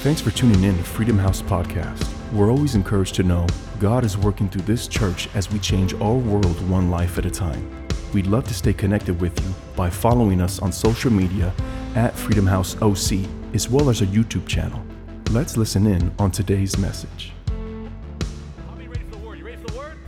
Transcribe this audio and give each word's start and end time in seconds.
Thanks 0.00 0.22
for 0.22 0.30
tuning 0.30 0.64
in 0.64 0.78
to 0.78 0.82
Freedom 0.82 1.18
House 1.18 1.42
Podcast. 1.42 2.08
We're 2.32 2.50
always 2.50 2.74
encouraged 2.74 3.16
to 3.16 3.22
know 3.22 3.46
God 3.78 4.02
is 4.02 4.16
working 4.16 4.48
through 4.48 4.62
this 4.62 4.88
church 4.88 5.28
as 5.34 5.52
we 5.52 5.58
change 5.58 5.92
our 5.92 6.14
world 6.14 6.70
one 6.70 6.90
life 6.90 7.18
at 7.18 7.26
a 7.26 7.30
time. 7.30 7.70
We'd 8.14 8.26
love 8.26 8.48
to 8.48 8.54
stay 8.54 8.72
connected 8.72 9.20
with 9.20 9.38
you 9.38 9.54
by 9.76 9.90
following 9.90 10.40
us 10.40 10.58
on 10.60 10.72
social 10.72 11.12
media 11.12 11.52
at 11.96 12.16
Freedom 12.16 12.46
House 12.46 12.80
OC, 12.80 13.28
as 13.52 13.68
well 13.68 13.90
as 13.90 14.00
our 14.00 14.06
YouTube 14.06 14.46
channel. 14.46 14.82
Let's 15.32 15.58
listen 15.58 15.86
in 15.86 16.10
on 16.18 16.30
today's 16.30 16.78
message. 16.78 17.34
How 18.66 18.74
many 18.76 18.88
ready 18.88 19.04
for 19.04 19.16
the 19.16 19.18
word? 19.18 19.38
You 19.38 19.44
ready 19.44 19.58
for 19.58 19.68
the 19.70 19.76
word? 19.76 19.98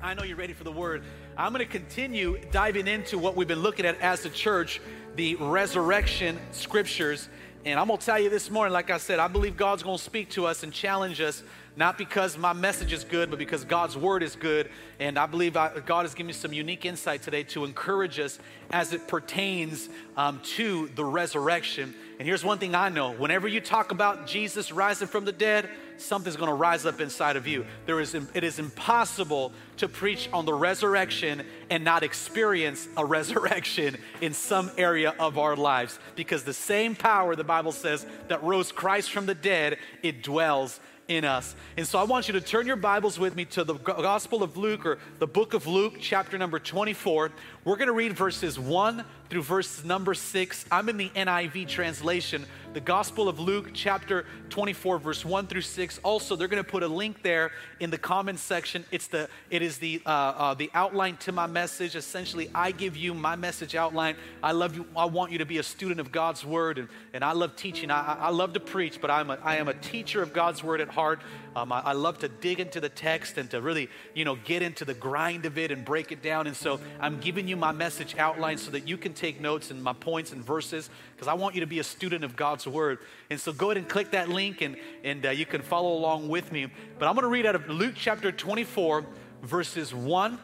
I 0.00 0.14
know 0.14 0.22
you're 0.22 0.38
ready 0.38 0.54
for 0.54 0.64
the 0.64 0.72
word. 0.72 1.02
I'm 1.36 1.52
going 1.52 1.62
to 1.62 1.70
continue 1.70 2.40
diving 2.50 2.86
into 2.86 3.18
what 3.18 3.36
we've 3.36 3.46
been 3.46 3.60
looking 3.60 3.84
at 3.84 4.00
as 4.00 4.24
a 4.24 4.30
church, 4.30 4.80
the 5.14 5.34
resurrection 5.34 6.38
scriptures. 6.52 7.28
And 7.66 7.80
I'm 7.80 7.86
going 7.86 7.98
to 7.98 8.04
tell 8.04 8.20
you 8.20 8.28
this 8.28 8.50
morning, 8.50 8.74
like 8.74 8.90
I 8.90 8.98
said, 8.98 9.18
I 9.18 9.26
believe 9.26 9.56
God's 9.56 9.82
going 9.82 9.96
to 9.96 10.02
speak 10.02 10.28
to 10.32 10.44
us 10.44 10.64
and 10.64 10.70
challenge 10.70 11.22
us, 11.22 11.42
not 11.76 11.96
because 11.96 12.36
my 12.36 12.52
message 12.52 12.92
is 12.92 13.04
good, 13.04 13.30
but 13.30 13.38
because 13.38 13.64
God's 13.64 13.96
word 13.96 14.22
is 14.22 14.36
good. 14.36 14.68
And 15.00 15.18
I 15.18 15.24
believe 15.24 15.56
I, 15.56 15.80
God 15.80 16.02
has 16.02 16.12
given 16.12 16.26
me 16.26 16.34
some 16.34 16.52
unique 16.52 16.84
insight 16.84 17.22
today 17.22 17.42
to 17.44 17.64
encourage 17.64 18.20
us 18.20 18.38
as 18.70 18.92
it 18.92 19.08
pertains 19.08 19.88
um, 20.14 20.42
to 20.56 20.90
the 20.94 21.06
resurrection. 21.06 21.94
And 22.18 22.28
here's 22.28 22.44
one 22.44 22.58
thing 22.58 22.74
I 22.74 22.90
know 22.90 23.12
whenever 23.12 23.48
you 23.48 23.62
talk 23.62 23.92
about 23.92 24.26
Jesus 24.26 24.70
rising 24.70 25.08
from 25.08 25.24
the 25.24 25.32
dead, 25.32 25.70
something's 25.96 26.36
going 26.36 26.48
to 26.48 26.54
rise 26.54 26.86
up 26.86 27.00
inside 27.00 27.36
of 27.36 27.46
you. 27.46 27.64
There 27.86 28.00
is, 28.00 28.14
it 28.14 28.44
is 28.44 28.58
impossible 28.58 29.52
to 29.78 29.88
preach 29.88 30.28
on 30.32 30.44
the 30.44 30.54
resurrection 30.54 31.42
and 31.70 31.84
not 31.84 32.02
experience 32.02 32.88
a 32.96 33.04
resurrection 33.04 33.96
in 34.20 34.32
some 34.32 34.70
area 34.76 35.14
of 35.18 35.38
our 35.38 35.56
lives 35.56 35.98
because 36.16 36.44
the 36.44 36.54
same 36.54 36.94
power, 36.94 37.36
the 37.36 37.44
Bible 37.44 37.72
says, 37.72 38.06
that 38.28 38.42
rose 38.42 38.72
Christ 38.72 39.10
from 39.10 39.26
the 39.26 39.34
dead, 39.34 39.78
it 40.02 40.22
dwells 40.22 40.80
in 41.08 41.24
us. 41.24 41.54
And 41.76 41.86
so 41.86 41.98
I 41.98 42.04
want 42.04 42.28
you 42.28 42.32
to 42.32 42.40
turn 42.40 42.66
your 42.66 42.76
Bibles 42.76 43.18
with 43.18 43.36
me 43.36 43.44
to 43.46 43.64
the 43.64 43.74
Gospel 43.74 44.42
of 44.42 44.56
Luke 44.56 44.86
or 44.86 44.98
the 45.18 45.26
book 45.26 45.54
of 45.54 45.66
Luke, 45.66 45.96
chapter 46.00 46.38
number 46.38 46.58
24. 46.58 47.30
We're 47.64 47.76
going 47.76 47.88
to 47.88 47.94
read 47.94 48.12
verses 48.12 48.58
1 48.58 49.06
through 49.30 49.42
verse 49.42 49.82
number 49.84 50.12
6. 50.12 50.66
I'm 50.70 50.90
in 50.90 50.98
the 50.98 51.08
NIV 51.08 51.66
translation. 51.66 52.44
The 52.74 52.80
Gospel 52.80 53.26
of 53.26 53.40
Luke, 53.40 53.70
chapter 53.72 54.26
24, 54.50 54.98
verse 54.98 55.24
1 55.24 55.46
through 55.46 55.62
6. 55.62 55.98
Also, 56.02 56.36
they're 56.36 56.48
going 56.48 56.62
to 56.62 56.68
put 56.68 56.82
a 56.82 56.88
link 56.88 57.22
there 57.22 57.52
in 57.80 57.88
the 57.88 57.96
comments 57.96 58.42
section. 58.42 58.84
It's 58.90 59.06
the, 59.06 59.30
it 59.48 59.62
is 59.62 59.78
the, 59.78 60.02
uh, 60.04 60.10
uh, 60.10 60.54
the 60.54 60.70
outline 60.74 61.16
to 61.18 61.32
my 61.32 61.46
message. 61.46 61.96
Essentially, 61.96 62.50
I 62.54 62.70
give 62.70 62.96
you 62.96 63.14
my 63.14 63.34
message 63.34 63.74
outline. 63.74 64.16
I 64.42 64.52
love 64.52 64.76
you. 64.76 64.86
I 64.94 65.06
want 65.06 65.32
you 65.32 65.38
to 65.38 65.46
be 65.46 65.58
a 65.58 65.62
student 65.62 66.00
of 66.00 66.12
God's 66.12 66.44
Word, 66.44 66.78
and, 66.78 66.88
and 67.14 67.24
I 67.24 67.32
love 67.32 67.56
teaching. 67.56 67.90
I, 67.90 68.16
I 68.20 68.30
love 68.30 68.52
to 68.54 68.60
preach, 68.60 69.00
but 69.00 69.10
I'm 69.10 69.30
a, 69.30 69.38
I 69.42 69.56
am 69.56 69.68
a 69.68 69.74
teacher 69.74 70.20
of 70.22 70.32
God's 70.32 70.62
Word 70.62 70.80
at 70.80 70.88
heart. 70.88 71.22
Um, 71.56 71.70
I, 71.70 71.80
I, 71.80 71.92
love 71.92 72.18
to 72.18 72.28
dig 72.28 72.58
into 72.58 72.80
the 72.80 72.88
text 72.88 73.38
and 73.38 73.48
to 73.52 73.60
really, 73.60 73.88
you 74.12 74.24
know, 74.24 74.34
get 74.34 74.62
into 74.62 74.84
the 74.84 74.94
grind 74.94 75.46
of 75.46 75.56
it 75.56 75.70
and 75.70 75.84
break 75.84 76.10
it 76.10 76.20
down. 76.20 76.48
And 76.48 76.56
so 76.56 76.80
I'm 76.98 77.20
giving 77.20 77.46
you 77.46 77.53
my 77.58 77.72
message 77.72 78.16
outline 78.18 78.58
so 78.58 78.70
that 78.70 78.88
you 78.88 78.96
can 78.96 79.12
take 79.12 79.40
notes 79.40 79.70
and 79.70 79.82
my 79.82 79.92
points 79.92 80.32
and 80.32 80.44
verses 80.44 80.90
because 81.14 81.28
I 81.28 81.34
want 81.34 81.54
you 81.54 81.60
to 81.60 81.66
be 81.66 81.78
a 81.78 81.84
student 81.84 82.24
of 82.24 82.36
God's 82.36 82.66
Word. 82.66 82.98
And 83.30 83.40
so 83.40 83.52
go 83.52 83.66
ahead 83.66 83.76
and 83.76 83.88
click 83.88 84.10
that 84.12 84.28
link 84.28 84.60
and, 84.60 84.76
and 85.02 85.26
uh, 85.26 85.30
you 85.30 85.46
can 85.46 85.62
follow 85.62 85.92
along 85.92 86.28
with 86.28 86.52
me. 86.52 86.66
But 86.98 87.08
I'm 87.08 87.14
going 87.14 87.24
to 87.24 87.28
read 87.28 87.46
out 87.46 87.54
of 87.54 87.68
Luke 87.68 87.94
chapter 87.96 88.32
24, 88.32 89.06
verses 89.42 89.94
1 89.94 90.38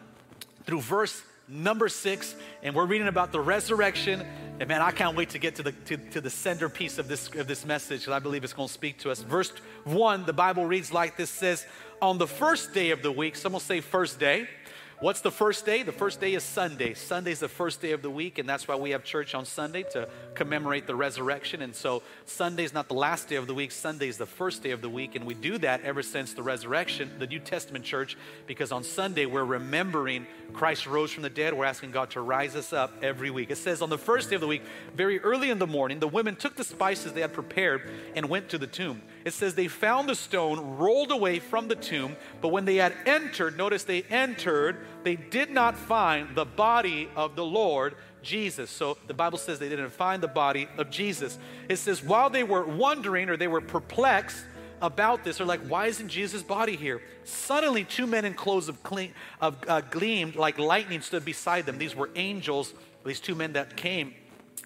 through 0.65 0.81
verse 0.81 1.23
number 1.49 1.89
6. 1.89 2.35
And 2.63 2.75
we're 2.75 2.87
reading 2.87 3.09
about 3.09 3.33
the 3.33 3.41
resurrection 3.41 4.25
and 4.61 4.69
man, 4.69 4.83
I 4.83 4.91
can't 4.91 5.17
wait 5.17 5.31
to 5.31 5.39
get 5.39 5.55
to 5.55 5.63
the, 5.63 5.73
to, 5.73 5.97
to 5.97 6.21
the 6.21 6.29
centerpiece 6.29 6.99
of 6.99 7.09
this, 7.09 7.35
of 7.35 7.47
this 7.47 7.65
message 7.65 8.01
because 8.01 8.13
I 8.13 8.19
believe 8.19 8.45
it's 8.45 8.53
going 8.53 8.69
to 8.69 8.73
speak 8.73 8.99
to 8.99 9.11
us. 9.11 9.23
Verse 9.23 9.55
1, 9.85 10.27
the 10.27 10.35
Bible 10.35 10.67
reads 10.67 10.93
like 10.93 11.17
this 11.17 11.31
says, 11.31 11.65
On 12.03 12.19
the 12.19 12.27
first 12.27 12.75
day 12.75 12.91
of 12.91 13.03
the 13.03 13.11
week, 13.11 13.37
someone 13.37 13.63
say 13.63 13.81
first 13.81 14.21
day. 14.21 14.47
What's 15.01 15.23
the 15.23 15.31
first 15.31 15.65
day? 15.65 15.83
The 15.83 15.93
first 15.93 16.21
day 16.21 16.35
is 16.35 16.45
Sunday. 16.45 16.93
Sunday's 16.93 17.41
the 17.41 17.49
first 17.49 17.81
day 17.81 17.93
of 17.93 18.03
the 18.03 18.11
week, 18.11 18.37
and 18.37 18.47
that's 18.47 18.69
why 18.69 18.75
we 18.75 18.91
have 18.91 19.03
church 19.03 19.35
on 19.35 19.47
Sunday 19.47 19.83
to 19.93 20.07
commemorate 20.35 20.87
the 20.87 20.95
resurrection. 20.95 21.63
And 21.63 21.75
so 21.75 22.03
Sunday's 22.27 22.75
not 22.75 22.87
the 22.87 22.95
last 22.95 23.27
day 23.27 23.37
of 23.37 23.47
the 23.47 23.55
week, 23.55 23.73
Sunday's 23.73 24.19
the 24.19 24.27
first 24.27 24.63
day 24.63 24.73
of 24.73 24.83
the 24.83 24.91
week. 24.91 25.15
And 25.15 25.25
we 25.25 25.33
do 25.33 25.57
that 25.57 25.81
ever 25.85 26.03
since 26.03 26.35
the 26.35 26.43
resurrection, 26.43 27.11
the 27.19 27.27
New 27.27 27.39
Testament 27.39 27.83
church, 27.83 28.19
because 28.47 28.73
on 28.73 28.85
Sunday 28.85 29.25
we're 29.25 29.43
remembering 29.43 30.27
Christ 30.53 30.87
rose 30.87 31.11
from 31.11 31.23
the 31.23 31.31
dead. 31.31 31.55
We're 31.55 31.65
asking 31.65 31.93
God 31.93 32.11
to 32.11 32.21
rise 32.21 32.55
us 32.55 32.75
up 32.75 32.93
every 33.03 33.31
week. 33.31 33.51
It 33.51 33.57
says 33.57 33.81
on 33.81 33.89
the 33.89 33.97
first 33.97 34.29
day 34.29 34.35
of 34.35 34.43
the 34.43 34.47
week, 34.47 34.65
very 34.95 35.19
early 35.21 35.49
in 35.49 35.59
the 35.59 35.67
morning, 35.67 35.99
the 35.99 36.09
women 36.09 36.37
took 36.37 36.57
the 36.57 36.65
spices 36.65 37.15
they 37.15 37.23
had 37.23 37.33
prepared 37.33 37.89
and 38.15 38.29
went 38.29 38.51
to 38.51 38.59
the 38.59 38.67
tomb. 38.67 39.01
It 39.25 39.33
says 39.33 39.55
they 39.55 39.69
found 39.69 40.09
the 40.09 40.15
stone 40.15 40.79
rolled 40.79 41.11
away 41.11 41.39
from 41.39 41.69
the 41.69 41.75
tomb, 41.75 42.17
but 42.41 42.49
when 42.49 42.65
they 42.65 42.77
had 42.77 42.95
entered, 43.05 43.57
notice 43.57 43.85
they 43.85 44.03
entered, 44.05 44.79
they 45.03 45.17
did 45.17 45.51
not 45.51 45.77
find 45.77 46.35
the 46.35 46.47
body 46.47 47.09
of 47.15 47.37
the 47.37 47.45
Lord 47.45 47.95
Jesus. 48.23 48.71
So 48.71 48.97
the 49.07 49.15
Bible 49.15 49.39
says 49.39 49.59
they 49.59 49.69
didn't 49.69 49.91
find 49.91 50.23
the 50.23 50.29
body 50.29 50.69
of 50.79 50.91
Jesus. 50.91 51.39
It 51.69 51.77
says 51.77 52.03
while 52.03 52.31
they 52.31 52.45
were 52.45 52.65
wondering 52.65 53.29
or 53.29 53.37
they 53.37 53.49
were 53.49 53.61
perplexed 53.61 54.45
about 54.83 55.25
this, 55.25 55.39
they're 55.39 55.47
like, 55.47 55.61
why 55.67 55.87
isn't 55.87 56.09
Jesus' 56.09 56.43
body 56.43 56.77
here? 56.77 57.03
Suddenly, 57.25 57.85
two 57.85 58.07
men 58.07 58.25
in 58.25 58.33
clothes 58.33 58.69
of, 58.69 58.83
clean, 58.83 59.13
of 59.41 59.59
uh, 59.69 59.83
gleamed 59.83 60.37
like 60.37 60.59
lightning 60.59 61.03
stood 61.03 61.25
beside 61.25 61.67
them. 61.67 61.77
These 61.77 61.95
were 61.95 62.09
angels, 62.15 62.73
these 63.05 63.21
two 63.21 63.35
men 63.35 63.53
that 63.53 63.77
came 63.77 64.15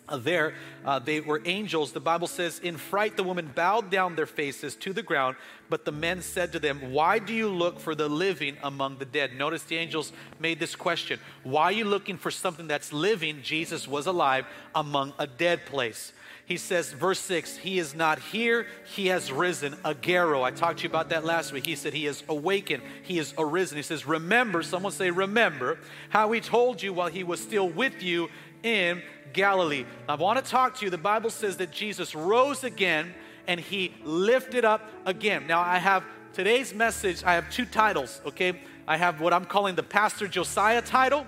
uh, 0.08 0.16
there. 0.18 0.54
Uh, 0.84 0.98
they 0.98 1.20
were 1.20 1.40
angels. 1.44 1.92
The 1.92 2.00
Bible 2.00 2.26
says, 2.26 2.58
In 2.58 2.76
fright, 2.76 3.16
the 3.16 3.22
women 3.22 3.50
bowed 3.54 3.90
down 3.90 4.16
their 4.16 4.26
faces 4.26 4.74
to 4.76 4.92
the 4.92 5.02
ground, 5.02 5.36
but 5.70 5.84
the 5.84 5.92
men 5.92 6.20
said 6.20 6.52
to 6.52 6.58
them, 6.58 6.92
Why 6.92 7.18
do 7.18 7.32
you 7.32 7.48
look 7.48 7.80
for 7.80 7.94
the 7.94 8.08
living 8.08 8.56
among 8.62 8.98
the 8.98 9.06
dead? 9.06 9.34
Notice 9.36 9.62
the 9.62 9.76
angels 9.76 10.12
made 10.38 10.60
this 10.60 10.76
question 10.76 11.18
Why 11.42 11.64
are 11.64 11.72
you 11.72 11.84
looking 11.84 12.18
for 12.18 12.30
something 12.30 12.66
that's 12.66 12.92
living? 12.92 13.40
Jesus 13.42 13.88
was 13.88 14.06
alive 14.06 14.46
among 14.74 15.14
a 15.18 15.26
dead 15.26 15.64
place. 15.66 16.12
He 16.46 16.58
says, 16.58 16.92
verse 16.92 17.20
6, 17.20 17.56
He 17.56 17.78
is 17.78 17.94
not 17.94 18.18
here, 18.18 18.66
He 18.94 19.06
has 19.06 19.32
risen. 19.32 19.72
Agero. 19.84 20.42
I 20.42 20.50
talked 20.50 20.80
to 20.80 20.82
you 20.82 20.90
about 20.90 21.08
that 21.08 21.24
last 21.24 21.52
week. 21.52 21.64
He 21.64 21.74
said, 21.74 21.94
He 21.94 22.06
is 22.06 22.22
awakened, 22.28 22.82
He 23.02 23.18
is 23.18 23.32
arisen. 23.38 23.78
He 23.78 23.82
says, 23.82 24.06
Remember, 24.06 24.62
someone 24.62 24.92
say, 24.92 25.10
Remember 25.10 25.78
how 26.10 26.30
He 26.32 26.42
told 26.42 26.82
you 26.82 26.92
while 26.92 27.08
He 27.08 27.24
was 27.24 27.40
still 27.40 27.68
with 27.70 28.02
you 28.02 28.28
in 28.64 29.02
Galilee. 29.32 29.84
I 30.08 30.16
want 30.16 30.44
to 30.44 30.50
talk 30.50 30.76
to 30.78 30.84
you. 30.84 30.90
The 30.90 30.98
Bible 30.98 31.30
says 31.30 31.58
that 31.58 31.70
Jesus 31.70 32.14
rose 32.14 32.64
again 32.64 33.14
and 33.46 33.60
he 33.60 33.94
lifted 34.02 34.64
up 34.64 34.90
again. 35.04 35.46
Now, 35.46 35.60
I 35.60 35.78
have 35.78 36.02
today's 36.32 36.74
message, 36.74 37.22
I 37.22 37.34
have 37.34 37.48
two 37.50 37.66
titles, 37.66 38.20
okay? 38.26 38.58
I 38.88 38.96
have 38.96 39.20
what 39.20 39.32
I'm 39.32 39.44
calling 39.44 39.74
the 39.74 39.82
Pastor 39.82 40.26
Josiah 40.26 40.82
title. 40.82 41.26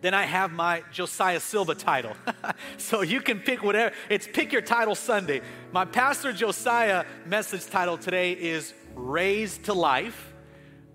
Then 0.00 0.14
I 0.14 0.24
have 0.24 0.52
my 0.52 0.84
Josiah 0.92 1.40
Silva 1.40 1.74
title. 1.74 2.12
so 2.76 3.00
you 3.02 3.20
can 3.20 3.40
pick 3.40 3.64
whatever. 3.64 3.92
It's 4.08 4.28
Pick 4.28 4.52
Your 4.52 4.62
Title 4.62 4.94
Sunday. 4.94 5.40
My 5.72 5.84
Pastor 5.84 6.32
Josiah 6.32 7.04
message 7.26 7.66
title 7.66 7.98
today 7.98 8.32
is 8.32 8.74
Raised 8.94 9.64
to 9.64 9.74
Life. 9.74 10.32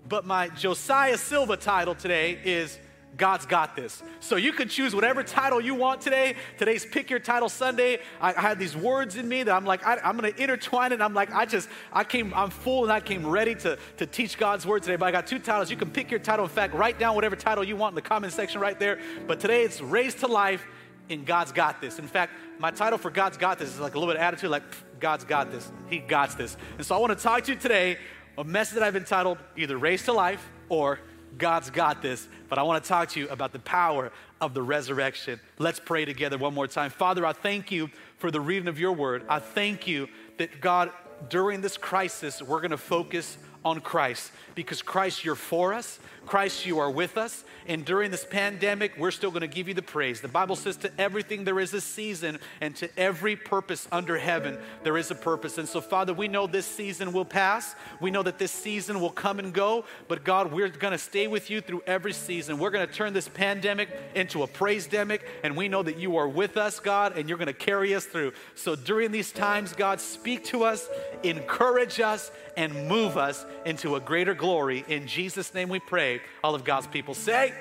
But 0.08 0.24
my 0.24 0.48
Josiah 0.48 1.18
Silva 1.18 1.58
title 1.58 1.94
today 1.94 2.38
is 2.44 2.78
God's 3.16 3.46
got 3.46 3.76
this. 3.76 4.02
So 4.20 4.36
you 4.36 4.52
can 4.52 4.68
choose 4.68 4.94
whatever 4.94 5.22
title 5.22 5.60
you 5.60 5.74
want 5.74 6.00
today. 6.00 6.34
Today's 6.58 6.84
Pick 6.84 7.10
Your 7.10 7.18
Title 7.18 7.48
Sunday. 7.48 8.00
I, 8.20 8.34
I 8.34 8.40
had 8.40 8.58
these 8.58 8.76
words 8.76 9.16
in 9.16 9.28
me 9.28 9.42
that 9.42 9.54
I'm 9.54 9.64
like, 9.64 9.86
I, 9.86 9.98
am 10.02 10.18
to 10.18 10.42
intertwine 10.42 10.92
it. 10.92 11.00
I'm 11.00 11.14
like, 11.14 11.32
I 11.32 11.46
just, 11.46 11.68
I 11.92 12.04
came, 12.04 12.34
I'm 12.34 12.50
full 12.50 12.82
and 12.82 12.92
I 12.92 13.00
came 13.00 13.26
ready 13.26 13.54
to, 13.56 13.78
to 13.98 14.06
teach 14.06 14.36
God's 14.38 14.66
word 14.66 14.82
today. 14.82 14.96
But 14.96 15.06
I 15.06 15.12
got 15.12 15.26
two 15.26 15.38
titles. 15.38 15.70
You 15.70 15.76
can 15.76 15.90
pick 15.90 16.10
your 16.10 16.20
title. 16.20 16.44
In 16.44 16.50
fact, 16.50 16.74
write 16.74 16.98
down 16.98 17.14
whatever 17.14 17.36
title 17.36 17.62
you 17.62 17.76
want 17.76 17.92
in 17.92 17.96
the 17.96 18.02
comment 18.02 18.32
section 18.32 18.60
right 18.60 18.78
there. 18.78 18.98
But 19.26 19.38
today 19.40 19.62
it's 19.62 19.80
Raised 19.80 20.20
to 20.20 20.26
Life 20.26 20.66
and 21.10 21.24
God's 21.24 21.52
Got 21.52 21.80
This. 21.80 21.98
In 21.98 22.06
fact, 22.06 22.32
my 22.58 22.70
title 22.70 22.98
for 22.98 23.10
God's 23.10 23.36
Got 23.36 23.58
This 23.58 23.68
is 23.68 23.80
like 23.80 23.94
a 23.94 23.98
little 23.98 24.12
bit 24.12 24.20
attitude, 24.20 24.50
like, 24.50 24.62
God's 24.98 25.24
got 25.24 25.50
this. 25.50 25.70
He 25.90 25.98
got 25.98 26.36
this. 26.38 26.56
And 26.78 26.86
so 26.86 26.94
I 26.94 26.98
want 26.98 27.16
to 27.16 27.22
talk 27.22 27.44
to 27.44 27.52
you 27.52 27.58
today 27.58 27.98
a 28.38 28.44
message 28.44 28.74
that 28.74 28.82
I've 28.82 28.96
entitled 28.96 29.38
either 29.56 29.76
Raised 29.76 30.06
to 30.06 30.12
Life 30.12 30.50
or 30.68 30.98
God's 31.38 31.70
got 31.70 32.02
this, 32.02 32.28
but 32.48 32.58
I 32.58 32.62
want 32.62 32.82
to 32.82 32.88
talk 32.88 33.10
to 33.10 33.20
you 33.20 33.28
about 33.28 33.52
the 33.52 33.58
power 33.58 34.12
of 34.40 34.54
the 34.54 34.62
resurrection. 34.62 35.40
Let's 35.58 35.80
pray 35.80 36.04
together 36.04 36.38
one 36.38 36.54
more 36.54 36.66
time. 36.66 36.90
Father, 36.90 37.24
I 37.24 37.32
thank 37.32 37.70
you 37.70 37.90
for 38.18 38.30
the 38.30 38.40
reading 38.40 38.68
of 38.68 38.78
your 38.78 38.92
word. 38.92 39.24
I 39.28 39.38
thank 39.38 39.86
you 39.86 40.08
that 40.38 40.60
God, 40.60 40.90
during 41.30 41.60
this 41.60 41.76
crisis, 41.76 42.42
we're 42.42 42.60
going 42.60 42.70
to 42.70 42.76
focus 42.76 43.38
on 43.64 43.80
Christ 43.80 44.30
because 44.54 44.82
Christ, 44.82 45.24
you're 45.24 45.34
for 45.34 45.72
us. 45.72 45.98
Christ, 46.26 46.66
you 46.66 46.78
are 46.78 46.90
with 46.90 47.16
us. 47.16 47.44
And 47.66 47.84
during 47.84 48.10
this 48.10 48.24
pandemic, 48.24 48.92
we're 48.98 49.10
still 49.10 49.30
going 49.30 49.40
to 49.40 49.46
give 49.46 49.68
you 49.68 49.74
the 49.74 49.82
praise. 49.82 50.20
The 50.20 50.28
Bible 50.28 50.56
says 50.56 50.76
to 50.78 50.92
everything 51.00 51.44
there 51.44 51.60
is 51.60 51.72
a 51.72 51.80
season, 51.80 52.38
and 52.60 52.76
to 52.76 52.90
every 52.98 53.36
purpose 53.36 53.88
under 53.90 54.18
heaven, 54.18 54.58
there 54.82 54.96
is 54.98 55.10
a 55.10 55.14
purpose. 55.14 55.56
And 55.56 55.68
so, 55.68 55.80
Father, 55.80 56.12
we 56.12 56.28
know 56.28 56.46
this 56.46 56.66
season 56.66 57.12
will 57.12 57.24
pass. 57.24 57.74
We 58.00 58.10
know 58.10 58.22
that 58.22 58.38
this 58.38 58.52
season 58.52 59.00
will 59.00 59.10
come 59.10 59.38
and 59.38 59.52
go. 59.52 59.84
But 60.08 60.24
God, 60.24 60.52
we're 60.52 60.68
going 60.68 60.92
to 60.92 60.98
stay 60.98 61.26
with 61.26 61.48
you 61.48 61.60
through 61.60 61.82
every 61.86 62.12
season. 62.12 62.58
We're 62.58 62.70
going 62.70 62.86
to 62.86 62.92
turn 62.92 63.12
this 63.12 63.28
pandemic 63.28 63.88
into 64.14 64.42
a 64.42 64.46
praise 64.46 64.86
demic. 64.86 65.20
And 65.42 65.56
we 65.56 65.68
know 65.68 65.82
that 65.82 65.98
you 65.98 66.16
are 66.16 66.28
with 66.28 66.56
us, 66.56 66.80
God, 66.80 67.16
and 67.16 67.28
you're 67.28 67.38
going 67.38 67.46
to 67.46 67.52
carry 67.54 67.94
us 67.94 68.04
through. 68.04 68.32
So 68.54 68.76
during 68.76 69.10
these 69.10 69.32
times, 69.32 69.72
God, 69.72 70.00
speak 70.00 70.44
to 70.44 70.64
us, 70.64 70.88
encourage 71.22 72.00
us, 72.00 72.30
and 72.56 72.88
move 72.88 73.16
us 73.16 73.44
into 73.64 73.96
a 73.96 74.00
greater 74.00 74.34
glory. 74.34 74.84
In 74.88 75.06
Jesus' 75.06 75.54
name 75.54 75.68
we 75.68 75.80
pray. 75.80 76.13
All 76.42 76.54
of 76.54 76.64
God's 76.64 76.86
people 76.86 77.14
say, 77.14 77.52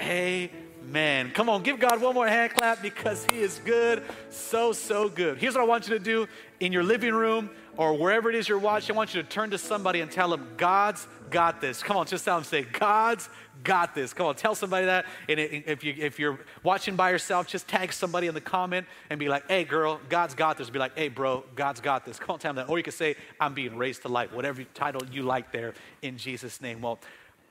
Amen. 0.00 1.30
Come 1.32 1.48
on, 1.48 1.62
give 1.62 1.80
God 1.80 2.00
one 2.00 2.14
more 2.14 2.28
hand 2.28 2.52
clap 2.54 2.82
because 2.82 3.24
He 3.26 3.38
is 3.38 3.60
good, 3.64 4.02
so, 4.30 4.72
so 4.72 5.08
good. 5.08 5.38
Here's 5.38 5.54
what 5.54 5.62
I 5.62 5.66
want 5.66 5.88
you 5.88 5.98
to 5.98 6.04
do 6.04 6.28
in 6.60 6.72
your 6.72 6.84
living 6.84 7.14
room 7.14 7.50
or 7.76 7.94
wherever 7.94 8.28
it 8.28 8.34
is 8.34 8.48
you're 8.48 8.58
watching. 8.58 8.94
I 8.94 8.96
want 8.96 9.14
you 9.14 9.22
to 9.22 9.28
turn 9.28 9.50
to 9.50 9.58
somebody 9.58 10.00
and 10.00 10.10
tell 10.10 10.28
them, 10.28 10.48
God's 10.56 11.06
got 11.30 11.60
this. 11.60 11.82
Come 11.82 11.96
on, 11.96 12.06
just 12.06 12.24
tell 12.24 12.36
them, 12.36 12.44
say, 12.44 12.62
God's 12.62 13.28
got 13.64 13.94
this. 13.94 14.12
Come 14.12 14.26
on, 14.26 14.34
tell 14.34 14.54
somebody 14.54 14.86
that. 14.86 15.06
And 15.28 15.38
if, 15.38 15.84
you, 15.84 15.94
if 15.96 16.18
you're 16.18 16.38
watching 16.62 16.96
by 16.96 17.10
yourself, 17.10 17.46
just 17.46 17.68
tag 17.68 17.92
somebody 17.92 18.26
in 18.26 18.34
the 18.34 18.40
comment 18.40 18.86
and 19.10 19.18
be 19.18 19.28
like, 19.28 19.48
hey, 19.48 19.64
girl, 19.64 20.00
God's 20.08 20.34
got 20.34 20.58
this. 20.58 20.70
Be 20.70 20.78
like, 20.78 20.96
hey, 20.96 21.08
bro, 21.08 21.44
God's 21.54 21.80
got 21.80 22.04
this. 22.04 22.18
Come 22.18 22.34
on, 22.34 22.38
tell 22.38 22.52
them 22.52 22.66
that. 22.66 22.70
Or 22.70 22.78
you 22.78 22.84
can 22.84 22.92
say, 22.92 23.16
I'm 23.40 23.54
being 23.54 23.76
raised 23.76 24.02
to 24.02 24.08
light, 24.08 24.32
whatever 24.32 24.64
title 24.74 25.02
you 25.10 25.22
like 25.22 25.52
there 25.52 25.74
in 26.02 26.16
Jesus' 26.18 26.60
name. 26.60 26.80
Well, 26.80 26.98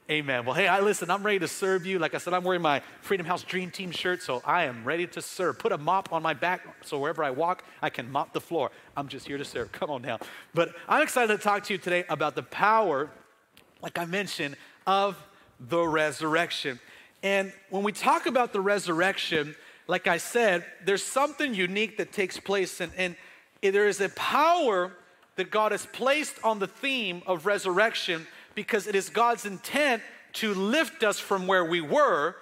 Amen. 0.09 0.45
Well, 0.45 0.55
hey, 0.55 0.69
I 0.69 0.79
listen, 0.79 1.11
I'm 1.11 1.21
ready 1.21 1.39
to 1.39 1.49
serve 1.49 1.85
you. 1.85 1.99
Like 1.99 2.15
I 2.15 2.17
said, 2.17 2.33
I'm 2.33 2.45
wearing 2.45 2.61
my 2.61 2.81
Freedom 3.01 3.25
House 3.25 3.43
Dream 3.43 3.69
Team 3.69 3.91
shirt, 3.91 4.23
so 4.23 4.41
I 4.45 4.63
am 4.63 4.85
ready 4.85 5.05
to 5.07 5.21
serve. 5.21 5.59
Put 5.59 5.73
a 5.73 5.77
mop 5.77 6.13
on 6.13 6.23
my 6.23 6.33
back 6.33 6.61
so 6.81 6.97
wherever 6.97 7.25
I 7.25 7.29
walk, 7.29 7.65
I 7.81 7.89
can 7.89 8.09
mop 8.09 8.31
the 8.31 8.39
floor. 8.39 8.71
I'm 8.95 9.09
just 9.09 9.27
here 9.27 9.37
to 9.37 9.43
serve. 9.43 9.73
Come 9.73 9.89
on 9.89 10.01
now. 10.01 10.19
But 10.53 10.73
I'm 10.87 11.03
excited 11.03 11.35
to 11.35 11.43
talk 11.43 11.65
to 11.65 11.73
you 11.73 11.77
today 11.77 12.05
about 12.07 12.35
the 12.35 12.43
power, 12.43 13.09
like 13.81 13.97
I 13.97 14.05
mentioned, 14.05 14.55
of 14.85 15.21
the 15.59 15.85
resurrection. 15.85 16.79
And 17.21 17.51
when 17.69 17.83
we 17.83 17.91
talk 17.91 18.27
about 18.27 18.53
the 18.53 18.61
resurrection, 18.61 19.57
like 19.87 20.07
I 20.07 20.19
said, 20.19 20.63
there's 20.85 21.03
something 21.03 21.53
unique 21.53 21.97
that 21.97 22.13
takes 22.13 22.39
place, 22.39 22.79
and, 22.79 22.93
and 22.95 23.17
there 23.61 23.89
is 23.89 23.99
a 23.99 24.07
power 24.07 24.93
that 25.35 25.51
God 25.51 25.73
has 25.73 25.85
placed 25.85 26.35
on 26.45 26.59
the 26.59 26.67
theme 26.67 27.23
of 27.27 27.45
resurrection 27.45 28.25
because 28.57 28.87
it 28.87 28.95
is 28.95 29.09
God's 29.09 29.45
intent 29.45 30.01
to 30.33 30.51
lift 30.51 31.03
us 31.03 31.19
from 31.19 31.45
where 31.45 31.63
we 31.63 31.79
were 31.79 32.35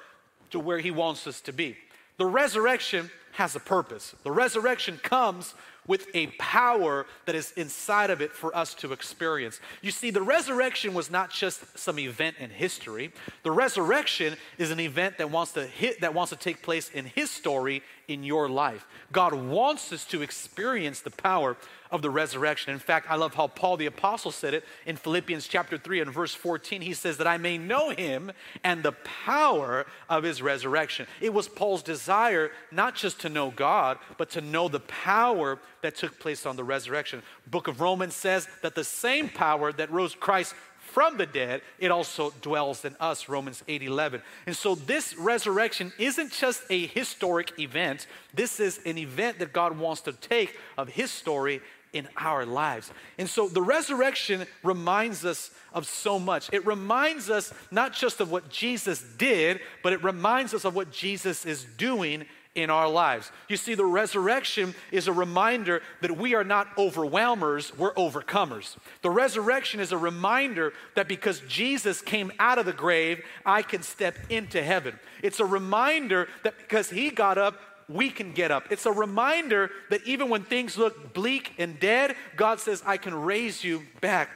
to 0.50 0.58
where 0.58 0.80
He 0.80 0.90
wants 0.90 1.28
us 1.28 1.42
to 1.42 1.52
be. 1.52 1.76
The 2.16 2.26
resurrection 2.26 3.12
has 3.34 3.54
a 3.58 3.60
purpose. 3.60 4.16
The 4.24 4.32
resurrection 4.32 4.98
comes 5.04 5.54
with 5.86 6.08
a 6.14 6.28
power 6.40 7.06
that 7.26 7.36
is 7.36 7.52
inside 7.58 8.12
of 8.12 8.22
it 8.22 8.32
for 8.32 8.56
us 8.56 8.74
to 8.76 8.94
experience. 8.94 9.60
You 9.82 9.92
see, 9.92 10.10
the 10.10 10.22
resurrection 10.22 10.94
was 10.94 11.12
not 11.12 11.32
just 11.32 11.78
some 11.78 12.00
event 12.00 12.38
in 12.40 12.50
history. 12.50 13.12
The 13.44 13.52
resurrection 13.52 14.38
is 14.58 14.72
an 14.72 14.80
event 14.80 15.18
that 15.18 15.30
wants 15.30 15.52
to 15.52 15.68
hit 15.68 16.00
that 16.00 16.14
wants 16.14 16.30
to 16.30 16.38
take 16.38 16.62
place 16.62 16.90
in 16.92 17.06
his 17.08 17.30
story 17.30 17.84
in 18.08 18.24
your 18.24 18.50
life. 18.50 18.88
God 19.12 19.34
wants 19.34 19.92
us 19.92 20.06
to 20.06 20.22
experience 20.22 21.02
the 21.02 21.12
power 21.12 21.58
of 21.92 22.02
the 22.02 22.10
resurrection. 22.10 22.74
In 22.74 22.80
fact, 22.80 23.08
I 23.10 23.16
love 23.16 23.36
how 23.36 23.48
Paul 23.48 23.78
the 23.78 23.86
Apostle 23.86 24.32
said 24.32 24.54
it 24.54 24.66
in 24.86 24.96
Philippians 24.98 25.48
chapter 25.48 25.78
3 25.78 26.02
and 26.02 26.12
verse 26.12 26.34
14. 26.34 26.82
He 26.82 26.94
says, 26.94 27.18
That 27.18 27.28
I 27.28 27.38
may 27.38 27.58
know 27.58 27.90
him 27.90 28.32
and 28.64 28.84
the 28.84 28.92
power 28.92 29.86
of 30.10 30.24
his 30.24 30.42
resurrection. 30.42 31.08
It 31.22 31.34
was 31.34 31.48
Paul's 31.48 31.84
desire 31.84 32.52
not 32.72 32.96
just 32.96 33.22
to 33.22 33.30
know 33.30 33.52
God, 33.52 33.98
but 34.18 34.30
to 34.32 34.42
know 34.42 34.68
the 34.68 34.80
power 34.82 35.60
that 35.82 35.96
took 35.96 36.20
place 36.20 36.46
on 36.46 36.56
the 36.56 36.64
resurrection. 36.64 37.22
Book 37.48 37.68
of 37.68 37.82
Romans 37.82 38.16
says 38.16 38.48
that 38.62 38.76
the 38.76 38.84
same 38.84 39.30
power 39.30 39.72
that 39.72 39.92
rose 39.92 40.16
Christ 40.16 40.56
from 40.96 41.18
the 41.18 41.26
dead, 41.26 41.62
it 41.78 41.92
also 41.92 42.34
dwells 42.42 42.86
in 42.86 42.96
us, 43.02 43.28
Romans 43.28 43.62
8 43.68 43.84
11. 43.84 44.22
And 44.46 44.56
so 44.56 44.76
this 44.76 45.14
resurrection 45.18 45.92
isn't 46.00 46.32
just 46.32 46.64
a 46.70 46.88
historic 46.88 47.60
event, 47.60 48.08
this 48.34 48.62
is 48.62 48.80
an 48.86 48.98
event 48.98 49.40
that 49.40 49.52
God 49.52 49.78
wants 49.78 50.00
to 50.04 50.14
take 50.14 50.58
of 50.78 50.88
his 50.88 51.12
story 51.12 51.60
in 51.92 52.08
our 52.16 52.46
lives. 52.46 52.92
And 53.18 53.30
so 53.30 53.50
the 53.50 53.62
resurrection 53.62 54.46
reminds 54.64 55.26
us 55.26 55.52
of 55.74 55.86
so 55.86 56.18
much. 56.18 56.50
It 56.54 56.66
reminds 56.66 57.30
us 57.30 57.54
not 57.72 57.92
just 57.92 58.22
of 58.22 58.32
what 58.32 58.48
Jesus 58.48 59.04
did, 59.18 59.60
but 59.84 59.92
it 59.92 60.02
reminds 60.02 60.54
us 60.54 60.64
of 60.64 60.76
what 60.76 60.94
Jesus 60.94 61.46
is 61.46 61.66
doing 61.78 62.24
in 62.56 62.70
our 62.70 62.90
lives. 62.90 63.32
You 63.50 63.58
see, 63.58 63.76
the 63.76 63.86
resurrection 63.86 64.74
is 64.92 65.08
a 65.08 65.14
reminder 65.14 65.82
that 66.02 66.18
we 66.18 66.34
are 66.34 66.44
not 66.44 66.68
overwhelmers, 66.78 67.78
we're 67.78 67.94
overcomers. 67.94 68.78
The 69.02 69.10
resurrection 69.10 69.82
is 69.82 69.92
a 69.92 69.98
reminder 69.98 70.74
that 70.96 71.08
because 71.08 71.42
Jesus 71.42 72.02
came 72.02 72.32
out 72.40 72.58
of 72.58 72.66
the 72.66 72.74
grave, 72.74 73.24
I 73.46 73.62
can 73.62 73.84
step 73.84 74.16
into 74.30 74.64
heaven. 74.64 74.98
It's 75.22 75.42
a 75.42 75.46
reminder 75.46 76.30
that 76.44 76.58
because 76.58 76.90
he 76.90 77.10
got 77.10 77.38
up, 77.38 77.60
we 77.88 78.10
can 78.10 78.32
get 78.32 78.52
up. 78.52 78.72
It's 78.72 78.86
a 78.86 78.92
reminder 78.92 79.70
that 79.90 80.02
even 80.06 80.30
when 80.30 80.44
things 80.44 80.78
look 80.78 81.14
bleak 81.14 81.54
and 81.60 81.80
dead, 81.80 82.16
God 82.36 82.60
says, 82.60 82.82
I 82.86 82.98
can 82.98 83.14
raise 83.14 83.64
you 83.64 83.84
back 84.02 84.30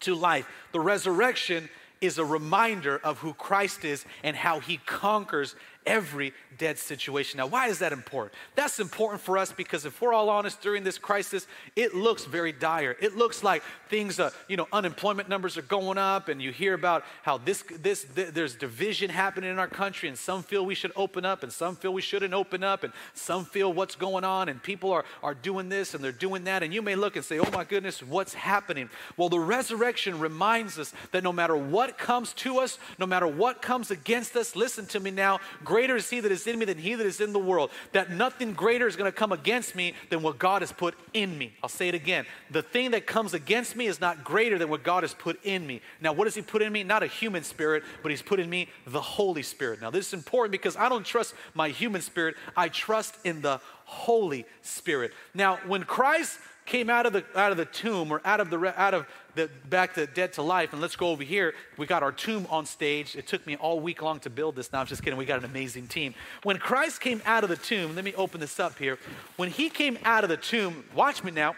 to 0.00 0.14
life. 0.14 0.48
The 0.72 0.80
resurrection 0.80 1.68
is 2.00 2.18
a 2.18 2.24
reminder 2.24 3.00
of 3.04 3.18
who 3.18 3.32
Christ 3.32 3.84
is 3.84 4.04
and 4.24 4.36
how 4.36 4.58
he 4.58 4.78
conquers 4.78 5.54
every 5.86 6.32
dead 6.58 6.78
situation. 6.78 7.38
Now, 7.38 7.46
why 7.46 7.68
is 7.68 7.78
that 7.80 7.92
important? 7.92 8.34
That's 8.54 8.80
important 8.80 9.22
for 9.22 9.38
us 9.38 9.52
because 9.52 9.84
if 9.84 10.00
we're 10.00 10.12
all 10.12 10.28
honest 10.28 10.60
during 10.60 10.84
this 10.84 10.98
crisis, 10.98 11.46
it 11.76 11.94
looks 11.94 12.24
very 12.24 12.52
dire. 12.52 12.96
It 13.00 13.16
looks 13.16 13.42
like 13.42 13.62
things, 13.88 14.20
uh, 14.20 14.30
you 14.48 14.56
know, 14.56 14.68
unemployment 14.72 15.28
numbers 15.28 15.56
are 15.56 15.62
going 15.62 15.98
up, 15.98 16.28
and 16.28 16.40
you 16.40 16.52
hear 16.52 16.74
about 16.74 17.04
how 17.22 17.38
this, 17.38 17.62
this, 17.80 18.06
th- 18.14 18.28
there's 18.28 18.54
division 18.54 19.10
happening 19.10 19.50
in 19.50 19.58
our 19.58 19.68
country, 19.68 20.08
and 20.08 20.16
some 20.16 20.42
feel 20.42 20.64
we 20.64 20.74
should 20.74 20.92
open 20.96 21.24
up, 21.24 21.42
and 21.42 21.52
some 21.52 21.76
feel 21.76 21.92
we 21.92 22.02
shouldn't 22.02 22.34
open 22.34 22.62
up, 22.62 22.84
and 22.84 22.92
some 23.14 23.44
feel 23.44 23.72
what's 23.72 23.96
going 23.96 24.24
on, 24.24 24.48
and 24.48 24.62
people 24.62 24.92
are, 24.92 25.04
are 25.22 25.34
doing 25.34 25.68
this 25.68 25.94
and 25.94 26.02
they're 26.02 26.12
doing 26.12 26.44
that, 26.44 26.62
and 26.62 26.72
you 26.72 26.82
may 26.82 26.94
look 26.94 27.16
and 27.16 27.24
say, 27.24 27.38
oh 27.38 27.50
my 27.52 27.64
goodness, 27.64 28.02
what's 28.02 28.34
happening? 28.34 28.88
Well, 29.16 29.28
the 29.28 29.40
resurrection 29.40 30.18
reminds 30.18 30.78
us 30.78 30.92
that 31.10 31.22
no 31.22 31.32
matter 31.32 31.56
what 31.56 31.98
comes 31.98 32.32
to 32.34 32.58
us, 32.58 32.78
no 32.98 33.06
matter 33.06 33.26
what 33.26 33.62
comes 33.62 33.90
against 33.90 34.36
us, 34.36 34.56
listen 34.56 34.86
to 34.86 35.00
me 35.00 35.10
now, 35.10 35.40
greater 35.72 35.96
is 35.96 36.10
he 36.10 36.20
that 36.20 36.30
is 36.30 36.46
in 36.46 36.58
me 36.58 36.66
than 36.66 36.76
he 36.76 36.94
that 36.94 37.06
is 37.06 37.18
in 37.18 37.32
the 37.32 37.38
world. 37.38 37.70
That 37.92 38.10
nothing 38.10 38.52
greater 38.52 38.86
is 38.86 38.94
going 38.94 39.10
to 39.10 39.16
come 39.16 39.32
against 39.32 39.74
me 39.74 39.94
than 40.10 40.20
what 40.20 40.38
God 40.38 40.60
has 40.60 40.70
put 40.70 40.94
in 41.14 41.38
me. 41.38 41.54
I'll 41.62 41.70
say 41.70 41.88
it 41.88 41.94
again. 41.94 42.26
The 42.50 42.60
thing 42.60 42.90
that 42.90 43.06
comes 43.06 43.32
against 43.32 43.74
me 43.74 43.86
is 43.86 43.98
not 43.98 44.22
greater 44.22 44.58
than 44.58 44.68
what 44.68 44.82
God 44.82 45.02
has 45.02 45.14
put 45.14 45.42
in 45.46 45.66
me. 45.66 45.80
Now, 46.02 46.12
what 46.12 46.24
does 46.24 46.34
he 46.34 46.42
put 46.42 46.60
in 46.60 46.70
me? 46.74 46.84
Not 46.84 47.02
a 47.02 47.06
human 47.06 47.42
spirit, 47.42 47.84
but 48.02 48.10
he's 48.10 48.20
put 48.20 48.38
in 48.38 48.50
me 48.50 48.68
the 48.86 49.00
Holy 49.00 49.42
Spirit. 49.42 49.80
Now, 49.80 49.88
this 49.88 50.08
is 50.08 50.12
important 50.12 50.52
because 50.52 50.76
I 50.76 50.90
don't 50.90 51.06
trust 51.06 51.32
my 51.54 51.70
human 51.70 52.02
spirit, 52.02 52.34
I 52.54 52.68
trust 52.68 53.16
in 53.24 53.40
the 53.40 53.58
Holy 53.86 54.44
Spirit. 54.60 55.12
Now, 55.32 55.56
when 55.66 55.84
Christ 55.84 56.38
came 56.64 56.88
out 56.88 57.06
of 57.06 57.12
the 57.12 57.24
out 57.34 57.50
of 57.50 57.56
the 57.56 57.64
tomb 57.64 58.12
or 58.12 58.20
out 58.24 58.40
of 58.40 58.50
the 58.50 58.80
out 58.80 58.94
of 58.94 59.06
the 59.34 59.48
back 59.68 59.94
to 59.94 60.06
dead 60.06 60.32
to 60.34 60.42
life 60.42 60.72
and 60.72 60.82
let's 60.82 60.96
go 60.96 61.08
over 61.08 61.22
here. 61.22 61.54
We 61.76 61.86
got 61.86 62.02
our 62.02 62.12
tomb 62.12 62.46
on 62.50 62.66
stage. 62.66 63.16
It 63.16 63.26
took 63.26 63.46
me 63.46 63.56
all 63.56 63.80
week 63.80 64.02
long 64.02 64.20
to 64.20 64.30
build 64.30 64.56
this. 64.56 64.72
Now 64.72 64.80
i'm 64.80 64.86
just 64.86 65.02
kidding. 65.02 65.18
We 65.18 65.24
got 65.24 65.38
an 65.38 65.44
amazing 65.44 65.88
team. 65.88 66.14
When 66.42 66.58
christ 66.58 67.00
came 67.00 67.22
out 67.24 67.44
of 67.44 67.50
the 67.50 67.56
tomb 67.56 67.94
let 67.94 68.04
me 68.04 68.14
open 68.14 68.40
this 68.40 68.60
up 68.60 68.78
here. 68.78 68.98
When 69.36 69.50
he 69.50 69.70
came 69.70 69.98
out 70.04 70.24
of 70.24 70.30
the 70.30 70.36
tomb 70.36 70.84
watch 70.94 71.24
me 71.24 71.30
now. 71.30 71.54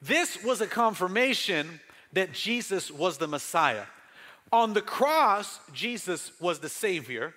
This 0.00 0.42
was 0.44 0.60
a 0.60 0.66
confirmation 0.66 1.80
that 2.12 2.32
jesus 2.32 2.90
was 2.90 3.18
the 3.18 3.28
messiah. 3.28 3.84
On 4.52 4.72
the 4.72 4.82
cross 4.82 5.60
jesus 5.72 6.32
was 6.40 6.58
the 6.58 6.68
savior. 6.68 7.34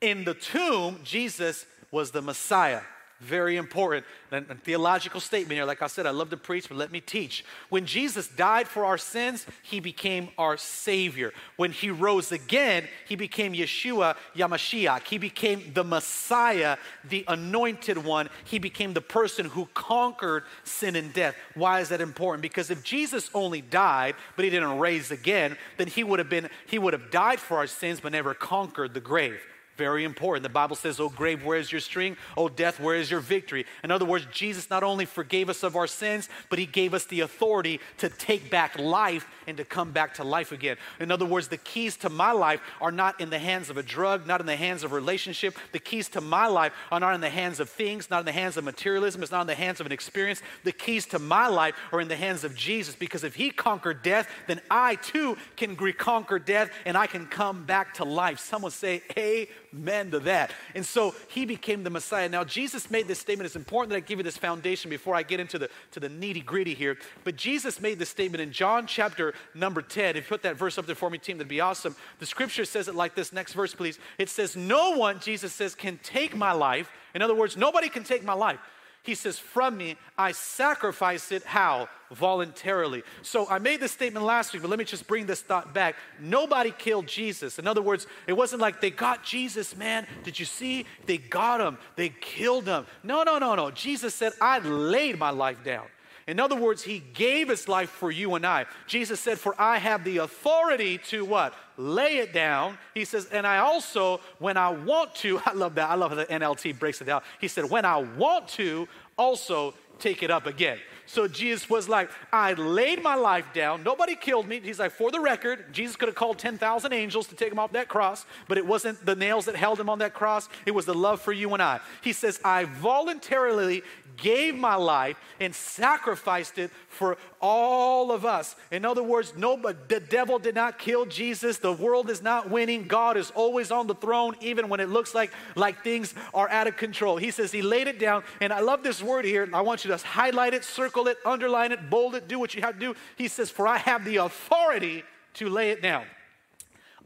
In 0.00 0.24
the 0.24 0.34
tomb 0.34 1.00
jesus 1.04 1.66
was 1.90 2.10
the 2.12 2.22
messiah 2.22 2.82
very 3.20 3.56
important. 3.56 4.06
And 4.32 4.46
a 4.50 4.54
theological 4.54 5.20
statement 5.20 5.52
here. 5.52 5.64
Like 5.64 5.82
I 5.82 5.86
said, 5.86 6.06
I 6.06 6.10
love 6.10 6.30
to 6.30 6.36
preach, 6.36 6.68
but 6.68 6.78
let 6.78 6.90
me 6.90 7.00
teach. 7.00 7.44
When 7.68 7.84
Jesus 7.84 8.28
died 8.28 8.66
for 8.66 8.84
our 8.84 8.98
sins, 8.98 9.46
he 9.62 9.80
became 9.80 10.30
our 10.38 10.56
Savior. 10.56 11.32
When 11.56 11.72
he 11.72 11.90
rose 11.90 12.32
again, 12.32 12.88
he 13.06 13.16
became 13.16 13.52
Yeshua 13.52 14.16
HaMashiach. 14.36 15.06
He 15.06 15.18
became 15.18 15.72
the 15.74 15.84
Messiah, 15.84 16.76
the 17.08 17.24
anointed 17.28 17.98
one. 17.98 18.30
He 18.44 18.58
became 18.58 18.94
the 18.94 19.00
person 19.00 19.46
who 19.46 19.68
conquered 19.74 20.44
sin 20.64 20.96
and 20.96 21.12
death. 21.12 21.34
Why 21.54 21.80
is 21.80 21.90
that 21.90 22.00
important? 22.00 22.42
Because 22.42 22.70
if 22.70 22.82
Jesus 22.82 23.30
only 23.34 23.60
died, 23.60 24.14
but 24.36 24.44
he 24.44 24.50
didn't 24.50 24.78
raise 24.78 25.10
again, 25.10 25.56
then 25.76 25.88
he 25.88 26.04
would 26.04 26.18
have 26.18 26.30
been, 26.30 26.48
he 26.66 26.78
would 26.78 26.94
have 26.94 27.10
died 27.10 27.40
for 27.40 27.58
our 27.58 27.66
sins, 27.66 28.00
but 28.00 28.12
never 28.12 28.32
conquered 28.34 28.94
the 28.94 29.00
grave. 29.00 29.40
Very 29.80 30.04
important. 30.04 30.42
The 30.42 30.50
Bible 30.50 30.76
says, 30.76 31.00
Oh, 31.00 31.08
grave, 31.08 31.42
where 31.42 31.56
is 31.56 31.72
your 31.72 31.80
string? 31.80 32.18
Oh, 32.36 32.50
death, 32.50 32.78
where 32.78 32.96
is 32.96 33.10
your 33.10 33.20
victory? 33.20 33.64
In 33.82 33.90
other 33.90 34.04
words, 34.04 34.26
Jesus 34.30 34.68
not 34.68 34.82
only 34.82 35.06
forgave 35.06 35.48
us 35.48 35.62
of 35.62 35.74
our 35.74 35.86
sins, 35.86 36.28
but 36.50 36.58
he 36.58 36.66
gave 36.66 36.92
us 36.92 37.06
the 37.06 37.20
authority 37.20 37.80
to 37.96 38.10
take 38.10 38.50
back 38.50 38.78
life 38.78 39.26
and 39.50 39.58
to 39.58 39.64
come 39.64 39.92
back 39.92 40.14
to 40.14 40.24
life 40.24 40.52
again. 40.52 40.76
In 40.98 41.10
other 41.10 41.26
words, 41.26 41.48
the 41.48 41.56
keys 41.58 41.96
to 41.98 42.08
my 42.08 42.32
life 42.32 42.60
are 42.80 42.92
not 42.92 43.20
in 43.20 43.30
the 43.30 43.38
hands 43.38 43.68
of 43.68 43.76
a 43.76 43.82
drug, 43.82 44.26
not 44.26 44.40
in 44.40 44.46
the 44.46 44.56
hands 44.56 44.82
of 44.82 44.92
a 44.92 44.94
relationship. 44.94 45.56
The 45.72 45.78
keys 45.78 46.08
to 46.10 46.20
my 46.20 46.46
life 46.46 46.72
are 46.90 47.00
not 47.00 47.14
in 47.14 47.20
the 47.20 47.30
hands 47.30 47.60
of 47.60 47.68
things, 47.68 48.10
not 48.10 48.20
in 48.20 48.26
the 48.26 48.32
hands 48.32 48.56
of 48.56 48.64
materialism, 48.64 49.22
it's 49.22 49.32
not 49.32 49.42
in 49.42 49.46
the 49.46 49.54
hands 49.54 49.80
of 49.80 49.86
an 49.86 49.92
experience. 49.92 50.42
The 50.64 50.72
keys 50.72 51.06
to 51.06 51.18
my 51.18 51.48
life 51.48 51.74
are 51.92 52.00
in 52.00 52.08
the 52.08 52.16
hands 52.16 52.44
of 52.44 52.54
Jesus 52.54 52.94
because 52.94 53.24
if 53.24 53.34
he 53.34 53.50
conquered 53.50 54.02
death, 54.02 54.28
then 54.46 54.60
I 54.70 54.94
too 54.94 55.36
can 55.56 55.76
reconquer 55.76 56.38
death 56.38 56.70
and 56.86 56.96
I 56.96 57.06
can 57.06 57.26
come 57.26 57.64
back 57.64 57.94
to 57.94 58.04
life. 58.04 58.38
Someone 58.38 58.70
say, 58.70 59.02
Amen 59.18 60.10
to 60.12 60.20
that. 60.20 60.52
And 60.74 60.86
so 60.86 61.14
he 61.28 61.44
became 61.44 61.82
the 61.82 61.90
Messiah. 61.90 62.28
Now, 62.28 62.44
Jesus 62.44 62.90
made 62.90 63.08
this 63.08 63.18
statement. 63.18 63.46
It's 63.46 63.56
important 63.56 63.90
that 63.90 63.96
I 63.96 64.00
give 64.00 64.18
you 64.18 64.24
this 64.24 64.36
foundation 64.36 64.90
before 64.90 65.14
I 65.14 65.22
get 65.22 65.40
into 65.40 65.58
the, 65.58 65.68
to 65.92 66.00
the 66.00 66.08
nitty 66.08 66.44
gritty 66.44 66.74
here. 66.74 66.96
But 67.24 67.36
Jesus 67.36 67.80
made 67.80 67.98
this 67.98 68.08
statement 68.08 68.42
in 68.42 68.52
John 68.52 68.86
chapter 68.86 69.34
number 69.54 69.82
10. 69.82 70.16
If 70.16 70.24
you 70.24 70.28
put 70.28 70.42
that 70.42 70.56
verse 70.56 70.78
up 70.78 70.86
there 70.86 70.94
for 70.94 71.10
me, 71.10 71.18
team, 71.18 71.38
that'd 71.38 71.48
be 71.48 71.60
awesome. 71.60 71.94
The 72.18 72.26
scripture 72.26 72.64
says 72.64 72.88
it 72.88 72.94
like 72.94 73.14
this. 73.14 73.32
Next 73.32 73.52
verse, 73.52 73.74
please. 73.74 73.98
It 74.18 74.28
says, 74.28 74.56
No 74.56 74.96
one, 74.96 75.20
Jesus 75.20 75.52
says, 75.52 75.74
can 75.74 75.98
take 76.02 76.36
my 76.36 76.52
life. 76.52 76.90
In 77.14 77.22
other 77.22 77.34
words, 77.34 77.56
nobody 77.56 77.88
can 77.88 78.04
take 78.04 78.24
my 78.24 78.32
life. 78.32 78.58
He 79.02 79.14
says, 79.14 79.38
From 79.38 79.76
me, 79.76 79.96
I 80.18 80.32
sacrifice 80.32 81.32
it. 81.32 81.42
How? 81.44 81.88
Voluntarily. 82.10 83.02
So 83.22 83.48
I 83.48 83.58
made 83.58 83.80
this 83.80 83.92
statement 83.92 84.26
last 84.26 84.52
week, 84.52 84.62
but 84.62 84.68
let 84.68 84.78
me 84.78 84.84
just 84.84 85.06
bring 85.06 85.26
this 85.26 85.40
thought 85.40 85.72
back. 85.72 85.96
Nobody 86.18 86.70
killed 86.70 87.06
Jesus. 87.06 87.58
In 87.58 87.66
other 87.66 87.82
words, 87.82 88.06
it 88.26 88.34
wasn't 88.34 88.60
like 88.60 88.80
they 88.80 88.90
got 88.90 89.24
Jesus, 89.24 89.76
man. 89.76 90.06
Did 90.22 90.38
you 90.38 90.44
see? 90.44 90.86
They 91.06 91.18
got 91.18 91.60
him, 91.60 91.78
they 91.96 92.10
killed 92.10 92.66
him. 92.66 92.86
No, 93.02 93.22
no, 93.22 93.38
no, 93.38 93.54
no. 93.54 93.70
Jesus 93.70 94.14
said, 94.14 94.32
I 94.40 94.58
laid 94.58 95.18
my 95.18 95.30
life 95.30 95.64
down. 95.64 95.86
In 96.30 96.38
other 96.38 96.54
words, 96.54 96.82
he 96.82 97.02
gave 97.12 97.48
his 97.48 97.66
life 97.66 97.90
for 97.90 98.10
you 98.10 98.36
and 98.36 98.46
I. 98.46 98.66
Jesus 98.86 99.18
said, 99.18 99.38
For 99.38 99.54
I 99.60 99.78
have 99.78 100.04
the 100.04 100.18
authority 100.18 100.98
to 101.08 101.24
what? 101.24 101.54
Lay 101.76 102.18
it 102.18 102.32
down. 102.32 102.78
He 102.94 103.04
says, 103.04 103.26
And 103.26 103.46
I 103.46 103.58
also, 103.58 104.20
when 104.38 104.56
I 104.56 104.70
want 104.70 105.14
to, 105.16 105.40
I 105.46 105.52
love 105.54 105.74
that. 105.74 105.90
I 105.90 105.94
love 105.96 106.10
how 106.10 106.16
the 106.16 106.26
NLT 106.26 106.78
breaks 106.78 107.00
it 107.00 107.06
down. 107.06 107.22
He 107.40 107.48
said, 107.48 107.68
When 107.68 107.84
I 107.84 107.96
want 107.98 108.46
to, 108.50 108.86
also 109.16 109.74
take 109.98 110.22
it 110.22 110.30
up 110.30 110.46
again. 110.46 110.78
So 111.06 111.26
Jesus 111.26 111.68
was 111.68 111.88
like, 111.88 112.08
I 112.32 112.52
laid 112.52 113.02
my 113.02 113.16
life 113.16 113.46
down. 113.52 113.82
Nobody 113.82 114.14
killed 114.14 114.46
me. 114.46 114.60
He's 114.60 114.78
like, 114.78 114.92
for 114.92 115.10
the 115.10 115.20
record, 115.20 115.72
Jesus 115.72 115.96
could 115.96 116.08
have 116.08 116.14
called 116.14 116.38
10,000 116.38 116.92
angels 116.92 117.26
to 117.26 117.34
take 117.34 117.50
him 117.50 117.58
off 117.58 117.72
that 117.72 117.88
cross, 117.88 118.24
but 118.48 118.56
it 118.56 118.64
wasn't 118.64 119.04
the 119.04 119.16
nails 119.16 119.44
that 119.46 119.56
held 119.56 119.80
him 119.80 119.88
on 119.88 119.98
that 119.98 120.14
cross. 120.14 120.48
It 120.66 120.70
was 120.70 120.86
the 120.86 120.94
love 120.94 121.20
for 121.20 121.32
you 121.32 121.52
and 121.52 121.62
I. 121.62 121.80
He 122.00 122.12
says, 122.12 122.40
I 122.44 122.64
voluntarily 122.64 123.82
gave 124.20 124.54
my 124.54 124.74
life 124.74 125.18
and 125.40 125.54
sacrificed 125.54 126.58
it 126.58 126.70
for 126.88 127.16
all 127.40 128.12
of 128.12 128.24
us. 128.24 128.54
In 128.70 128.84
other 128.84 129.02
words, 129.02 129.32
nobody, 129.36 129.78
the 129.88 130.00
devil 130.00 130.38
did 130.38 130.54
not 130.54 130.78
kill 130.78 131.06
Jesus. 131.06 131.58
The 131.58 131.72
world 131.72 132.10
is 132.10 132.22
not 132.22 132.50
winning. 132.50 132.86
God 132.86 133.16
is 133.16 133.30
always 133.32 133.70
on 133.70 133.86
the 133.86 133.94
throne, 133.94 134.36
even 134.40 134.68
when 134.68 134.80
it 134.80 134.88
looks 134.88 135.14
like, 135.14 135.32
like 135.56 135.82
things 135.82 136.14
are 136.34 136.48
out 136.48 136.66
of 136.66 136.76
control. 136.76 137.16
He 137.16 137.30
says 137.30 137.50
he 137.50 137.62
laid 137.62 137.88
it 137.88 137.98
down. 137.98 138.22
And 138.40 138.52
I 138.52 138.60
love 138.60 138.82
this 138.82 139.02
word 139.02 139.24
here. 139.24 139.48
I 139.52 139.62
want 139.62 139.84
you 139.84 139.90
to 139.90 140.06
highlight 140.06 140.54
it, 140.54 140.64
circle 140.64 141.08
it, 141.08 141.18
underline 141.24 141.72
it, 141.72 141.90
bold 141.90 142.14
it, 142.14 142.28
do 142.28 142.38
what 142.38 142.54
you 142.54 142.62
have 142.62 142.74
to 142.74 142.80
do. 142.80 142.94
He 143.16 143.28
says, 143.28 143.50
For 143.50 143.66
I 143.66 143.78
have 143.78 144.04
the 144.04 144.16
authority 144.16 145.04
to 145.34 145.48
lay 145.48 145.70
it 145.70 145.82
down. 145.82 146.04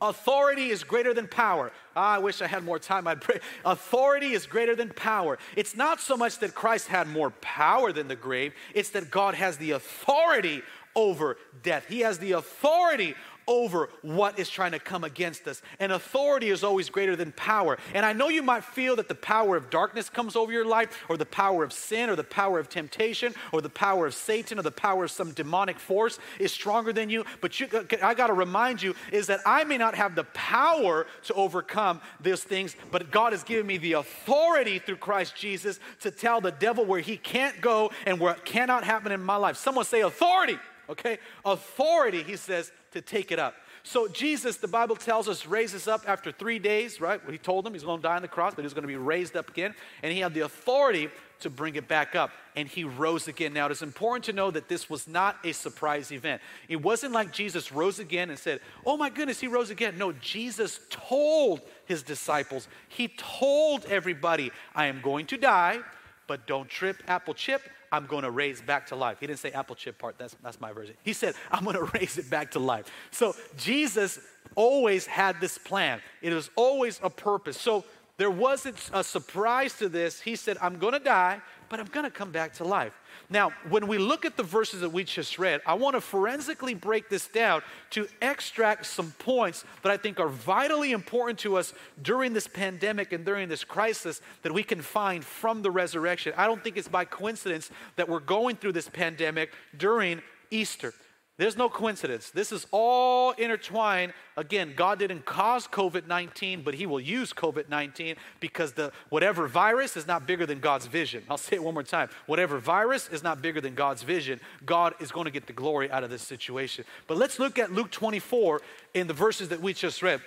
Authority 0.01 0.71
is 0.71 0.85
greater 0.85 1.15
than 1.15 1.29
power. 1.29 1.73
Ah, 1.97 2.15
I 2.15 2.19
wish 2.19 2.43
I 2.43 2.47
had 2.47 2.65
more 2.65 2.79
time. 2.79 3.07
I'd 3.07 3.21
pray. 3.21 3.41
Authority 3.65 4.33
is 4.33 4.47
greater 4.47 4.75
than 4.75 4.91
power. 4.91 5.39
It's 5.57 5.77
not 5.77 6.01
so 6.01 6.17
much 6.17 6.39
that 6.41 6.55
Christ 6.55 6.89
had 6.89 7.09
more 7.09 7.31
power 7.41 7.93
than 7.93 8.09
the 8.09 8.17
grave, 8.17 8.55
it's 8.75 8.91
that 8.91 9.11
God 9.11 9.35
has 9.35 9.57
the 9.57 9.73
authority 9.73 10.63
over 10.97 11.37
death. 11.63 11.87
He 11.89 12.01
has 12.01 12.19
the 12.19 12.33
authority 12.33 13.15
over 13.47 13.89
what 14.03 14.39
is 14.39 14.49
trying 14.49 14.73
to 14.73 14.79
come 14.79 15.05
against 15.05 15.47
us. 15.47 15.63
And 15.79 15.93
authority 15.93 16.51
is 16.51 16.65
always 16.65 16.91
greater 16.91 17.17
than 17.17 17.33
power. 17.33 17.79
And 17.93 18.05
I 18.05 18.13
know 18.13 18.29
you 18.29 18.43
might 18.43 18.65
feel 18.65 18.97
that 18.97 19.09
the 19.09 19.15
power 19.15 19.57
of 19.57 19.71
darkness 19.71 20.09
comes 20.09 20.37
over 20.37 20.53
your 20.53 20.65
life, 20.65 21.05
or 21.09 21.17
the 21.17 21.27
power 21.27 21.65
of 21.65 21.73
sin, 21.73 22.11
or 22.11 22.17
the 22.17 22.25
power 22.25 22.59
of 22.59 22.69
temptation, 22.69 23.35
or 23.53 23.61
the 23.61 23.71
power 23.71 24.07
of 24.07 24.15
Satan, 24.15 24.59
or 24.59 24.63
the 24.63 24.71
power 24.71 25.05
of 25.05 25.11
some 25.11 25.33
demonic 25.33 25.79
force 25.79 26.19
is 26.39 26.53
stronger 26.53 26.93
than 26.93 27.11
you. 27.11 27.25
But 27.41 27.59
you, 27.61 27.69
uh, 27.73 27.83
I 28.03 28.15
got 28.15 28.29
to 28.29 28.33
remind 28.33 28.83
you 28.83 28.95
is 29.13 29.27
that 29.29 29.41
I 29.47 29.65
may 29.65 29.79
not 29.79 29.95
have 29.95 30.15
the 30.15 30.25
power 30.25 31.07
to 31.25 31.35
overcome 31.35 32.01
those 32.21 32.43
things, 32.43 32.77
but 32.91 33.11
God 33.11 33.33
has 33.33 33.43
given 33.43 33.67
me 33.67 33.79
the 33.79 33.95
authority 33.95 34.79
through 34.79 34.97
Christ 34.97 35.37
Jesus 35.37 35.79
to 36.01 36.11
tell 36.11 36.41
the 36.41 36.53
devil 36.53 36.85
where 36.85 37.01
he 37.01 37.17
can't 37.17 37.61
go 37.61 37.91
and 38.07 38.21
where 38.21 38.35
it 38.35 38.45
cannot 38.45 38.85
happen 38.85 39.13
in 39.13 39.23
my 39.23 39.37
life. 39.37 39.57
Someone 39.57 39.85
say 39.85 40.01
authority 40.01 40.59
okay? 40.89 41.19
Authority, 41.45 42.23
he 42.23 42.37
says, 42.37 42.73
to 42.95 43.03
take 43.03 43.31
it 43.31 43.39
up. 43.39 43.55
So 43.87 44.09
Jesus, 44.09 44.57
the 44.57 44.69
Bible 44.69 44.97
tells 44.97 45.29
us, 45.29 45.47
raises 45.47 45.87
up 45.87 46.09
after 46.09 46.33
three 46.33 46.59
days, 46.59 47.03
right? 47.03 47.21
He 47.31 47.37
told 47.37 47.67
them 47.67 47.75
he's 47.75 47.85
going 47.85 48.01
to 48.01 48.03
die 48.03 48.17
on 48.17 48.23
the 48.23 48.29
cross, 48.29 48.55
but 48.55 48.65
he's 48.65 48.73
going 48.73 48.85
to 48.85 48.89
be 48.89 48.97
raised 48.97 49.37
up 49.37 49.51
again. 49.51 49.75
And 50.03 50.11
he 50.11 50.21
had 50.21 50.33
the 50.33 50.41
authority 50.41 51.11
to 51.41 51.51
bring 51.51 51.75
it 51.75 51.87
back 51.87 52.15
up. 52.15 52.31
And 52.57 52.67
he 52.67 52.85
rose 52.85 53.29
again. 53.29 53.53
Now, 53.53 53.67
it 53.67 53.73
is 53.73 53.83
important 53.83 54.25
to 54.25 54.33
know 54.33 54.51
that 54.51 54.69
this 54.69 54.89
was 54.89 55.07
not 55.07 55.37
a 55.45 55.53
surprise 55.53 56.13
event. 56.13 56.41
It 56.67 56.77
wasn't 56.77 57.13
like 57.13 57.31
Jesus 57.31 57.73
rose 57.73 57.99
again 57.99 58.31
and 58.31 58.39
said, 58.39 58.61
Oh 58.87 58.97
my 58.97 59.11
goodness, 59.11 59.41
he 59.41 59.49
rose 59.49 59.69
again. 59.69 59.99
No, 59.99 60.13
Jesus 60.13 60.81
told 60.89 61.61
his 61.85 62.03
disciples, 62.03 62.69
he 62.89 63.09
told 63.09 63.85
everybody, 63.85 64.51
I 64.75 64.87
am 64.87 65.03
going 65.03 65.27
to 65.27 65.37
die, 65.37 65.81
but 66.27 66.47
don't 66.47 66.71
trip, 66.71 67.03
apple 67.07 67.35
chip. 67.35 67.61
I'm 67.95 68.07
going 68.07 68.25
to 68.25 68.31
raise 68.33 68.61
back 68.61 68.89
to 68.89 68.97
life. 68.97 69.19
He 69.21 69.27
didn't 69.29 69.39
say 69.39 69.53
apple 69.53 69.77
chip 69.77 69.99
part, 69.99 70.19
that's, 70.19 70.35
that's 70.43 70.61
my 70.61 70.73
version. 70.73 70.97
He 71.05 71.13
said, 71.13 71.35
I'm 71.53 71.63
going 71.63 71.77
to 71.87 71.91
raise 71.99 72.19
it 72.19 72.29
back 72.29 72.51
to 72.53 72.59
life. 72.59 72.87
So 73.13 73.37
Jesus 73.57 74.19
always 74.57 75.07
had 75.07 75.41
this 75.41 75.59
plan, 75.59 76.01
it 76.21 76.33
was 76.33 76.51
always 76.57 76.99
a 77.03 77.11
purpose. 77.11 77.61
So 77.61 77.85
there 78.17 78.31
wasn't 78.31 78.77
a 78.93 79.03
surprise 79.03 79.73
to 79.75 79.89
this. 79.89 80.21
He 80.21 80.37
said, 80.37 80.57
I'm 80.63 80.79
going 80.79 80.93
to 80.93 81.01
die, 81.01 81.41
but 81.69 81.81
I'm 81.81 81.87
going 81.87 82.05
to 82.05 82.11
come 82.11 82.31
back 82.31 82.53
to 82.55 82.65
life. 82.65 82.97
Now, 83.29 83.51
when 83.69 83.89
we 83.89 83.99
look 83.99 84.25
at 84.25 84.37
the 84.37 84.45
verses 84.45 84.83
that 84.83 84.91
we 84.91 85.03
just 85.03 85.39
read, 85.39 85.61
I 85.67 85.75
want 85.75 85.97
to 85.97 86.01
forensically 86.01 86.75
break 86.75 87.09
this 87.09 87.27
down 87.27 87.63
to 87.91 88.07
extract 88.23 88.87
some 88.87 89.11
points 89.19 89.65
that 89.83 89.91
I 89.91 89.97
think 89.97 90.21
are 90.21 90.29
vitally 90.29 90.93
important 90.93 91.41
to 91.41 91.57
us 91.57 91.75
during 92.03 92.33
this 92.33 92.47
pandemic 92.47 93.13
and 93.13 93.25
during 93.25 93.49
this 93.49 93.65
crisis 93.65 94.21
that 94.43 94.53
we 94.53 94.63
can 94.63 94.81
find 94.81 95.25
from 95.25 95.63
the 95.63 95.71
resurrection. 95.73 96.35
I 96.37 96.47
don't 96.47 96.63
think 96.63 96.77
it's 96.77 96.87
by 96.87 97.05
coincidence 97.05 97.71
that 97.97 98.09
we're 98.09 98.21
going 98.21 98.57
through 98.57 98.73
this 98.73 98.89
pandemic 98.89 99.51
during 99.77 100.23
Easter. 100.51 100.95
There's 101.37 101.57
no 101.57 101.69
coincidence. 101.69 102.31
This 102.31 102.53
is 102.53 102.65
all 102.71 103.33
intertwined. 103.33 104.13
Again, 104.37 104.73
God 104.77 105.01
didn't 105.01 105.25
cause 105.25 105.67
COVID 105.67 106.07
19, 106.07 106.63
but 106.63 106.75
He 106.75 106.87
will 106.87 107.01
use 107.01 107.33
COVID 107.33 107.69
19 107.69 108.15
because 108.39 108.73
the, 108.73 108.93
whatever 109.09 109.49
virus 109.49 109.97
is 109.97 110.07
not 110.07 110.29
bigger 110.29 110.47
than 110.47 110.61
God's 110.61 110.87
vision. 110.87 111.25
I'll 111.29 111.37
say 111.37 111.57
it 111.57 111.63
one 111.65 111.75
more 111.75 111.83
time. 111.83 112.09
Whatever 112.27 112.59
virus 112.59 113.09
is 113.09 113.25
not 113.25 113.43
bigger 113.43 113.61
than 113.61 113.75
God's 113.75 114.05
vision, 114.05 114.39
God 114.65 114.95
is 115.01 115.11
going 115.11 115.25
to 115.25 115.33
get 115.33 115.49
the 115.49 115.53
glory 115.53 115.91
out 115.91 116.05
of 116.05 116.11
this 116.11 116.23
situation. 116.23 116.85
But 117.09 117.17
let's 117.17 117.41
look 117.41 117.59
at 117.59 117.73
Luke 117.73 117.91
24 117.91 118.61
in 118.95 119.09
the 119.09 119.15
verses 119.15 119.49
that 119.49 119.61
we 119.61 119.75
just 119.75 120.03
read. 120.03 120.21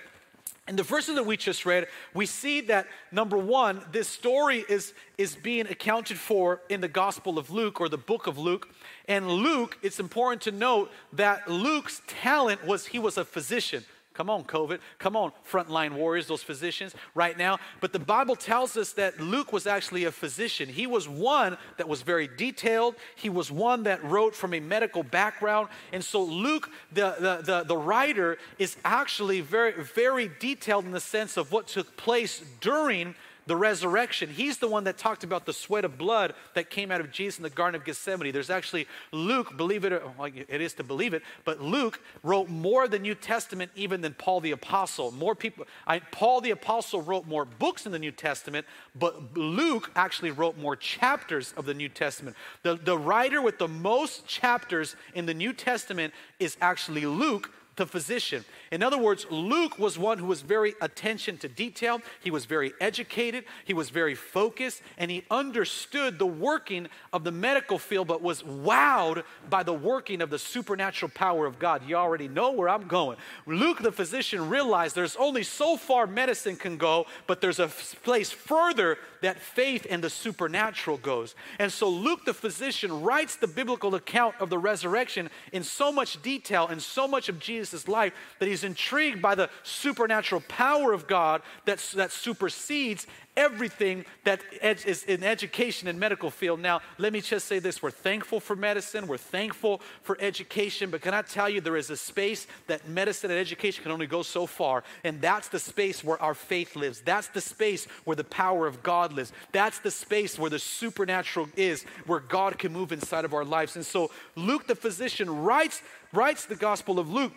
In 0.68 0.76
the 0.76 0.82
verses 0.82 1.14
that 1.14 1.24
we 1.24 1.38
just 1.38 1.64
read, 1.64 1.88
we 2.12 2.26
see 2.26 2.60
that 2.62 2.86
number 3.10 3.38
one, 3.38 3.80
this 3.90 4.06
story 4.06 4.66
is, 4.68 4.92
is 5.16 5.34
being 5.34 5.66
accounted 5.66 6.18
for 6.18 6.60
in 6.68 6.82
the 6.82 6.88
Gospel 6.88 7.38
of 7.38 7.50
Luke 7.50 7.80
or 7.80 7.88
the 7.88 7.96
book 7.96 8.26
of 8.26 8.36
Luke. 8.36 8.68
And 9.06 9.30
Luke, 9.30 9.78
it's 9.82 9.98
important 9.98 10.42
to 10.42 10.52
note 10.52 10.92
that 11.14 11.48
Luke's 11.48 12.02
talent 12.06 12.66
was 12.66 12.86
he 12.86 12.98
was 12.98 13.16
a 13.16 13.24
physician. 13.24 13.82
Come 14.18 14.30
on, 14.30 14.42
COVID. 14.42 14.80
Come 14.98 15.14
on, 15.14 15.30
frontline 15.48 15.92
warriors, 15.92 16.26
those 16.26 16.42
physicians 16.42 16.92
right 17.14 17.38
now. 17.38 17.60
But 17.80 17.92
the 17.92 18.00
Bible 18.00 18.34
tells 18.34 18.76
us 18.76 18.90
that 18.94 19.20
Luke 19.20 19.52
was 19.52 19.64
actually 19.64 20.06
a 20.06 20.10
physician. 20.10 20.68
He 20.68 20.88
was 20.88 21.08
one 21.08 21.56
that 21.76 21.88
was 21.88 22.02
very 22.02 22.26
detailed, 22.26 22.96
he 23.14 23.28
was 23.28 23.52
one 23.52 23.84
that 23.84 24.02
wrote 24.02 24.34
from 24.34 24.54
a 24.54 24.58
medical 24.58 25.04
background. 25.04 25.68
And 25.92 26.02
so, 26.02 26.20
Luke, 26.24 26.68
the, 26.90 27.14
the, 27.20 27.42
the, 27.44 27.62
the 27.62 27.76
writer, 27.76 28.38
is 28.58 28.76
actually 28.84 29.40
very, 29.40 29.84
very 29.84 30.28
detailed 30.40 30.84
in 30.84 30.90
the 30.90 30.98
sense 30.98 31.36
of 31.36 31.52
what 31.52 31.68
took 31.68 31.96
place 31.96 32.42
during 32.60 33.14
the 33.48 33.56
resurrection. 33.56 34.28
He's 34.28 34.58
the 34.58 34.68
one 34.68 34.84
that 34.84 34.98
talked 34.98 35.24
about 35.24 35.46
the 35.46 35.54
sweat 35.54 35.86
of 35.86 35.96
blood 35.96 36.34
that 36.52 36.68
came 36.68 36.90
out 36.90 37.00
of 37.00 37.10
Jesus 37.10 37.38
in 37.38 37.42
the 37.42 37.50
Garden 37.50 37.80
of 37.80 37.84
Gethsemane. 37.84 38.30
There's 38.30 38.50
actually 38.50 38.86
Luke, 39.10 39.56
believe 39.56 39.86
it, 39.86 39.92
or 39.92 40.02
well, 40.18 40.30
it 40.48 40.60
is 40.60 40.74
to 40.74 40.84
believe 40.84 41.14
it, 41.14 41.22
but 41.46 41.60
Luke 41.60 41.98
wrote 42.22 42.50
more 42.50 42.84
of 42.84 42.90
the 42.90 42.98
New 42.98 43.14
Testament 43.14 43.70
even 43.74 44.02
than 44.02 44.12
Paul 44.12 44.40
the 44.40 44.50
Apostle. 44.50 45.12
More 45.12 45.34
people, 45.34 45.66
I, 45.86 45.98
Paul 45.98 46.42
the 46.42 46.50
Apostle 46.50 47.00
wrote 47.00 47.26
more 47.26 47.46
books 47.46 47.86
in 47.86 47.92
the 47.92 47.98
New 47.98 48.12
Testament, 48.12 48.66
but 48.94 49.34
Luke 49.34 49.90
actually 49.96 50.30
wrote 50.30 50.58
more 50.58 50.76
chapters 50.76 51.54
of 51.56 51.64
the 51.64 51.74
New 51.74 51.88
Testament. 51.88 52.36
The, 52.64 52.74
the 52.74 52.98
writer 52.98 53.40
with 53.40 53.58
the 53.58 53.68
most 53.68 54.26
chapters 54.26 54.94
in 55.14 55.24
the 55.24 55.34
New 55.34 55.54
Testament 55.54 56.12
is 56.38 56.58
actually 56.60 57.06
Luke 57.06 57.50
the 57.78 57.86
physician. 57.86 58.44
In 58.70 58.82
other 58.82 58.98
words, 58.98 59.26
Luke 59.30 59.78
was 59.78 59.98
one 59.98 60.18
who 60.18 60.26
was 60.26 60.42
very 60.42 60.74
attention 60.82 61.38
to 61.38 61.48
detail. 61.48 62.02
He 62.22 62.30
was 62.30 62.44
very 62.44 62.74
educated, 62.80 63.44
he 63.64 63.72
was 63.72 63.88
very 63.88 64.14
focused, 64.14 64.82
and 64.98 65.10
he 65.10 65.24
understood 65.30 66.18
the 66.18 66.26
working 66.26 66.88
of 67.12 67.24
the 67.24 67.32
medical 67.32 67.78
field, 67.78 68.06
but 68.08 68.20
was 68.20 68.42
wowed 68.42 69.24
by 69.48 69.62
the 69.62 69.72
working 69.72 70.20
of 70.20 70.28
the 70.28 70.38
supernatural 70.38 71.10
power 71.14 71.46
of 71.46 71.58
God. 71.58 71.88
You 71.88 71.96
already 71.96 72.28
know 72.28 72.52
where 72.52 72.68
I'm 72.68 72.86
going. 72.86 73.16
Luke, 73.46 73.78
the 73.78 73.92
physician, 73.92 74.50
realized 74.50 74.94
there's 74.94 75.16
only 75.16 75.42
so 75.42 75.76
far 75.76 76.06
medicine 76.06 76.56
can 76.56 76.76
go, 76.76 77.06
but 77.26 77.40
there's 77.40 77.58
a 77.58 77.68
place 77.68 78.30
further 78.30 78.98
that 79.22 79.40
faith 79.40 79.86
and 79.88 80.02
the 80.02 80.10
supernatural 80.10 80.98
goes. 80.98 81.34
And 81.58 81.72
so 81.72 81.88
Luke, 81.88 82.24
the 82.24 82.34
physician, 82.34 83.02
writes 83.02 83.36
the 83.36 83.46
biblical 83.46 83.94
account 83.94 84.34
of 84.40 84.50
the 84.50 84.58
resurrection 84.58 85.30
in 85.52 85.64
so 85.64 85.92
much 85.92 86.20
detail 86.22 86.68
and 86.68 86.82
so 86.82 87.08
much 87.08 87.28
of 87.28 87.38
Jesus' 87.38 87.88
life 87.88 88.12
that 88.38 88.48
he's 88.48 88.64
intrigued 88.64 89.20
by 89.20 89.34
the 89.34 89.50
supernatural 89.62 90.42
power 90.48 90.92
of 90.92 91.06
God 91.06 91.42
that, 91.64 91.78
that 91.94 92.12
supersedes 92.12 93.06
everything 93.38 94.04
that 94.24 94.40
is 94.60 95.04
in 95.04 95.22
education 95.22 95.86
and 95.86 95.98
medical 95.98 96.28
field. 96.28 96.58
Now, 96.58 96.80
let 96.98 97.12
me 97.12 97.20
just 97.20 97.46
say 97.46 97.60
this 97.60 97.80
we're 97.80 97.92
thankful 97.92 98.40
for 98.40 98.56
medicine, 98.56 99.06
we're 99.06 99.16
thankful 99.16 99.80
for 100.02 100.18
education, 100.20 100.90
but 100.90 101.00
can 101.00 101.14
I 101.14 101.22
tell 101.22 101.48
you 101.48 101.60
there 101.60 101.76
is 101.76 101.88
a 101.88 101.96
space 101.96 102.48
that 102.66 102.88
medicine 102.88 103.30
and 103.30 103.38
education 103.38 103.84
can 103.84 103.92
only 103.92 104.08
go 104.08 104.22
so 104.22 104.44
far, 104.44 104.82
and 105.04 105.20
that's 105.20 105.48
the 105.48 105.60
space 105.60 106.02
where 106.02 106.20
our 106.20 106.34
faith 106.34 106.74
lives. 106.74 107.00
That's 107.00 107.28
the 107.28 107.40
space 107.40 107.86
where 108.04 108.16
the 108.16 108.24
power 108.24 108.66
of 108.66 108.82
God 108.82 109.12
lives. 109.12 109.32
That's 109.52 109.78
the 109.78 109.92
space 109.92 110.36
where 110.36 110.50
the 110.50 110.58
supernatural 110.58 111.48
is, 111.56 111.84
where 112.06 112.20
God 112.20 112.58
can 112.58 112.72
move 112.72 112.90
inside 112.90 113.24
of 113.24 113.32
our 113.32 113.44
lives. 113.44 113.76
And 113.76 113.86
so 113.86 114.10
Luke 114.34 114.66
the 114.66 114.74
physician 114.74 115.42
writes 115.42 115.80
writes 116.12 116.46
the 116.46 116.56
Gospel 116.56 116.98
of 116.98 117.08
Luke 117.08 117.32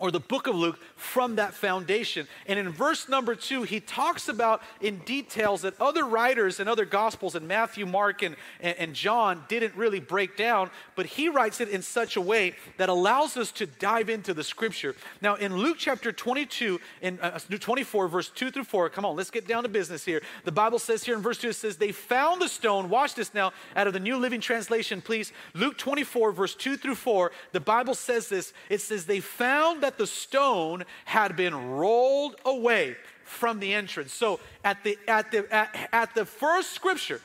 or 0.00 0.10
the 0.10 0.18
book 0.18 0.46
of 0.46 0.56
Luke 0.56 0.80
from 0.96 1.36
that 1.36 1.54
foundation. 1.54 2.26
And 2.46 2.58
in 2.58 2.70
verse 2.70 3.08
number 3.08 3.34
two, 3.34 3.62
he 3.62 3.78
talks 3.78 4.28
about 4.28 4.62
in 4.80 4.98
details 5.00 5.62
that 5.62 5.80
other 5.80 6.04
writers 6.06 6.58
and 6.58 6.68
other 6.68 6.86
gospels 6.86 7.36
in 7.36 7.46
Matthew, 7.46 7.86
Mark, 7.86 8.22
and, 8.22 8.34
and, 8.60 8.76
and, 8.78 8.94
John 8.94 9.44
didn't 9.48 9.76
really 9.76 10.00
break 10.00 10.36
down, 10.36 10.70
but 10.96 11.06
he 11.06 11.28
writes 11.28 11.60
it 11.60 11.68
in 11.68 11.82
such 11.82 12.16
a 12.16 12.20
way 12.20 12.54
that 12.78 12.88
allows 12.88 13.36
us 13.36 13.52
to 13.52 13.66
dive 13.66 14.08
into 14.08 14.34
the 14.34 14.42
scripture. 14.42 14.96
Now, 15.20 15.36
in 15.36 15.56
Luke 15.56 15.76
chapter 15.78 16.12
22, 16.12 16.80
in 17.02 17.20
uh, 17.20 17.38
24, 17.38 18.08
verse 18.08 18.30
2 18.30 18.50
through 18.50 18.64
4, 18.64 18.88
come 18.90 19.04
on, 19.04 19.16
let's 19.16 19.30
get 19.30 19.46
down 19.46 19.62
to 19.62 19.68
business 19.68 20.04
here. 20.04 20.22
The 20.44 20.52
Bible 20.52 20.78
says 20.78 21.04
here 21.04 21.14
in 21.14 21.22
verse 21.22 21.38
2, 21.38 21.50
it 21.50 21.54
says, 21.54 21.76
They 21.76 21.92
found 21.92 22.40
the 22.40 22.48
stone, 22.48 22.88
watch 22.88 23.14
this 23.14 23.34
now, 23.34 23.52
out 23.76 23.86
of 23.86 23.92
the 23.92 24.00
New 24.00 24.16
Living 24.16 24.40
Translation, 24.40 25.02
please. 25.02 25.32
Luke 25.54 25.76
24, 25.76 26.32
verse 26.32 26.54
2 26.54 26.76
through 26.76 26.94
4, 26.94 27.32
the 27.52 27.60
Bible 27.60 27.94
says 27.94 28.28
this 28.28 28.52
it 28.70 28.80
says, 28.80 29.04
They 29.04 29.20
found 29.20 29.82
that 29.82 29.89
that 29.90 29.98
the 29.98 30.06
stone 30.06 30.84
had 31.04 31.34
been 31.34 31.72
rolled 31.72 32.36
away 32.44 32.96
from 33.24 33.58
the 33.58 33.74
entrance. 33.74 34.12
So 34.12 34.38
at 34.62 34.84
the, 34.84 34.96
at 35.08 35.32
the, 35.32 35.52
at, 35.52 35.88
at 35.92 36.14
the 36.14 36.24
first 36.24 36.70
scripture, 36.70 37.20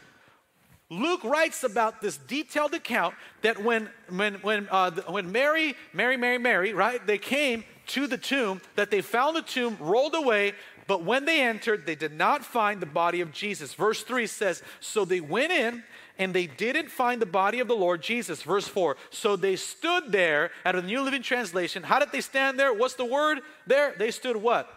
Luke 0.89 1.23
writes 1.23 1.63
about 1.63 2.01
this 2.01 2.17
detailed 2.17 2.73
account 2.73 3.13
that 3.43 3.63
when, 3.63 3.87
when, 4.09 4.35
when, 4.35 4.67
uh, 4.71 4.89
when 5.07 5.31
Mary, 5.31 5.75
Mary, 5.93 6.17
Mary, 6.17 6.39
Mary, 6.39 6.73
right, 6.73 7.05
they 7.05 7.19
came 7.19 7.63
to 7.87 8.07
the 8.07 8.17
tomb, 8.17 8.61
that 8.75 8.89
they 8.89 9.01
found 9.01 9.35
the 9.35 9.43
tomb 9.43 9.77
rolled 9.79 10.15
away, 10.15 10.53
but 10.87 11.03
when 11.03 11.25
they 11.25 11.41
entered, 11.41 11.85
they 11.85 11.93
did 11.95 12.13
not 12.13 12.43
find 12.43 12.81
the 12.81 12.87
body 12.87 13.21
of 13.21 13.31
Jesus. 13.31 13.75
Verse 13.75 14.01
3 14.01 14.25
says, 14.25 14.63
So 14.79 15.05
they 15.05 15.21
went 15.21 15.51
in 15.51 15.83
and 16.17 16.33
they 16.33 16.47
didn't 16.47 16.89
find 16.89 17.21
the 17.21 17.25
body 17.25 17.59
of 17.59 17.67
the 17.67 17.75
Lord 17.75 18.01
Jesus. 18.01 18.41
Verse 18.41 18.67
4. 18.67 18.95
So 19.09 19.35
they 19.35 19.55
stood 19.55 20.11
there, 20.11 20.51
out 20.65 20.75
of 20.75 20.83
the 20.83 20.87
New 20.87 21.01
Living 21.01 21.21
Translation. 21.21 21.83
How 21.83 21.99
did 21.99 22.11
they 22.11 22.21
stand 22.21 22.59
there? 22.59 22.73
What's 22.73 22.95
the 22.95 23.05
word 23.05 23.39
there? 23.67 23.95
They 23.97 24.11
stood 24.11 24.37
what? 24.37 24.69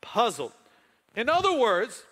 Puzzled. 0.00 0.52
In 1.16 1.28
other 1.28 1.56
words, 1.56 2.02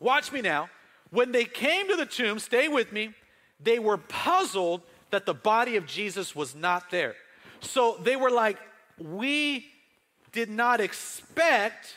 watch 0.00 0.32
me 0.32 0.40
now. 0.40 0.68
When 1.10 1.32
they 1.32 1.44
came 1.44 1.88
to 1.88 1.96
the 1.96 2.06
tomb, 2.06 2.38
stay 2.38 2.68
with 2.68 2.92
me, 2.92 3.14
they 3.60 3.78
were 3.78 3.98
puzzled 3.98 4.82
that 5.10 5.26
the 5.26 5.34
body 5.34 5.76
of 5.76 5.86
Jesus 5.86 6.34
was 6.34 6.54
not 6.54 6.90
there. 6.90 7.14
So 7.60 7.96
they 8.02 8.16
were 8.16 8.30
like, 8.30 8.58
we 8.98 9.66
did 10.32 10.50
not 10.50 10.80
expect 10.80 11.94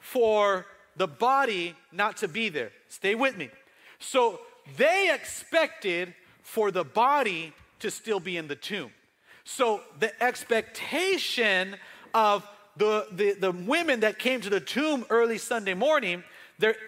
for 0.00 0.66
the 0.96 1.06
body 1.06 1.74
not 1.92 2.16
to 2.18 2.28
be 2.28 2.48
there. 2.48 2.70
Stay 2.88 3.14
with 3.14 3.36
me. 3.36 3.50
So 3.98 4.40
they 4.76 5.12
expected 5.12 6.14
for 6.42 6.70
the 6.70 6.84
body 6.84 7.52
to 7.80 7.90
still 7.90 8.20
be 8.20 8.36
in 8.36 8.48
the 8.48 8.56
tomb. 8.56 8.90
So 9.44 9.82
the 10.00 10.22
expectation 10.22 11.76
of 12.14 12.46
the, 12.76 13.06
the, 13.12 13.34
the 13.34 13.52
women 13.52 14.00
that 14.00 14.18
came 14.18 14.40
to 14.40 14.50
the 14.50 14.60
tomb 14.60 15.04
early 15.10 15.38
Sunday 15.38 15.74
morning, 15.74 16.24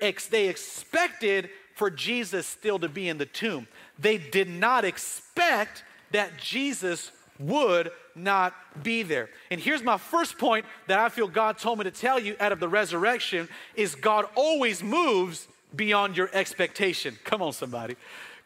ex, 0.00 0.26
they 0.26 0.48
expected 0.48 1.50
for 1.74 1.90
Jesus 1.90 2.46
still 2.46 2.78
to 2.78 2.88
be 2.88 3.08
in 3.08 3.18
the 3.18 3.26
tomb. 3.26 3.68
They 3.98 4.16
did 4.18 4.48
not 4.48 4.84
expect 4.84 5.84
that 6.12 6.38
Jesus 6.38 7.12
would 7.38 7.90
not 8.14 8.54
be 8.82 9.02
there. 9.02 9.28
And 9.50 9.60
here's 9.60 9.82
my 9.82 9.98
first 9.98 10.38
point 10.38 10.64
that 10.86 10.98
I 10.98 11.10
feel 11.10 11.28
God 11.28 11.58
told 11.58 11.78
me 11.78 11.84
to 11.84 11.90
tell 11.90 12.18
you 12.18 12.34
out 12.40 12.52
of 12.52 12.60
the 12.60 12.68
resurrection 12.68 13.48
is 13.74 13.94
God 13.94 14.26
always 14.34 14.82
moves 14.82 15.46
beyond 15.74 16.16
your 16.16 16.30
expectation. 16.32 17.18
Come 17.24 17.42
on, 17.42 17.52
somebody. 17.52 17.96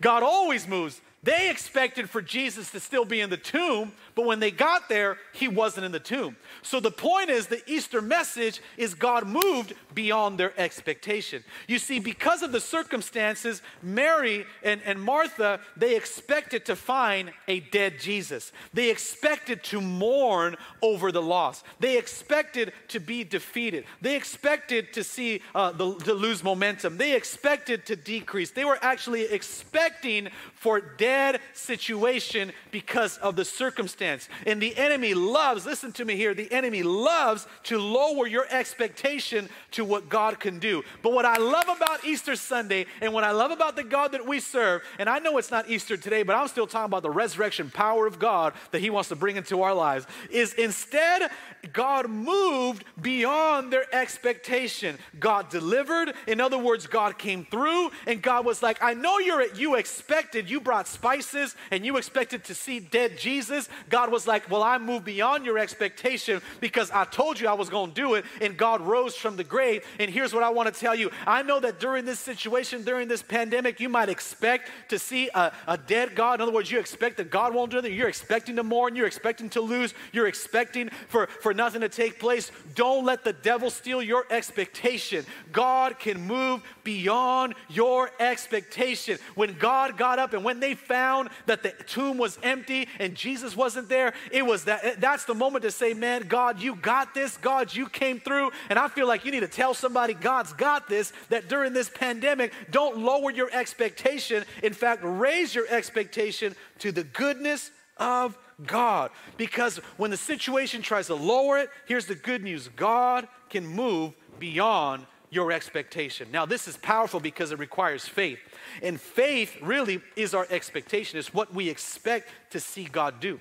God 0.00 0.22
always 0.22 0.66
moves 0.66 1.00
they 1.22 1.50
expected 1.50 2.08
for 2.08 2.22
Jesus 2.22 2.70
to 2.70 2.80
still 2.80 3.04
be 3.04 3.20
in 3.20 3.28
the 3.28 3.36
tomb, 3.36 3.92
but 4.20 4.26
when 4.26 4.40
they 4.40 4.50
got 4.50 4.90
there, 4.90 5.16
he 5.32 5.48
wasn't 5.48 5.86
in 5.86 5.92
the 5.92 5.98
tomb. 5.98 6.36
So 6.60 6.78
the 6.78 6.90
point 6.90 7.30
is 7.30 7.46
the 7.46 7.62
Easter 7.66 8.02
message 8.02 8.60
is 8.76 8.92
God 8.92 9.26
moved 9.26 9.72
beyond 9.94 10.36
their 10.36 10.52
expectation. 10.60 11.42
You 11.66 11.78
see, 11.78 12.00
because 12.00 12.42
of 12.42 12.52
the 12.52 12.60
circumstances, 12.60 13.62
Mary 13.82 14.44
and, 14.62 14.82
and 14.84 15.00
Martha, 15.00 15.60
they 15.74 15.96
expected 15.96 16.66
to 16.66 16.76
find 16.76 17.32
a 17.48 17.60
dead 17.60 17.98
Jesus. 17.98 18.52
They 18.74 18.90
expected 18.90 19.64
to 19.64 19.80
mourn 19.80 20.56
over 20.82 21.12
the 21.12 21.22
loss. 21.22 21.64
They 21.78 21.96
expected 21.96 22.74
to 22.88 23.00
be 23.00 23.24
defeated. 23.24 23.86
They 24.02 24.16
expected 24.16 24.92
to 24.92 25.02
see 25.02 25.40
uh, 25.54 25.72
the, 25.72 25.94
to 26.00 26.12
lose 26.12 26.44
momentum. 26.44 26.98
They 26.98 27.16
expected 27.16 27.86
to 27.86 27.96
decrease. 27.96 28.50
They 28.50 28.66
were 28.66 28.78
actually 28.82 29.22
expecting 29.22 30.28
for 30.52 30.78
dead 30.78 31.40
situation 31.54 32.52
because 32.70 33.16
of 33.16 33.34
the 33.34 33.46
circumstance. 33.46 34.09
And 34.46 34.60
the 34.60 34.76
enemy 34.76 35.14
loves, 35.14 35.66
listen 35.66 35.92
to 35.92 36.04
me 36.04 36.16
here, 36.16 36.34
the 36.34 36.50
enemy 36.52 36.82
loves 36.82 37.46
to 37.64 37.78
lower 37.78 38.26
your 38.26 38.46
expectation 38.50 39.48
to 39.72 39.84
what 39.84 40.08
God 40.08 40.40
can 40.40 40.58
do. 40.58 40.82
But 41.02 41.12
what 41.12 41.24
I 41.24 41.36
love 41.36 41.68
about 41.68 42.04
Easter 42.04 42.36
Sunday 42.36 42.86
and 43.00 43.12
what 43.12 43.24
I 43.24 43.30
love 43.30 43.50
about 43.50 43.76
the 43.76 43.84
God 43.84 44.12
that 44.12 44.26
we 44.26 44.40
serve, 44.40 44.82
and 44.98 45.08
I 45.08 45.18
know 45.18 45.38
it's 45.38 45.50
not 45.50 45.68
Easter 45.68 45.96
today, 45.96 46.22
but 46.22 46.36
I'm 46.36 46.48
still 46.48 46.66
talking 46.66 46.86
about 46.86 47.02
the 47.02 47.10
resurrection 47.10 47.70
power 47.70 48.06
of 48.06 48.18
God 48.18 48.54
that 48.70 48.80
He 48.80 48.90
wants 48.90 49.08
to 49.10 49.16
bring 49.16 49.36
into 49.36 49.62
our 49.62 49.74
lives, 49.74 50.06
is 50.30 50.54
instead, 50.54 51.30
God 51.72 52.08
moved 52.08 52.84
beyond 53.00 53.72
their 53.72 53.92
expectation. 53.94 54.98
God 55.18 55.48
delivered. 55.50 56.14
In 56.26 56.40
other 56.40 56.58
words, 56.58 56.86
God 56.86 57.18
came 57.18 57.44
through, 57.44 57.90
and 58.06 58.22
God 58.22 58.44
was 58.44 58.62
like, 58.62 58.82
I 58.82 58.94
know 58.94 59.18
you're 59.18 59.42
at, 59.42 59.58
you 59.58 59.74
expected, 59.74 60.48
you 60.48 60.60
brought 60.60 60.88
spices 60.88 61.54
and 61.70 61.84
you 61.84 61.96
expected 61.96 62.44
to 62.44 62.54
see 62.54 62.80
dead 62.80 63.18
Jesus, 63.18 63.68
God 63.90 64.10
was 64.10 64.26
like, 64.26 64.50
Well, 64.50 64.62
I 64.62 64.78
moved 64.78 65.04
beyond 65.04 65.44
your 65.44 65.58
expectation 65.58 66.40
because 66.60 66.90
I 66.90 67.04
told 67.04 67.38
you 67.38 67.48
I 67.48 67.52
was 67.52 67.68
going 67.68 67.90
to 67.90 67.94
do 67.94 68.14
it, 68.14 68.24
and 68.40 68.56
God 68.56 68.80
rose 68.80 69.14
from 69.16 69.36
the 69.36 69.44
grave. 69.44 69.84
And 69.98 70.10
here's 70.10 70.32
what 70.32 70.42
I 70.42 70.50
want 70.50 70.72
to 70.72 70.80
tell 70.80 70.94
you 70.94 71.10
I 71.26 71.42
know 71.42 71.60
that 71.60 71.80
during 71.80 72.04
this 72.04 72.20
situation, 72.20 72.84
during 72.84 73.08
this 73.08 73.22
pandemic, 73.22 73.80
you 73.80 73.88
might 73.88 74.08
expect 74.08 74.70
to 74.88 74.98
see 74.98 75.28
a, 75.34 75.52
a 75.66 75.76
dead 75.76 76.14
God. 76.14 76.34
In 76.34 76.42
other 76.42 76.52
words, 76.52 76.70
you 76.70 76.78
expect 76.78 77.16
that 77.18 77.30
God 77.30 77.52
won't 77.52 77.70
do 77.70 77.78
anything. 77.78 77.98
You're 77.98 78.08
expecting 78.08 78.56
to 78.56 78.62
mourn, 78.62 78.96
you're 78.96 79.06
expecting 79.06 79.50
to 79.50 79.60
lose, 79.60 79.92
you're 80.12 80.28
expecting 80.28 80.90
for, 81.08 81.26
for 81.26 81.52
nothing 81.52 81.80
to 81.80 81.88
take 81.88 82.18
place. 82.18 82.52
Don't 82.74 83.04
let 83.04 83.24
the 83.24 83.32
devil 83.32 83.70
steal 83.70 84.02
your 84.02 84.24
expectation. 84.30 85.26
God 85.52 85.98
can 85.98 86.20
move 86.26 86.62
beyond 86.84 87.54
your 87.68 88.10
expectation. 88.20 89.18
When 89.34 89.58
God 89.58 89.96
got 89.96 90.18
up 90.18 90.32
and 90.32 90.44
when 90.44 90.60
they 90.60 90.74
found 90.74 91.30
that 91.46 91.62
the 91.62 91.70
tomb 91.86 92.18
was 92.18 92.38
empty 92.42 92.88
and 92.98 93.14
Jesus 93.14 93.56
wasn't 93.56 93.79
there, 93.88 94.12
it 94.30 94.44
was 94.44 94.64
that 94.64 95.00
that's 95.00 95.24
the 95.24 95.34
moment 95.34 95.62
to 95.62 95.70
say, 95.70 95.94
"Man, 95.94 96.22
God, 96.22 96.60
you 96.60 96.76
got 96.76 97.14
this. 97.14 97.36
God, 97.36 97.74
you 97.74 97.88
came 97.88 98.20
through." 98.20 98.50
And 98.68 98.78
I 98.78 98.88
feel 98.88 99.06
like 99.06 99.24
you 99.24 99.32
need 99.32 99.40
to 99.40 99.48
tell 99.48 99.74
somebody 99.74 100.14
God's 100.14 100.52
got 100.52 100.88
this 100.88 101.12
that 101.28 101.48
during 101.48 101.72
this 101.72 101.88
pandemic, 101.88 102.52
don't 102.70 102.98
lower 102.98 103.30
your 103.30 103.50
expectation. 103.52 104.44
In 104.62 104.72
fact, 104.72 105.02
raise 105.04 105.54
your 105.54 105.66
expectation 105.68 106.54
to 106.78 106.92
the 106.92 107.04
goodness 107.04 107.70
of 107.96 108.36
God. 108.66 109.10
Because 109.36 109.78
when 109.96 110.10
the 110.10 110.16
situation 110.16 110.82
tries 110.82 111.06
to 111.06 111.14
lower 111.14 111.58
it, 111.58 111.70
here's 111.86 112.06
the 112.06 112.14
good 112.14 112.42
news 112.42 112.68
God 112.68 113.28
can 113.48 113.66
move 113.66 114.14
beyond 114.38 115.06
your 115.30 115.52
expectation. 115.52 116.28
Now, 116.32 116.44
this 116.44 116.66
is 116.66 116.76
powerful 116.76 117.20
because 117.20 117.52
it 117.52 117.58
requires 117.58 118.04
faith. 118.06 118.40
And 118.82 119.00
faith 119.00 119.56
really 119.62 120.00
is 120.16 120.34
our 120.34 120.46
expectation, 120.50 121.18
it's 121.18 121.32
what 121.32 121.54
we 121.54 121.68
expect 121.68 122.28
to 122.50 122.60
see 122.60 122.84
God 122.84 123.20
do. 123.20 123.40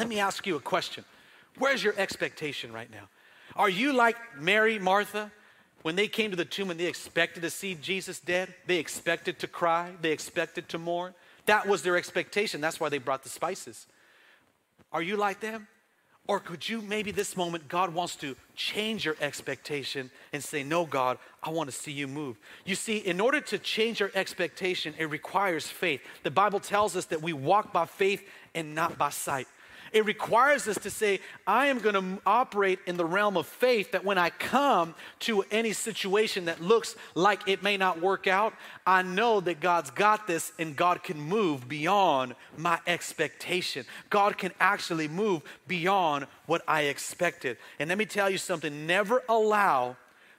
Let 0.00 0.08
me 0.08 0.18
ask 0.18 0.46
you 0.46 0.56
a 0.56 0.60
question 0.60 1.04
Where's 1.58 1.84
your 1.84 1.92
expectation 1.98 2.72
right 2.72 2.90
now? 2.90 3.10
Are 3.54 3.68
you 3.68 3.92
like 3.92 4.16
Mary, 4.34 4.78
Martha? 4.78 5.30
When 5.82 5.94
they 5.94 6.08
came 6.08 6.30
to 6.30 6.38
the 6.38 6.46
tomb 6.46 6.70
and 6.70 6.80
they 6.80 6.86
expected 6.86 7.42
to 7.42 7.50
see 7.50 7.74
Jesus 7.74 8.18
dead, 8.18 8.54
they 8.66 8.78
expected 8.78 9.38
to 9.40 9.46
cry, 9.46 9.92
they 10.00 10.10
expected 10.10 10.70
to 10.70 10.78
mourn. 10.78 11.12
That 11.44 11.68
was 11.68 11.82
their 11.82 11.98
expectation. 11.98 12.62
That's 12.62 12.80
why 12.80 12.88
they 12.88 12.96
brought 12.96 13.24
the 13.24 13.28
spices. 13.28 13.86
Are 14.90 15.02
you 15.02 15.18
like 15.18 15.40
them? 15.40 15.68
Or 16.26 16.40
could 16.40 16.66
you 16.66 16.80
maybe 16.80 17.10
this 17.10 17.36
moment, 17.36 17.68
God 17.68 17.92
wants 17.92 18.16
to 18.16 18.36
change 18.56 19.04
your 19.04 19.16
expectation 19.20 20.10
and 20.32 20.42
say, 20.42 20.62
No, 20.62 20.86
God, 20.86 21.18
I 21.42 21.50
want 21.50 21.68
to 21.68 21.76
see 21.76 21.92
you 21.92 22.08
move. 22.08 22.38
You 22.64 22.74
see, 22.74 22.96
in 22.96 23.20
order 23.20 23.42
to 23.42 23.58
change 23.58 24.00
your 24.00 24.12
expectation, 24.14 24.94
it 24.96 25.10
requires 25.10 25.66
faith. 25.66 26.00
The 26.22 26.30
Bible 26.30 26.60
tells 26.60 26.96
us 26.96 27.04
that 27.06 27.20
we 27.20 27.34
walk 27.34 27.70
by 27.70 27.84
faith 27.84 28.26
and 28.54 28.74
not 28.74 28.96
by 28.96 29.10
sight. 29.10 29.46
It 29.92 30.04
requires 30.04 30.68
us 30.68 30.78
to 30.78 30.90
say, 30.90 31.20
I 31.46 31.66
am 31.66 31.78
going 31.78 31.94
to 31.94 32.22
operate 32.24 32.78
in 32.86 32.96
the 32.96 33.04
realm 33.04 33.36
of 33.36 33.46
faith 33.46 33.92
that 33.92 34.04
when 34.04 34.18
I 34.18 34.30
come 34.30 34.94
to 35.20 35.44
any 35.50 35.72
situation 35.72 36.44
that 36.44 36.60
looks 36.60 36.96
like 37.14 37.48
it 37.48 37.62
may 37.62 37.76
not 37.76 38.00
work 38.00 38.26
out, 38.26 38.54
I 38.86 39.02
know 39.02 39.40
that 39.40 39.60
God's 39.60 39.90
got 39.90 40.26
this 40.26 40.52
and 40.58 40.76
God 40.76 41.02
can 41.02 41.20
move 41.20 41.68
beyond 41.68 42.34
my 42.56 42.78
expectation. 42.86 43.84
God 44.10 44.38
can 44.38 44.52
actually 44.60 45.08
move 45.08 45.42
beyond 45.66 46.26
what 46.46 46.62
I 46.68 46.82
expected. 46.82 47.56
And 47.78 47.88
let 47.88 47.98
me 47.98 48.06
tell 48.06 48.30
you 48.30 48.38
something 48.38 48.86
never 48.86 49.22
allow 49.28 49.96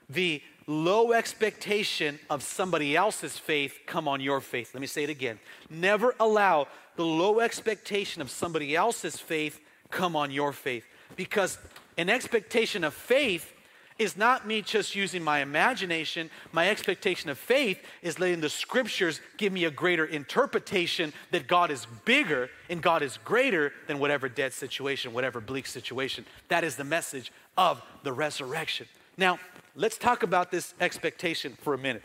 the 0.08 0.42
low 0.66 1.12
expectation 1.12 2.18
of 2.30 2.42
somebody 2.42 2.96
else's 2.96 3.36
faith 3.36 3.80
come 3.86 4.06
on 4.08 4.20
your 4.20 4.40
faith. 4.40 4.70
Let 4.74 4.80
me 4.80 4.86
say 4.86 5.04
it 5.04 5.10
again. 5.10 5.38
Never 5.68 6.14
allow 6.20 6.68
the 6.96 7.04
low 7.04 7.40
expectation 7.40 8.22
of 8.22 8.30
somebody 8.30 8.76
else's 8.76 9.16
faith 9.16 9.60
come 9.90 10.16
on 10.16 10.30
your 10.30 10.52
faith. 10.52 10.84
Because 11.16 11.58
an 11.96 12.08
expectation 12.08 12.84
of 12.84 12.94
faith 12.94 13.52
is 13.98 14.16
not 14.16 14.46
me 14.46 14.62
just 14.62 14.94
using 14.94 15.22
my 15.22 15.40
imagination. 15.40 16.30
My 16.50 16.68
expectation 16.68 17.30
of 17.30 17.38
faith 17.38 17.78
is 18.02 18.18
letting 18.18 18.40
the 18.40 18.48
scriptures 18.48 19.20
give 19.36 19.52
me 19.52 19.64
a 19.64 19.70
greater 19.70 20.04
interpretation 20.04 21.12
that 21.30 21.46
God 21.46 21.70
is 21.70 21.86
bigger 22.04 22.50
and 22.68 22.82
God 22.82 23.02
is 23.02 23.18
greater 23.24 23.72
than 23.86 23.98
whatever 23.98 24.28
dead 24.28 24.52
situation, 24.52 25.12
whatever 25.12 25.40
bleak 25.40 25.66
situation. 25.66 26.24
That 26.48 26.64
is 26.64 26.76
the 26.76 26.84
message 26.84 27.32
of 27.56 27.82
the 28.02 28.12
resurrection. 28.12 28.86
Now, 29.16 29.38
let's 29.76 29.98
talk 29.98 30.22
about 30.22 30.50
this 30.50 30.74
expectation 30.80 31.56
for 31.60 31.74
a 31.74 31.78
minute. 31.78 32.02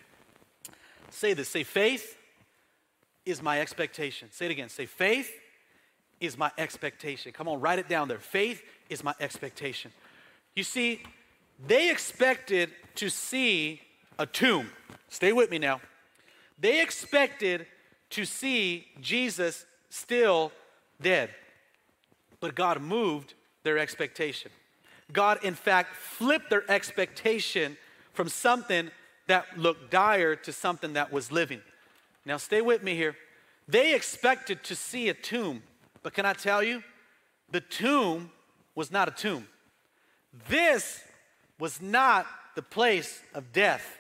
Say 1.10 1.34
this 1.34 1.50
say, 1.50 1.64
faith 1.64 2.18
is 3.28 3.42
my 3.42 3.60
expectation. 3.60 4.30
Say 4.32 4.46
it 4.46 4.52
again. 4.52 4.70
Say, 4.70 4.86
faith 4.86 5.32
is 6.20 6.38
my 6.38 6.52
expectation. 6.58 7.32
Come 7.32 7.48
on, 7.48 7.60
write 7.60 7.80
it 7.80 7.90
down 7.90 8.08
there. 8.08 8.20
Faith 8.20 8.64
is 8.90 9.04
my 9.04 9.14
expectation. 9.20 9.92
You 10.56 10.64
see, 10.64 11.02
they 11.68 11.92
expected 11.92 12.70
to 12.96 13.10
see 13.10 13.82
a 14.18 14.26
tomb. 14.26 14.70
Stay 15.10 15.34
with 15.34 15.52
me 15.52 15.60
now. 15.60 15.82
They 16.60 16.82
expected 16.82 17.68
to 18.12 18.26
see 18.26 18.88
Jesus 19.02 19.66
still 19.90 20.52
dead, 21.02 21.30
but 22.40 22.56
God 22.56 22.82
moved 22.82 23.34
their 23.64 23.78
expectation. 23.78 24.52
God, 25.12 25.44
in 25.44 25.54
fact, 25.54 25.96
flipped 25.96 26.50
their 26.50 26.70
expectation 26.70 27.78
from 28.14 28.30
something 28.30 28.90
that 29.28 29.46
looked 29.58 29.92
dire 29.92 30.36
to 30.36 30.52
something 30.52 30.94
that 30.94 31.12
was 31.12 31.32
living. 31.32 31.62
Now, 32.28 32.36
stay 32.36 32.60
with 32.60 32.84
me 32.84 32.94
here. 32.94 33.16
They 33.70 33.96
expected 33.96 34.62
to 34.66 34.76
see 34.76 35.08
a 35.08 35.14
tomb, 35.14 35.64
but 36.04 36.14
can 36.14 36.26
I 36.26 36.34
tell 36.34 36.62
you? 36.62 36.84
The 37.52 37.62
tomb 37.62 38.32
was 38.76 38.92
not 38.92 39.08
a 39.08 39.12
tomb. 39.12 39.48
This 40.50 41.00
was 41.58 41.82
not 41.82 42.28
the 42.56 42.62
place 42.62 43.22
of 43.34 43.54
death. 43.54 43.98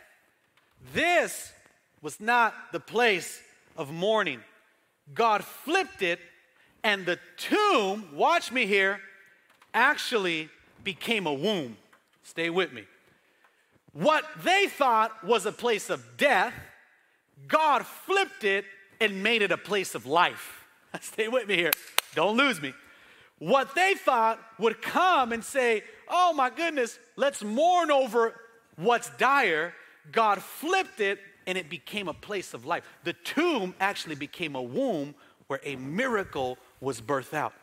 This 0.94 1.54
was 2.02 2.20
not 2.20 2.54
the 2.74 2.82
place 2.82 3.42
of 3.78 3.94
mourning. 3.94 4.42
God 5.14 5.46
flipped 5.46 6.02
it, 6.02 6.20
and 6.84 7.06
the 7.06 7.20
tomb, 7.38 8.10
watch 8.14 8.52
me 8.52 8.66
here, 8.66 9.00
actually 9.74 10.50
became 10.84 11.28
a 11.28 11.34
womb. 11.34 11.78
Stay 12.24 12.50
with 12.50 12.74
me. 12.74 12.84
What 13.94 14.26
they 14.44 14.68
thought 14.68 15.24
was 15.24 15.46
a 15.46 15.54
place 15.54 15.90
of 15.90 16.18
death, 16.18 16.54
God 17.48 17.86
flipped 17.86 18.44
it 18.44 18.66
and 19.00 19.22
made 19.22 19.42
it 19.42 19.52
a 19.52 19.58
place 19.58 19.96
of 19.96 20.06
life. 20.06 20.66
Stay 21.02 21.28
with 21.28 21.48
me 21.48 21.56
here. 21.56 21.72
Don't 22.16 22.38
lose 22.38 22.62
me. 22.62 22.74
What 23.40 23.76
they 23.76 23.94
thought 23.94 24.40
would 24.58 24.82
come 24.82 25.32
and 25.32 25.44
say, 25.44 25.84
Oh 26.10 26.34
my 26.34 26.50
goodness, 26.50 26.98
let's 27.16 27.44
mourn 27.44 27.92
over 27.92 28.34
what's 28.78 29.10
dire, 29.18 29.74
God 30.12 30.42
flipped 30.42 31.00
it 31.02 31.20
and 31.46 31.58
it 31.58 31.70
became 31.70 32.08
a 32.08 32.14
place 32.14 32.54
of 32.54 32.66
life. 32.66 32.84
The 33.04 33.14
tomb 33.14 33.76
actually 33.80 34.16
became 34.16 34.56
a 34.56 34.62
womb 34.62 35.16
where 35.48 35.60
a 35.64 35.76
miracle 35.76 36.58
was 36.82 37.02
birthed 37.02 37.34
out. 37.34 37.54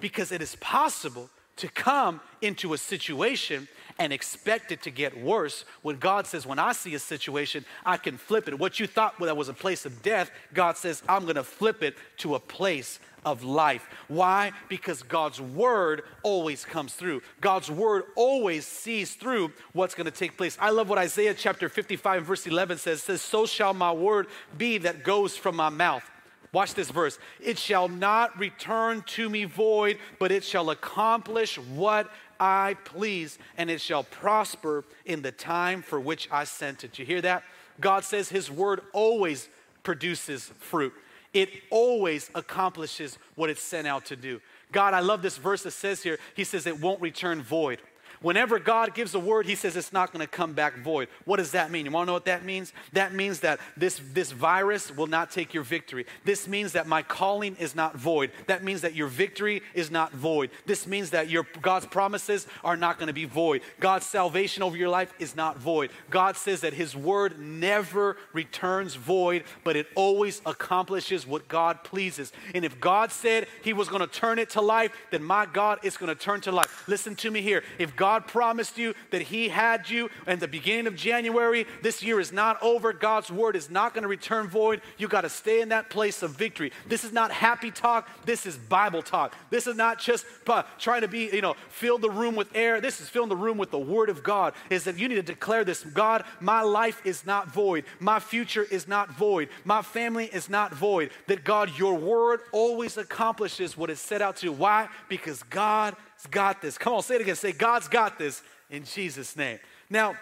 Because 0.00 0.32
it 0.32 0.40
is 0.40 0.56
possible 0.56 1.28
to 1.56 1.68
come 1.68 2.20
into 2.40 2.72
a 2.72 2.78
situation 2.78 3.68
and 3.98 4.12
expect 4.12 4.72
it 4.72 4.82
to 4.82 4.90
get 4.90 5.20
worse 5.20 5.64
when 5.82 5.98
God 5.98 6.26
says, 6.26 6.46
When 6.46 6.58
I 6.58 6.72
see 6.72 6.94
a 6.94 6.98
situation, 6.98 7.64
I 7.84 7.96
can 7.96 8.16
flip 8.16 8.48
it. 8.48 8.58
What 8.58 8.80
you 8.80 8.86
thought 8.86 9.18
that 9.20 9.36
was 9.36 9.48
a 9.48 9.54
place 9.54 9.86
of 9.86 10.02
death, 10.02 10.30
God 10.52 10.76
says, 10.76 11.02
I'm 11.08 11.24
going 11.24 11.36
to 11.36 11.44
flip 11.44 11.82
it 11.82 11.96
to 12.18 12.34
a 12.34 12.40
place 12.40 12.98
of 13.24 13.44
life. 13.44 13.88
Why? 14.08 14.52
Because 14.68 15.02
God's 15.02 15.40
word 15.40 16.02
always 16.22 16.64
comes 16.64 16.94
through. 16.94 17.22
God's 17.40 17.70
word 17.70 18.04
always 18.16 18.66
sees 18.66 19.14
through 19.14 19.52
what's 19.72 19.94
going 19.94 20.06
to 20.06 20.10
take 20.10 20.36
place. 20.36 20.56
I 20.60 20.70
love 20.70 20.88
what 20.88 20.98
Isaiah 20.98 21.34
chapter 21.34 21.68
55 21.68 22.24
verse 22.24 22.46
11 22.46 22.78
says. 22.78 22.98
It 23.00 23.02
says, 23.02 23.22
"So 23.22 23.46
shall 23.46 23.74
my 23.74 23.92
word 23.92 24.26
be 24.56 24.78
that 24.78 25.04
goes 25.04 25.36
from 25.36 25.56
my 25.56 25.68
mouth." 25.68 26.08
Watch 26.52 26.74
this 26.74 26.90
verse. 26.90 27.18
It 27.40 27.58
shall 27.58 27.88
not 27.88 28.38
return 28.38 29.02
to 29.08 29.30
me 29.30 29.44
void, 29.44 29.98
but 30.18 30.30
it 30.30 30.44
shall 30.44 30.68
accomplish 30.68 31.58
what 31.58 32.10
I 32.42 32.74
please, 32.84 33.38
and 33.56 33.70
it 33.70 33.80
shall 33.80 34.02
prosper 34.02 34.84
in 35.04 35.22
the 35.22 35.30
time 35.30 35.80
for 35.80 36.00
which 36.00 36.28
I 36.32 36.42
sent 36.42 36.82
it. 36.82 36.98
You 36.98 37.04
hear 37.06 37.20
that? 37.20 37.44
God 37.80 38.02
says 38.02 38.30
his 38.30 38.50
word 38.50 38.80
always 38.92 39.48
produces 39.84 40.50
fruit. 40.58 40.92
It 41.32 41.50
always 41.70 42.32
accomplishes 42.34 43.16
what 43.36 43.48
it's 43.48 43.62
sent 43.62 43.86
out 43.86 44.06
to 44.06 44.16
do. 44.16 44.40
God, 44.72 44.92
I 44.92 44.98
love 44.98 45.22
this 45.22 45.36
verse 45.36 45.62
that 45.62 45.70
says 45.70 46.02
here, 46.02 46.18
He 46.34 46.42
says 46.42 46.66
it 46.66 46.80
won't 46.80 47.00
return 47.00 47.42
void. 47.42 47.80
Whenever 48.22 48.58
God 48.58 48.94
gives 48.94 49.14
a 49.14 49.20
word, 49.20 49.46
He 49.46 49.54
says 49.54 49.76
it's 49.76 49.92
not 49.92 50.12
going 50.12 50.24
to 50.24 50.30
come 50.30 50.52
back 50.52 50.78
void. 50.78 51.08
What 51.24 51.36
does 51.36 51.52
that 51.52 51.70
mean? 51.70 51.84
You 51.84 51.92
want 51.92 52.06
to 52.06 52.08
know 52.08 52.14
what 52.14 52.24
that 52.24 52.44
means? 52.44 52.72
That 52.92 53.12
means 53.12 53.40
that 53.40 53.60
this, 53.76 54.00
this 54.12 54.32
virus 54.32 54.94
will 54.94 55.06
not 55.06 55.30
take 55.30 55.52
your 55.52 55.64
victory. 55.64 56.06
This 56.24 56.48
means 56.48 56.72
that 56.72 56.86
my 56.86 57.02
calling 57.02 57.56
is 57.56 57.74
not 57.74 57.96
void. 57.96 58.30
That 58.46 58.62
means 58.62 58.80
that 58.82 58.94
your 58.94 59.08
victory 59.08 59.62
is 59.74 59.90
not 59.90 60.12
void. 60.12 60.50
This 60.66 60.86
means 60.86 61.10
that 61.10 61.28
your 61.28 61.46
God's 61.60 61.86
promises 61.86 62.46
are 62.64 62.76
not 62.76 62.98
going 62.98 63.08
to 63.08 63.12
be 63.12 63.24
void. 63.24 63.62
God's 63.80 64.06
salvation 64.06 64.62
over 64.62 64.76
your 64.76 64.88
life 64.88 65.12
is 65.18 65.34
not 65.34 65.58
void. 65.58 65.90
God 66.10 66.36
says 66.36 66.60
that 66.60 66.74
His 66.74 66.96
word 66.96 67.38
never 67.38 68.16
returns 68.32 68.94
void, 68.94 69.44
but 69.64 69.76
it 69.76 69.86
always 69.94 70.40
accomplishes 70.46 71.26
what 71.26 71.48
God 71.48 71.82
pleases. 71.84 72.32
And 72.54 72.64
if 72.64 72.80
God 72.80 73.10
said 73.10 73.46
He 73.62 73.72
was 73.72 73.88
going 73.88 74.00
to 74.00 74.06
turn 74.06 74.38
it 74.38 74.50
to 74.50 74.60
life, 74.60 74.92
then 75.10 75.22
my 75.22 75.46
God 75.46 75.78
is 75.82 75.96
going 75.96 76.14
to 76.14 76.20
turn 76.20 76.40
to 76.42 76.52
life. 76.52 76.84
Listen 76.86 77.16
to 77.16 77.30
me 77.30 77.40
here. 77.40 77.62
If 77.78 77.96
God 77.96 78.11
God 78.12 78.26
promised 78.26 78.76
you 78.76 78.92
that 79.10 79.22
He 79.22 79.48
had 79.48 79.88
you 79.88 80.10
in 80.26 80.38
the 80.38 80.46
beginning 80.46 80.86
of 80.86 80.94
January. 80.94 81.66
This 81.80 82.02
year 82.02 82.20
is 82.20 82.30
not 82.30 82.62
over. 82.62 82.92
God's 82.92 83.30
word 83.30 83.56
is 83.56 83.70
not 83.70 83.94
going 83.94 84.02
to 84.02 84.08
return 84.08 84.48
void. 84.48 84.82
You 84.98 85.08
got 85.08 85.22
to 85.22 85.30
stay 85.30 85.62
in 85.62 85.70
that 85.70 85.88
place 85.88 86.22
of 86.22 86.32
victory. 86.32 86.72
This 86.86 87.04
is 87.04 87.12
not 87.12 87.32
happy 87.32 87.70
talk. 87.70 88.10
This 88.26 88.44
is 88.44 88.58
Bible 88.58 89.00
talk. 89.00 89.34
This 89.48 89.66
is 89.66 89.76
not 89.76 89.98
just 89.98 90.26
uh, 90.46 90.64
trying 90.78 91.00
to 91.00 91.08
be, 91.08 91.30
you 91.32 91.40
know, 91.40 91.54
fill 91.70 91.96
the 91.96 92.10
room 92.10 92.36
with 92.36 92.54
air. 92.54 92.82
This 92.82 93.00
is 93.00 93.08
filling 93.08 93.30
the 93.30 93.36
room 93.36 93.56
with 93.56 93.70
the 93.70 93.78
word 93.78 94.10
of 94.10 94.22
God. 94.22 94.52
Is 94.68 94.84
that 94.84 94.98
you 94.98 95.08
need 95.08 95.14
to 95.14 95.22
declare 95.22 95.64
this 95.64 95.82
God, 95.82 96.24
my 96.38 96.60
life 96.60 97.00
is 97.06 97.24
not 97.24 97.48
void. 97.48 97.84
My 97.98 98.20
future 98.20 98.64
is 98.64 98.86
not 98.86 99.10
void. 99.10 99.48
My 99.64 99.80
family 99.80 100.26
is 100.26 100.50
not 100.50 100.74
void. 100.74 101.12
That 101.28 101.44
God, 101.44 101.70
your 101.78 101.94
word 101.94 102.40
always 102.52 102.98
accomplishes 102.98 103.74
what 103.74 103.88
it's 103.88 104.02
set 104.02 104.20
out 104.20 104.36
to. 104.36 104.52
Why? 104.52 104.90
Because 105.08 105.42
God 105.44 105.96
got 106.26 106.62
this. 106.62 106.78
Come 106.78 106.94
on, 106.94 107.02
say 107.02 107.16
it 107.16 107.20
again. 107.20 107.36
Say, 107.36 107.52
God's 107.52 107.88
got 107.88 108.18
this 108.18 108.42
in 108.70 108.84
Jesus' 108.84 109.36
name. 109.36 109.58
Now, 109.90 110.16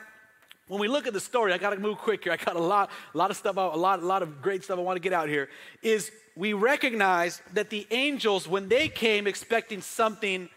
when 0.68 0.80
we 0.80 0.86
look 0.86 1.06
at 1.06 1.12
the 1.12 1.20
story, 1.20 1.52
I 1.52 1.58
got 1.58 1.70
to 1.70 1.80
move 1.80 1.98
quick 1.98 2.22
here. 2.22 2.32
I 2.32 2.36
got 2.36 2.54
a 2.54 2.60
lot, 2.60 2.90
a 3.12 3.18
lot 3.18 3.30
of 3.30 3.36
stuff, 3.36 3.58
out, 3.58 3.74
a 3.74 3.76
lot, 3.76 4.00
a 4.00 4.06
lot 4.06 4.22
of 4.22 4.40
great 4.40 4.62
stuff 4.62 4.78
I 4.78 4.82
want 4.82 4.96
to 4.96 5.00
get 5.00 5.12
out 5.12 5.28
here. 5.28 5.48
Is 5.82 6.12
we 6.36 6.52
recognize 6.52 7.42
that 7.54 7.70
the 7.70 7.86
angels, 7.90 8.46
when 8.46 8.68
they 8.68 8.88
came 8.88 9.26
expecting 9.26 9.80
something, 9.82 10.48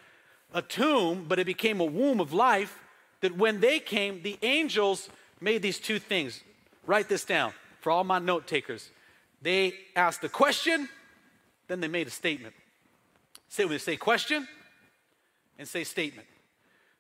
a 0.54 0.62
tomb, 0.62 1.26
but 1.28 1.40
it 1.40 1.46
became 1.46 1.80
a 1.80 1.86
womb 1.86 2.20
of 2.20 2.32
life, 2.32 2.80
that 3.22 3.36
when 3.36 3.60
they 3.60 3.80
came, 3.80 4.22
the 4.22 4.38
angels 4.44 5.10
made 5.42 5.62
these 5.62 5.80
two 5.80 5.98
things. 5.98 6.42
Write 6.86 7.10
this 7.10 7.26
down 7.26 7.54
for 7.82 7.92
all 7.92 8.04
my 8.04 8.20
note 8.20 8.46
takers. 8.46 8.90
They 9.42 9.74
asked 9.96 10.24
a 10.24 10.30
question, 10.30 10.88
then 11.68 11.80
they 11.80 11.88
made 11.88 12.08
a 12.08 12.12
statement. 12.12 12.54
Say 13.50 13.66
with 13.66 13.72
me, 13.72 13.78
say 13.80 13.98
question, 13.98 14.48
and 15.64 15.70
say 15.70 15.86
statement. 15.86 16.28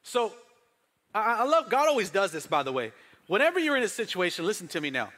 So 0.03 0.31
I, 1.13 1.39
I 1.39 1.43
love, 1.43 1.69
God 1.69 1.89
always 1.89 2.09
does 2.09 2.31
this, 2.31 2.47
by 2.47 2.63
the 2.63 2.71
way. 2.71 2.93
Whenever 3.27 3.59
you're 3.59 3.75
in 3.75 3.83
a 3.83 3.89
situation, 3.89 4.45
listen 4.45 4.69
to 4.69 4.79
me 4.79 4.89
now. 4.89 5.09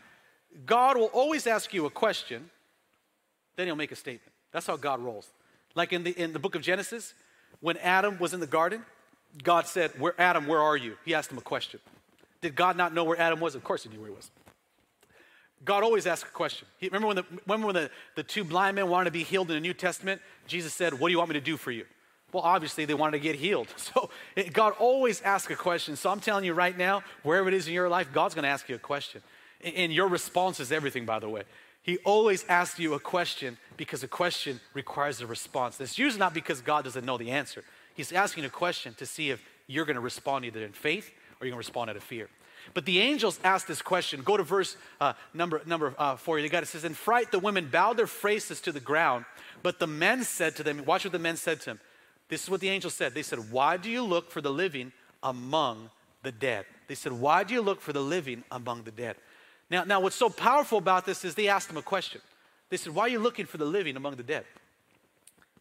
God 0.65 0.97
will 0.97 1.12
always 1.13 1.45
ask 1.45 1.71
you 1.71 1.86
a 1.86 1.91
question, 1.91 2.49
then 3.55 3.67
he'll 3.67 3.75
make 3.75 3.91
a 3.91 3.95
statement. 3.95 4.34
That's 4.51 4.65
how 4.65 4.77
God 4.77 4.99
rolls. 4.99 5.29
Like 5.75 5.93
in 5.93 6.03
the, 6.03 6.19
in 6.19 6.34
the 6.34 6.39
book 6.39 6.55
of 6.55 6.63
Genesis, 6.63 7.13
when 7.60 7.77
Adam 7.77 8.17
was 8.17 8.34
in 8.34 8.39
the 8.39 8.47
garden, 8.47 8.84
God 9.43 9.67
said, 9.67 9.91
where, 9.99 10.19
Adam, 10.19 10.47
where 10.47 10.62
are 10.62 10.75
you? 10.75 10.95
He 11.05 11.13
asked 11.13 11.31
him 11.31 11.38
a 11.38 11.41
question. 11.41 11.79
Did 12.41 12.55
God 12.55 12.77
not 12.77 12.95
know 12.95 13.03
where 13.03 13.19
Adam 13.19 13.39
was? 13.39 13.53
Of 13.53 13.63
course 13.63 13.84
he 13.84 13.89
knew 13.89 13.99
where 13.99 14.10
he 14.10 14.15
was. 14.15 14.31
God 15.63 15.84
always 15.84 16.08
asks 16.08 16.27
a 16.27 16.34
question. 16.34 16.67
He, 16.79 16.88
remember 16.88 17.08
when, 17.08 17.15
the, 17.17 17.25
remember 17.45 17.67
when 17.67 17.75
the, 17.75 17.91
the 18.15 18.23
two 18.23 18.43
blind 18.43 18.75
men 18.75 18.89
wanted 18.89 19.05
to 19.05 19.12
be 19.12 19.23
healed 19.23 19.51
in 19.51 19.55
the 19.55 19.62
New 19.62 19.75
Testament? 19.75 20.19
Jesus 20.47 20.73
said, 20.73 20.93
What 20.93 21.10
do 21.10 21.12
you 21.12 21.19
want 21.19 21.29
me 21.29 21.36
to 21.36 21.45
do 21.45 21.58
for 21.58 21.71
you? 21.71 21.86
Well, 22.36 22.43
obviously, 22.43 22.84
they 22.84 22.93
wanted 22.93 23.13
to 23.13 23.24
get 23.24 23.38
healed. 23.38 23.69
So 23.78 24.10
it, 24.36 24.52
God 24.52 24.74
always 24.78 25.21
asks 25.21 25.50
a 25.50 25.56
question. 25.56 25.95
So 25.95 26.10
I'm 26.10 26.19
telling 26.19 26.43
you 26.43 26.54
right 26.54 26.78
now, 26.78 27.02
wherever 27.24 27.48
it 27.48 27.54
is 27.54 27.65
in 27.65 27.74
your 27.74 27.88
life, 27.88 28.10
God's 28.12 28.36
going 28.36 28.43
to 28.43 28.50
ask 28.50 28.67
you 28.67 28.76
a 28.76 28.80
question. 28.80 29.21
And, 29.63 29.93
your 29.93 30.10
response 30.10 30.60
is 30.60 30.69
everything, 30.69 31.06
by 31.06 31.19
the 31.19 31.30
way. 31.30 31.43
He 31.82 31.98
always 32.00 32.43
asks 32.50 32.78
you 32.78 32.93
a 32.93 33.00
question 33.00 33.58
because 33.78 34.04
a 34.04 34.10
question 34.10 34.60
requires 34.74 35.21
a 35.21 35.28
response. 35.28 35.80
It's 35.80 35.98
usually 35.98 36.19
not 36.19 36.34
because 36.34 36.60
God 36.60 36.84
doesn't 36.84 37.06
know 37.06 37.17
the 37.17 37.32
answer. 37.32 37.63
He's 37.93 38.12
asking 38.12 38.43
a 38.43 38.50
question 38.50 38.95
to 38.95 39.06
see 39.06 39.30
if 39.30 39.41
you're 39.67 39.86
going 39.86 39.95
to 39.95 40.02
respond 40.02 40.43
either 40.43 40.65
in 40.65 40.74
faith 40.74 41.10
or 41.39 41.45
you're 41.45 41.54
going 41.54 41.63
to 41.63 41.67
respond 41.67 41.89
out 41.89 41.95
of 41.95 42.04
fear. 42.04 42.28
But 42.74 42.86
the 42.86 43.00
angels 43.00 43.39
asked 43.45 43.67
this 43.69 43.82
question. 43.82 44.24
Go 44.24 44.36
to 44.36 44.43
verse 44.43 44.76
uh, 45.00 45.13
number, 45.34 45.62
number 45.65 45.95
uh, 45.98 46.17
four. 46.17 46.38
You 46.38 46.50
got 46.50 46.63
it 46.63 46.65
says, 46.67 46.84
In 46.84 46.95
fright, 46.95 47.32
the 47.32 47.39
women 47.39 47.69
bowed 47.71 47.95
their 47.95 48.08
faces 48.08 48.60
to 48.62 48.74
the 48.74 48.82
ground. 48.82 49.24
But 49.63 49.80
the 49.80 49.88
men 49.88 50.26
said 50.26 50.58
to 50.58 50.63
them, 50.63 50.84
Watch 50.84 51.06
what 51.06 51.13
the 51.13 51.19
men 51.19 51.38
said 51.38 51.62
to 51.62 51.71
him. 51.71 51.80
This 52.27 52.43
is 52.43 52.49
what 52.49 52.61
the 52.61 52.69
angel 52.69 52.89
said. 52.89 53.13
They 53.13 53.23
said, 53.23 53.51
Why 53.51 53.77
do 53.77 53.89
you 53.89 54.03
look 54.03 54.31
for 54.31 54.41
the 54.41 54.51
living 54.51 54.91
among 55.21 55.89
the 56.23 56.31
dead? 56.31 56.65
They 56.88 56.95
said, 56.95 57.11
Why 57.11 57.43
do 57.43 57.53
you 57.53 57.61
look 57.61 57.81
for 57.81 57.93
the 57.93 58.01
living 58.01 58.43
among 58.51 58.83
the 58.83 58.91
dead? 58.91 59.15
Now, 59.69 59.83
now 59.83 59.99
what's 59.99 60.15
so 60.15 60.29
powerful 60.29 60.77
about 60.77 61.05
this 61.05 61.25
is 61.25 61.35
they 61.35 61.47
asked 61.47 61.69
him 61.69 61.77
a 61.77 61.81
question. 61.81 62.21
They 62.69 62.77
said, 62.77 62.93
Why 62.93 63.03
are 63.03 63.09
you 63.09 63.19
looking 63.19 63.45
for 63.45 63.57
the 63.57 63.65
living 63.65 63.95
among 63.95 64.15
the 64.15 64.23
dead? 64.23 64.45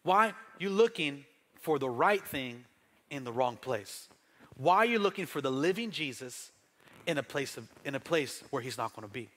Why 0.03 0.29
are 0.29 0.35
you 0.59 0.71
looking 0.71 1.25
for 1.61 1.79
the 1.79 1.89
right 1.89 2.25
thing 2.27 2.65
in 3.11 3.25
the 3.25 3.33
wrong 3.33 3.57
place? 3.57 4.09
Why 4.57 4.77
are 4.77 4.87
you 4.87 4.99
looking 4.99 5.27
for 5.27 5.41
the 5.41 5.51
living 5.51 5.91
Jesus 5.91 6.51
in 7.07 7.19
a 7.19 7.23
place, 7.23 7.57
of, 7.57 7.69
in 7.85 7.95
a 7.95 8.01
place 8.01 8.43
where 8.51 8.63
he's 8.63 8.79
not 8.79 8.95
going 8.95 9.07
to 9.07 9.13
be? 9.13 9.29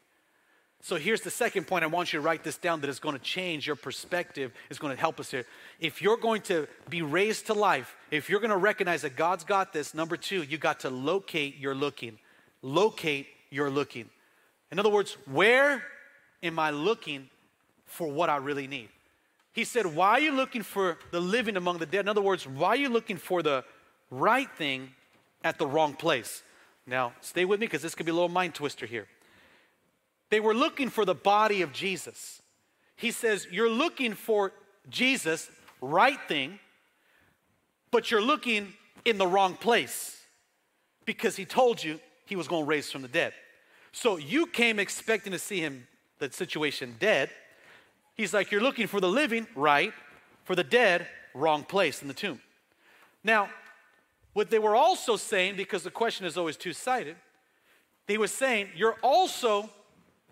So 0.87 0.95
here's 0.95 1.19
the 1.19 1.29
second 1.29 1.67
point. 1.67 1.83
I 1.83 1.87
want 1.87 2.13
you 2.13 2.19
to 2.19 2.25
write 2.25 2.45
this 2.45 2.57
down 2.57 2.79
that 2.79 2.89
is 2.89 2.99
going 2.99 3.13
to 3.13 3.21
change 3.21 3.67
your 3.67 3.75
perspective, 3.75 4.53
it's 4.69 4.79
going 4.79 4.95
to 4.95 4.97
help 4.97 5.19
us 5.19 5.29
here. 5.29 5.43
If 5.81 6.01
you're 6.01 6.15
going 6.15 6.43
to 6.43 6.65
be 6.87 7.01
raised 7.01 7.47
to 7.47 7.53
life, 7.53 7.93
if 8.09 8.29
you're 8.29 8.39
going 8.39 8.51
to 8.51 8.55
recognize 8.55 9.01
that 9.01 9.17
God's 9.17 9.43
got 9.43 9.73
this, 9.73 9.93
number 9.93 10.15
two, 10.15 10.43
you 10.43 10.57
got 10.57 10.79
to 10.79 10.89
locate 10.89 11.57
your 11.57 11.75
looking. 11.75 12.17
Locate 12.61 13.27
your 13.49 13.69
looking. 13.69 14.09
In 14.71 14.79
other 14.79 14.87
words, 14.87 15.17
where 15.25 15.83
am 16.41 16.57
I 16.57 16.69
looking 16.69 17.29
for 17.83 18.07
what 18.07 18.29
I 18.29 18.37
really 18.37 18.67
need? 18.67 18.87
He 19.51 19.65
said, 19.65 19.87
Why 19.87 20.11
are 20.11 20.21
you 20.21 20.31
looking 20.31 20.63
for 20.63 20.99
the 21.11 21.19
living 21.19 21.57
among 21.57 21.79
the 21.79 21.85
dead? 21.85 22.05
In 22.05 22.07
other 22.07 22.21
words, 22.21 22.47
why 22.47 22.69
are 22.69 22.77
you 22.77 22.87
looking 22.87 23.17
for 23.17 23.43
the 23.43 23.65
right 24.09 24.49
thing 24.55 24.91
at 25.43 25.57
the 25.57 25.67
wrong 25.67 25.95
place? 25.95 26.43
Now, 26.85 27.11
stay 27.19 27.43
with 27.43 27.59
me 27.59 27.65
because 27.65 27.81
this 27.81 27.93
could 27.93 28.05
be 28.05 28.13
a 28.13 28.15
little 28.15 28.29
mind 28.29 28.55
twister 28.55 28.85
here. 28.85 29.07
They 30.29 30.39
were 30.39 30.53
looking 30.53 30.89
for 30.89 31.05
the 31.05 31.15
body 31.15 31.61
of 31.61 31.71
Jesus. 31.71 32.41
He 32.95 33.11
says, 33.11 33.47
You're 33.49 33.69
looking 33.69 34.13
for 34.13 34.51
Jesus, 34.89 35.49
right 35.81 36.19
thing, 36.27 36.59
but 37.91 38.11
you're 38.11 38.21
looking 38.21 38.73
in 39.05 39.17
the 39.17 39.27
wrong 39.27 39.55
place 39.55 40.21
because 41.05 41.35
he 41.35 41.45
told 41.45 41.83
you 41.83 41.99
he 42.25 42.35
was 42.35 42.47
going 42.47 42.63
to 42.63 42.69
raise 42.69 42.91
from 42.91 43.01
the 43.01 43.07
dead. 43.07 43.33
So 43.91 44.17
you 44.17 44.45
came 44.47 44.79
expecting 44.79 45.31
to 45.31 45.39
see 45.39 45.59
him, 45.59 45.87
the 46.19 46.31
situation, 46.31 46.95
dead. 46.99 47.29
He's 48.15 48.33
like, 48.33 48.51
You're 48.51 48.61
looking 48.61 48.87
for 48.87 48.99
the 48.99 49.09
living, 49.09 49.47
right? 49.55 49.93
For 50.43 50.55
the 50.55 50.63
dead, 50.63 51.07
wrong 51.33 51.63
place 51.63 52.01
in 52.01 52.07
the 52.07 52.13
tomb. 52.13 52.41
Now, 53.23 53.49
what 54.33 54.49
they 54.49 54.59
were 54.59 54.75
also 54.75 55.15
saying, 55.15 55.55
because 55.55 55.83
the 55.83 55.91
question 55.91 56.25
is 56.25 56.37
always 56.37 56.57
two 56.57 56.73
sided, 56.73 57.15
they 58.07 58.17
were 58.17 58.27
saying, 58.27 58.69
You're 58.75 58.97
also 59.01 59.69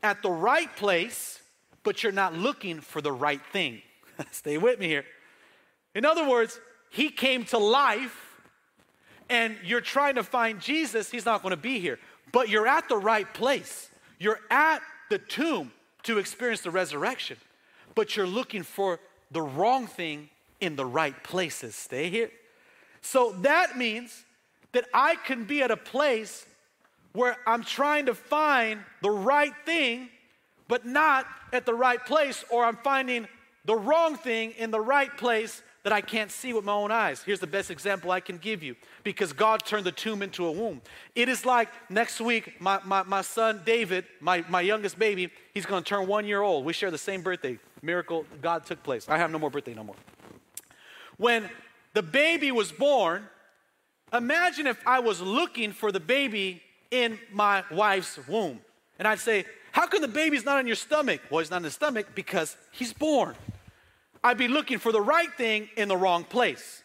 at 0.03 0.21
the 0.21 0.29
right 0.29 0.73
place, 0.75 1.41
but 1.83 2.03
you're 2.03 2.11
not 2.11 2.33
looking 2.33 2.81
for 2.81 3.01
the 3.01 3.11
right 3.11 3.41
thing. 3.51 3.81
Stay 4.31 4.57
with 4.57 4.79
me 4.79 4.87
here. 4.87 5.05
In 5.93 6.05
other 6.05 6.27
words, 6.27 6.59
he 6.89 7.09
came 7.09 7.45
to 7.45 7.57
life 7.57 8.21
and 9.29 9.57
you're 9.63 9.81
trying 9.81 10.15
to 10.15 10.23
find 10.23 10.59
Jesus, 10.59 11.09
he's 11.09 11.25
not 11.25 11.41
going 11.41 11.51
to 11.51 11.57
be 11.57 11.79
here. 11.79 11.99
But 12.31 12.49
you're 12.49 12.67
at 12.67 12.89
the 12.89 12.97
right 12.97 13.31
place. 13.33 13.89
You're 14.19 14.39
at 14.49 14.81
the 15.09 15.17
tomb 15.17 15.71
to 16.03 16.19
experience 16.19 16.61
the 16.61 16.71
resurrection, 16.71 17.37
but 17.95 18.15
you're 18.15 18.27
looking 18.27 18.63
for 18.63 18.99
the 19.31 19.41
wrong 19.41 19.87
thing 19.87 20.29
in 20.61 20.75
the 20.75 20.85
right 20.85 21.21
places. 21.23 21.75
Stay 21.75 22.09
here. 22.09 22.31
So 23.01 23.31
that 23.41 23.77
means 23.77 24.23
that 24.71 24.85
I 24.93 25.15
can 25.15 25.45
be 25.45 25.61
at 25.61 25.71
a 25.71 25.77
place 25.77 26.45
where 27.15 27.37
I'm 27.47 27.63
trying 27.63 28.07
to 28.07 28.13
find 28.13 28.81
the 29.01 29.09
right 29.09 29.53
thing, 29.65 30.09
but 30.67 30.85
not 30.85 31.25
at 31.53 31.65
the 31.65 31.73
right 31.73 32.03
place, 32.05 32.43
or 32.51 32.65
I'm 32.65 32.77
finding 32.77 33.27
the 33.63 33.75
wrong 33.75 34.15
thing 34.15 34.51
in 34.51 34.69
the 34.71 34.79
right 34.79 35.15
place 35.17 35.61
that 35.83 35.93
I 35.93 36.01
can't 36.01 36.31
see 36.31 36.51
with 36.51 36.65
my 36.65 36.73
own 36.73 36.91
eyes. 36.91 37.21
Here's 37.23 37.39
the 37.39 37.47
best 37.47 37.69
example 37.69 38.09
I 38.11 38.19
can 38.19 38.37
give 38.37 38.63
you 38.63 38.75
because 39.03 39.33
God 39.33 39.63
turned 39.63 39.85
the 39.85 39.91
tomb 39.91 40.23
into 40.23 40.45
a 40.47 40.51
womb. 40.51 40.81
It 41.13 41.29
is 41.29 41.45
like 41.45 41.69
next 41.91 42.19
week, 42.19 42.59
my, 42.59 42.79
my, 42.83 43.03
my 43.03 43.21
son 43.21 43.61
David, 43.65 44.05
my, 44.19 44.43
my 44.49 44.61
youngest 44.61 44.97
baby, 44.97 45.31
he's 45.53 45.65
gonna 45.65 45.83
turn 45.83 46.07
one 46.07 46.25
year 46.25 46.41
old. 46.41 46.65
We 46.65 46.73
share 46.73 46.89
the 46.89 46.97
same 46.97 47.21
birthday. 47.21 47.59
Miracle, 47.83 48.25
God 48.41 48.65
took 48.65 48.81
place. 48.81 49.07
I 49.07 49.19
have 49.19 49.29
no 49.29 49.37
more 49.37 49.51
birthday 49.51 49.75
no 49.75 49.83
more. 49.83 49.95
When 51.17 51.49
the 51.93 52.01
baby 52.01 52.51
was 52.51 52.71
born, 52.71 53.23
imagine 54.11 54.65
if 54.65 54.81
I 54.87 54.99
was 54.99 55.21
looking 55.21 55.71
for 55.71 55.91
the 55.91 55.99
baby 55.99 56.63
in 56.91 57.19
my 57.31 57.63
wife's 57.71 58.19
womb. 58.27 58.59
And 58.99 59.07
I'd 59.07 59.19
say, 59.19 59.45
How 59.71 59.87
come 59.87 60.01
the 60.01 60.07
baby's 60.07 60.45
not 60.45 60.59
in 60.59 60.67
your 60.67 60.75
stomach? 60.75 61.21
Well, 61.29 61.39
he's 61.39 61.51
not 61.51 61.57
in 61.57 61.63
the 61.63 61.71
stomach 61.71 62.07
because 62.15 62.55
he's 62.71 62.93
born. 62.93 63.35
I'd 64.23 64.37
be 64.37 64.47
looking 64.47 64.79
for 64.79 64.91
the 64.91 65.01
right 65.01 65.31
thing 65.33 65.69
in 65.77 65.87
the 65.87 65.97
wrong 65.97 66.23
place. 66.23 66.83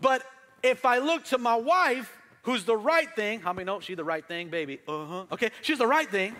But 0.00 0.22
if 0.62 0.84
I 0.84 0.98
look 0.98 1.24
to 1.26 1.38
my 1.38 1.56
wife, 1.56 2.10
who's 2.42 2.64
the 2.64 2.76
right 2.76 3.14
thing, 3.14 3.40
how 3.40 3.52
many 3.52 3.66
know 3.66 3.80
she's 3.80 3.96
the 3.96 4.04
right 4.04 4.26
thing, 4.26 4.48
baby? 4.48 4.80
Uh 4.88 5.06
huh. 5.06 5.24
Okay, 5.32 5.50
she's 5.62 5.78
the 5.78 5.86
right 5.86 6.08
thing. 6.08 6.34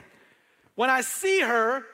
When 0.75 0.91
I 0.91 1.01
see 1.01 1.41
her, 1.41 1.85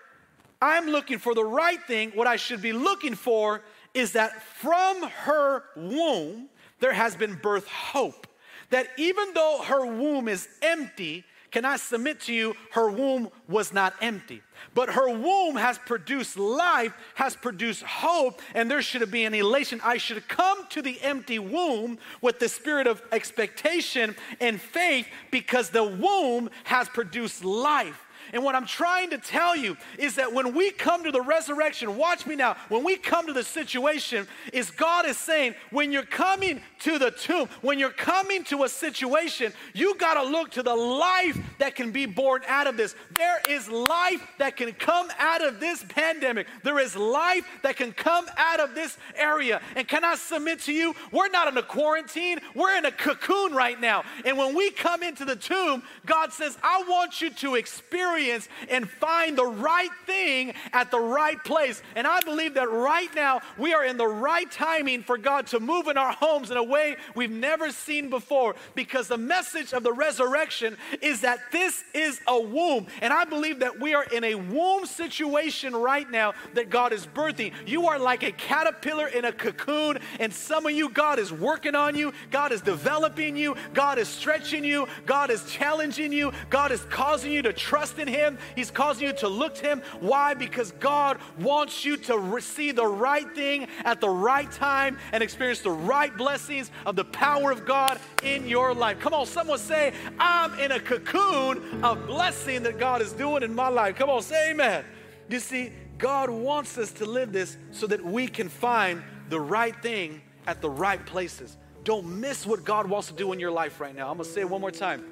I'm 0.60 0.86
looking 0.86 1.18
for 1.18 1.34
the 1.34 1.44
right 1.44 1.82
thing. 1.82 2.12
What 2.14 2.26
I 2.26 2.36
should 2.36 2.62
be 2.62 2.72
looking 2.72 3.14
for 3.14 3.62
is 3.94 4.12
that 4.12 4.42
from 4.42 5.02
her 5.02 5.64
womb, 5.76 6.48
there 6.80 6.92
has 6.92 7.16
been 7.16 7.34
birth 7.34 7.66
hope 7.66 8.26
that 8.72 8.88
even 8.96 9.32
though 9.34 9.60
her 9.64 9.86
womb 9.86 10.28
is 10.28 10.48
empty, 10.62 11.24
can 11.50 11.66
I 11.66 11.76
submit 11.76 12.20
to 12.22 12.32
you, 12.32 12.56
her 12.72 12.90
womb 12.90 13.28
was 13.46 13.74
not 13.74 13.94
empty. 14.00 14.40
But 14.74 14.88
her 14.90 15.10
womb 15.10 15.56
has 15.56 15.78
produced 15.78 16.38
life, 16.38 16.94
has 17.14 17.36
produced 17.36 17.82
hope, 17.82 18.40
and 18.54 18.70
there 18.70 18.80
should 18.80 19.08
be 19.10 19.24
an 19.24 19.34
elation. 19.34 19.78
I 19.84 19.98
should 19.98 20.26
come 20.28 20.66
to 20.70 20.80
the 20.80 20.98
empty 21.02 21.38
womb 21.38 21.98
with 22.22 22.38
the 22.38 22.48
spirit 22.48 22.86
of 22.86 23.02
expectation 23.12 24.16
and 24.40 24.58
faith 24.58 25.06
because 25.30 25.68
the 25.68 25.84
womb 25.84 26.48
has 26.64 26.88
produced 26.88 27.44
life. 27.44 28.02
And 28.32 28.42
what 28.42 28.54
I'm 28.54 28.66
trying 28.66 29.10
to 29.10 29.18
tell 29.18 29.56
you 29.56 29.76
is 29.98 30.16
that 30.16 30.32
when 30.32 30.54
we 30.54 30.70
come 30.70 31.04
to 31.04 31.10
the 31.10 31.20
resurrection, 31.20 31.96
watch 31.96 32.26
me 32.26 32.36
now, 32.36 32.56
when 32.68 32.84
we 32.84 32.96
come 32.96 33.26
to 33.26 33.32
the 33.32 33.42
situation, 33.42 34.26
is 34.52 34.70
God 34.70 35.06
is 35.06 35.18
saying, 35.18 35.54
when 35.70 35.92
you're 35.92 36.02
coming 36.02 36.62
to 36.80 36.98
the 36.98 37.10
tomb, 37.10 37.48
when 37.60 37.78
you're 37.78 37.90
coming 37.90 38.44
to 38.44 38.64
a 38.64 38.68
situation, 38.68 39.52
you 39.74 39.94
got 39.96 40.14
to 40.14 40.22
look 40.22 40.50
to 40.52 40.62
the 40.62 40.74
life 40.74 41.38
that 41.58 41.74
can 41.74 41.92
be 41.92 42.06
born 42.06 42.42
out 42.46 42.66
of 42.66 42.76
this. 42.76 42.94
There 43.16 43.40
is 43.48 43.68
life 43.68 44.26
that 44.38 44.56
can 44.56 44.72
come 44.72 45.08
out 45.18 45.44
of 45.44 45.60
this 45.60 45.84
pandemic. 45.88 46.46
There 46.62 46.78
is 46.78 46.96
life 46.96 47.46
that 47.62 47.76
can 47.76 47.92
come 47.92 48.26
out 48.36 48.60
of 48.60 48.74
this 48.74 48.96
area. 49.14 49.60
And 49.76 49.86
can 49.86 50.04
I 50.04 50.16
submit 50.16 50.60
to 50.60 50.72
you, 50.72 50.94
we're 51.10 51.28
not 51.28 51.48
in 51.48 51.56
a 51.56 51.62
quarantine, 51.62 52.40
we're 52.54 52.76
in 52.76 52.84
a 52.84 52.92
cocoon 52.92 53.54
right 53.54 53.80
now. 53.80 54.04
And 54.24 54.36
when 54.36 54.54
we 54.54 54.70
come 54.70 55.02
into 55.02 55.24
the 55.24 55.36
tomb, 55.36 55.82
God 56.06 56.32
says, 56.32 56.58
I 56.62 56.84
want 56.88 57.20
you 57.20 57.30
to 57.30 57.54
experience 57.54 58.11
experience 58.12 58.48
and 58.68 58.88
find 58.88 59.36
the 59.36 59.46
right 59.46 59.90
thing 60.06 60.52
at 60.72 60.90
the 60.90 61.00
right 61.00 61.42
place. 61.44 61.82
And 61.96 62.06
I 62.06 62.20
believe 62.20 62.54
that 62.54 62.70
right 62.70 63.08
now 63.14 63.40
we 63.58 63.72
are 63.72 63.84
in 63.84 63.96
the 63.96 64.06
right 64.06 64.50
timing 64.50 65.02
for 65.02 65.16
God 65.16 65.46
to 65.48 65.60
move 65.60 65.88
in 65.88 65.96
our 65.96 66.12
homes 66.12 66.50
in 66.50 66.56
a 66.56 66.62
way 66.62 66.96
we've 67.14 67.30
never 67.30 67.70
seen 67.70 68.10
before 68.10 68.54
because 68.74 69.08
the 69.08 69.16
message 69.16 69.72
of 69.72 69.82
the 69.82 69.92
resurrection 69.92 70.76
is 71.00 71.22
that 71.22 71.40
this 71.52 71.84
is 71.94 72.20
a 72.28 72.40
womb. 72.40 72.86
And 73.00 73.12
I 73.12 73.24
believe 73.24 73.60
that 73.60 73.80
we 73.80 73.94
are 73.94 74.04
in 74.04 74.24
a 74.24 74.34
womb 74.34 74.86
situation 74.86 75.74
right 75.74 76.10
now 76.10 76.34
that 76.54 76.70
God 76.70 76.92
is 76.92 77.06
birthing. 77.06 77.52
You 77.66 77.88
are 77.88 77.98
like 77.98 78.22
a 78.22 78.32
caterpillar 78.32 79.08
in 79.08 79.24
a 79.24 79.32
cocoon, 79.32 79.98
and 80.20 80.32
some 80.32 80.66
of 80.66 80.72
you, 80.72 80.90
God 80.90 81.18
is 81.18 81.32
working 81.32 81.74
on 81.74 81.94
you, 81.94 82.12
God 82.30 82.52
is 82.52 82.60
developing 82.60 83.36
you, 83.36 83.56
God 83.72 83.98
is 83.98 84.08
stretching 84.08 84.64
you, 84.64 84.86
God 85.06 85.30
is 85.30 85.44
challenging 85.50 86.12
you, 86.12 86.32
God 86.50 86.72
is 86.72 86.82
causing 86.90 87.32
you 87.32 87.42
to 87.42 87.52
trust 87.52 87.98
in 88.02 88.08
Him, 88.08 88.38
He's 88.54 88.70
causing 88.70 89.06
you 89.06 89.12
to 89.14 89.28
look 89.28 89.54
to 89.56 89.66
Him. 89.66 89.82
Why? 90.00 90.34
Because 90.34 90.72
God 90.72 91.18
wants 91.38 91.84
you 91.84 91.96
to 91.98 92.18
receive 92.18 92.76
the 92.76 92.86
right 92.86 93.32
thing 93.34 93.68
at 93.84 94.00
the 94.00 94.10
right 94.10 94.50
time 94.50 94.98
and 95.12 95.22
experience 95.22 95.60
the 95.60 95.70
right 95.70 96.14
blessings 96.16 96.70
of 96.84 96.96
the 96.96 97.04
power 97.04 97.50
of 97.50 97.64
God 97.64 97.98
in 98.22 98.46
your 98.46 98.74
life. 98.74 99.00
Come 99.00 99.14
on, 99.14 99.26
someone 99.26 99.58
say, 99.58 99.94
I'm 100.18 100.58
in 100.58 100.72
a 100.72 100.80
cocoon 100.80 101.84
of 101.84 102.06
blessing 102.06 102.62
that 102.64 102.78
God 102.78 103.00
is 103.00 103.12
doing 103.12 103.42
in 103.42 103.54
my 103.54 103.68
life. 103.68 103.96
Come 103.96 104.10
on, 104.10 104.22
say 104.22 104.50
amen. 104.50 104.84
You 105.28 105.40
see, 105.40 105.72
God 105.98 106.30
wants 106.30 106.76
us 106.78 106.92
to 106.92 107.06
live 107.06 107.32
this 107.32 107.56
so 107.70 107.86
that 107.86 108.04
we 108.04 108.26
can 108.26 108.48
find 108.48 109.02
the 109.28 109.40
right 109.40 109.80
thing 109.82 110.20
at 110.46 110.60
the 110.60 110.68
right 110.68 111.04
places. 111.06 111.56
Don't 111.84 112.20
miss 112.20 112.46
what 112.46 112.64
God 112.64 112.88
wants 112.88 113.08
to 113.08 113.14
do 113.14 113.32
in 113.32 113.40
your 113.40 113.50
life 113.50 113.80
right 113.80 113.94
now. 113.94 114.10
I'm 114.10 114.16
gonna 114.16 114.28
say 114.28 114.42
it 114.42 114.50
one 114.50 114.60
more 114.60 114.70
time. 114.70 115.04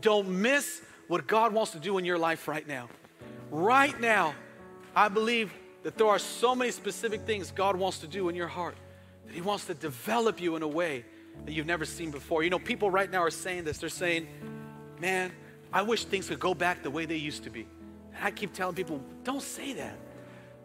Don't 0.00 0.28
miss 0.28 0.80
what 1.10 1.26
God 1.26 1.52
wants 1.52 1.72
to 1.72 1.80
do 1.80 1.98
in 1.98 2.04
your 2.04 2.18
life 2.18 2.46
right 2.46 2.66
now. 2.68 2.88
Right 3.50 4.00
now, 4.00 4.32
I 4.94 5.08
believe 5.08 5.52
that 5.82 5.98
there 5.98 6.06
are 6.06 6.20
so 6.20 6.54
many 6.54 6.70
specific 6.70 7.22
things 7.22 7.50
God 7.50 7.74
wants 7.74 7.98
to 7.98 8.06
do 8.06 8.28
in 8.28 8.36
your 8.36 8.46
heart, 8.46 8.76
that 9.26 9.34
He 9.34 9.40
wants 9.40 9.64
to 9.64 9.74
develop 9.74 10.40
you 10.40 10.54
in 10.54 10.62
a 10.62 10.68
way 10.68 11.04
that 11.44 11.50
you've 11.50 11.66
never 11.66 11.84
seen 11.84 12.12
before. 12.12 12.44
You 12.44 12.50
know, 12.50 12.60
people 12.60 12.92
right 12.92 13.10
now 13.10 13.24
are 13.24 13.30
saying 13.30 13.64
this. 13.64 13.78
They're 13.78 13.88
saying, 13.88 14.28
man, 15.00 15.32
I 15.72 15.82
wish 15.82 16.04
things 16.04 16.28
could 16.28 16.38
go 16.38 16.54
back 16.54 16.84
the 16.84 16.92
way 16.92 17.06
they 17.06 17.16
used 17.16 17.42
to 17.42 17.50
be. 17.50 17.66
And 18.14 18.24
I 18.24 18.30
keep 18.30 18.54
telling 18.54 18.76
people, 18.76 19.00
don't 19.24 19.42
say 19.42 19.72
that. 19.72 19.96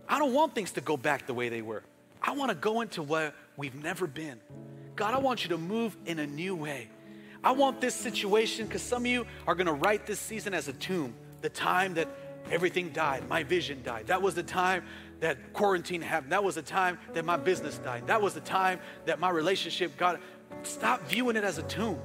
I 0.08 0.20
don't 0.20 0.34
want 0.34 0.54
things 0.54 0.74
to 0.74 0.82
go 0.82 0.96
back 0.96 1.26
the 1.26 1.34
way 1.34 1.50
they 1.50 1.64
were. 1.64 1.82
I 2.22 2.34
want 2.34 2.50
to 2.50 2.56
go 2.56 2.82
into 2.82 3.02
where 3.02 3.34
we've 3.58 3.74
never 3.74 4.06
been. 4.06 4.40
God, 4.96 5.16
I 5.16 5.18
want 5.18 5.44
you 5.44 5.50
to 5.50 5.58
move 5.58 5.98
in 6.06 6.20
a 6.20 6.28
new 6.28 6.56
way. 6.56 6.90
I 7.46 7.52
want 7.52 7.80
this 7.80 7.94
situation, 7.94 8.66
because 8.66 8.82
some 8.82 9.04
of 9.04 9.08
you 9.08 9.28
are 9.46 9.54
going 9.54 9.68
to 9.68 9.74
write 9.74 10.08
this 10.08 10.20
season 10.20 10.56
as 10.56 10.68
a 10.68 10.74
tomb, 10.74 11.14
the 11.42 11.50
time 11.50 11.94
that 11.94 12.08
everything 12.50 12.90
died, 12.90 13.30
my 13.30 13.44
vision 13.44 13.84
died. 13.84 14.08
That 14.08 14.20
was 14.20 14.34
the 14.34 14.42
time 14.42 14.84
that 15.20 15.54
quarantine 15.54 16.02
happened. 16.02 16.32
That 16.32 16.44
was 16.44 16.56
the 16.56 16.64
time 16.64 16.98
that 17.14 17.24
my 17.24 17.38
business 17.38 17.78
died. 17.78 18.08
That 18.08 18.20
was 18.20 18.34
the 18.34 18.42
time 18.42 18.80
that 19.06 19.20
my 19.20 19.30
relationship 19.30 19.96
got. 19.96 20.20
Stop 20.64 21.08
viewing 21.08 21.36
it 21.36 21.44
as 21.44 21.60
a 21.60 21.64
tomb 21.64 22.00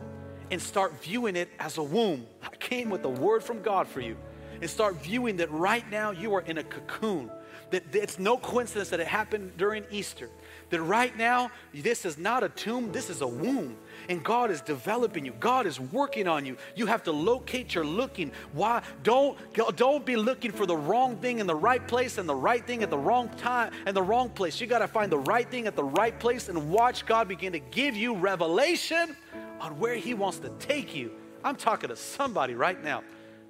and 0.51 0.61
start 0.61 0.93
viewing 1.03 1.37
it 1.37 1.49
as 1.59 1.79
a 1.79 1.83
womb. 1.83 2.27
I 2.43 2.55
came 2.57 2.91
with 2.91 3.03
a 3.05 3.09
word 3.09 3.43
from 3.43 3.63
God 3.63 3.89
for 3.89 4.01
you. 4.01 4.19
And 4.61 4.69
start 4.69 4.97
viewing 4.97 5.39
that 5.39 5.51
right 5.51 5.91
now 5.91 6.11
you 6.11 6.35
are 6.35 6.43
in 6.43 6.59
a 6.59 6.63
cocoon. 6.63 7.31
That 7.71 7.95
it's 7.95 8.19
no 8.19 8.37
coincidence 8.37 8.91
that 8.91 9.01
it 9.01 9.07
happened 9.07 9.53
during 9.57 9.85
Easter. 9.91 10.29
That 10.71 10.83
right 10.83 11.17
now, 11.17 11.51
this 11.75 12.05
is 12.05 12.17
not 12.19 12.45
a 12.45 12.49
tomb, 12.49 12.93
this 12.93 13.11
is 13.11 13.21
a 13.21 13.27
womb. 13.27 13.77
And 14.09 14.25
God 14.25 14.51
is 14.51 14.61
developing 14.61 15.25
you. 15.25 15.33
God 15.39 15.67
is 15.67 15.79
working 15.79 16.27
on 16.27 16.47
you. 16.47 16.57
You 16.75 16.87
have 16.87 17.03
to 17.05 17.13
locate 17.13 17.75
your 17.75 17.85
looking. 17.85 18.33
Why? 18.53 18.83
Don't, 19.03 19.37
don't 19.77 20.05
be 20.05 20.17
looking 20.17 20.53
for 20.53 20.67
the 20.67 20.77
wrong 20.77 21.17
thing 21.17 21.39
in 21.39 21.47
the 21.47 21.55
right 21.55 21.87
place 21.87 22.19
and 22.19 22.29
the 22.29 22.35
right 22.35 22.65
thing 22.67 22.83
at 22.83 22.91
the 22.91 22.99
wrong 22.99 23.29
time 23.37 23.73
and 23.87 23.97
the 23.97 24.03
wrong 24.03 24.31
place. 24.31 24.61
You 24.61 24.67
got 24.67 24.79
to 24.81 24.89
find 24.89 25.13
the 25.13 25.19
right 25.19 25.49
thing 25.49 25.67
at 25.67 25.77
the 25.77 25.85
right 25.85 26.19
place 26.19 26.49
and 26.49 26.71
watch 26.71 27.07
God 27.07 27.29
begin 27.29 27.53
to 27.53 27.61
give 27.61 27.97
you 27.97 28.15
revelation 28.15 29.17
on 29.61 29.79
where 29.79 29.95
He 29.95 30.15
wants 30.15 30.39
to 30.41 30.51
take 30.59 30.95
you. 30.95 31.13
I'm 31.45 31.57
talking 31.57 31.89
to 31.89 31.97
somebody 31.97 32.55
right 32.55 32.83
now. 32.83 33.03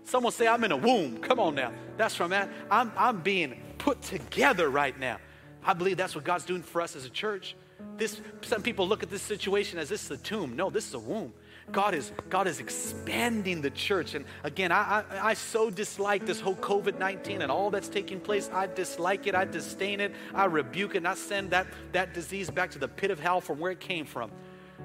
Someone 0.05 0.33
say, 0.33 0.47
I'm 0.47 0.65
in 0.65 0.73
a 0.73 0.77
womb. 0.77 1.19
Come 1.19 1.39
on 1.39 1.55
now. 1.55 1.73
That's 1.97 2.15
from 2.15 2.31
that. 2.31 2.49
I'm, 2.71 2.93
I'm 2.97 3.21
being 3.21 3.61
put 3.79 4.03
together 4.03 4.69
right 4.69 4.99
now. 4.99 5.19
I 5.65 5.75
believe 5.75 5.97
that's 5.97 6.15
what 6.15 6.25
God's 6.25 6.45
doing 6.45 6.63
for 6.63 6.81
us 6.81 6.97
as 6.97 7.05
a 7.05 7.11
church. 7.11 7.55
This, 7.97 8.21
some 8.43 8.63
people 8.63 8.89
look 8.89 9.03
at 9.03 9.11
this 9.11 9.23
situation 9.23 9.79
as 9.79 9.89
this 9.89 10.05
is 10.05 10.11
a 10.11 10.17
tomb. 10.17 10.57
No, 10.57 10.71
this 10.71 10.87
is 10.87 10.95
a 10.95 10.99
womb. 10.99 11.33
God 11.71 11.95
is, 11.95 12.13
God 12.29 12.47
is 12.47 12.59
expanding 12.59 13.61
the 13.61 13.71
church. 13.71 14.15
And 14.15 14.25
again, 14.43 14.73
I, 14.73 15.05
I, 15.11 15.29
I 15.29 15.35
so 15.35 15.71
dislike 15.71 16.27
this 16.27 16.41
whole 16.41 16.57
COVID 16.57 16.99
19 16.99 17.43
and 17.43 17.53
all 17.53 17.71
that's 17.71 17.89
taking 17.89 18.21
place. 18.21 18.51
I 18.53 18.67
dislike 18.67 19.27
it. 19.27 19.35
I 19.35 19.45
disdain 19.45 20.01
it. 20.01 20.13
I 20.35 20.47
rebuke 20.47 20.95
it. 20.95 20.99
And 20.99 21.09
I 21.09 21.15
send 21.15 21.51
that, 21.51 21.67
that 21.93 22.15
disease 22.15 22.51
back 22.51 22.71
to 22.73 22.79
the 22.79 22.89
pit 22.89 23.11
of 23.11 23.21
hell 23.21 23.41
from 23.41 23.59
where 23.59 23.71
it 23.71 23.81
came 23.81 24.05
from. 24.05 24.31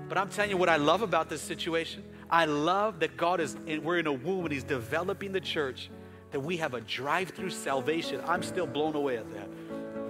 But 0.08 0.18
I'm 0.18 0.30
telling 0.30 0.52
you 0.52 0.58
what 0.58 0.70
I 0.70 0.76
love 0.76 1.02
about 1.02 1.30
this 1.30 1.42
situation. 1.42 2.04
I 2.30 2.46
love 2.46 3.00
that 3.00 3.18
God 3.18 3.40
is, 3.40 3.56
we're 3.84 4.00
in 4.00 4.08
a 4.08 4.14
womb 4.14 4.46
and 4.46 4.52
He's 4.52 4.64
developing 4.64 5.32
the 5.32 5.42
church, 5.42 5.90
that 6.32 6.40
we 6.40 6.58
have 6.58 6.74
a 6.74 6.82
drive 6.82 7.30
through 7.30 7.52
salvation. 7.52 8.22
I'm 8.26 8.44
still 8.44 8.68
blown 8.68 8.96
away 8.96 9.18
at 9.18 9.32
that 9.34 9.48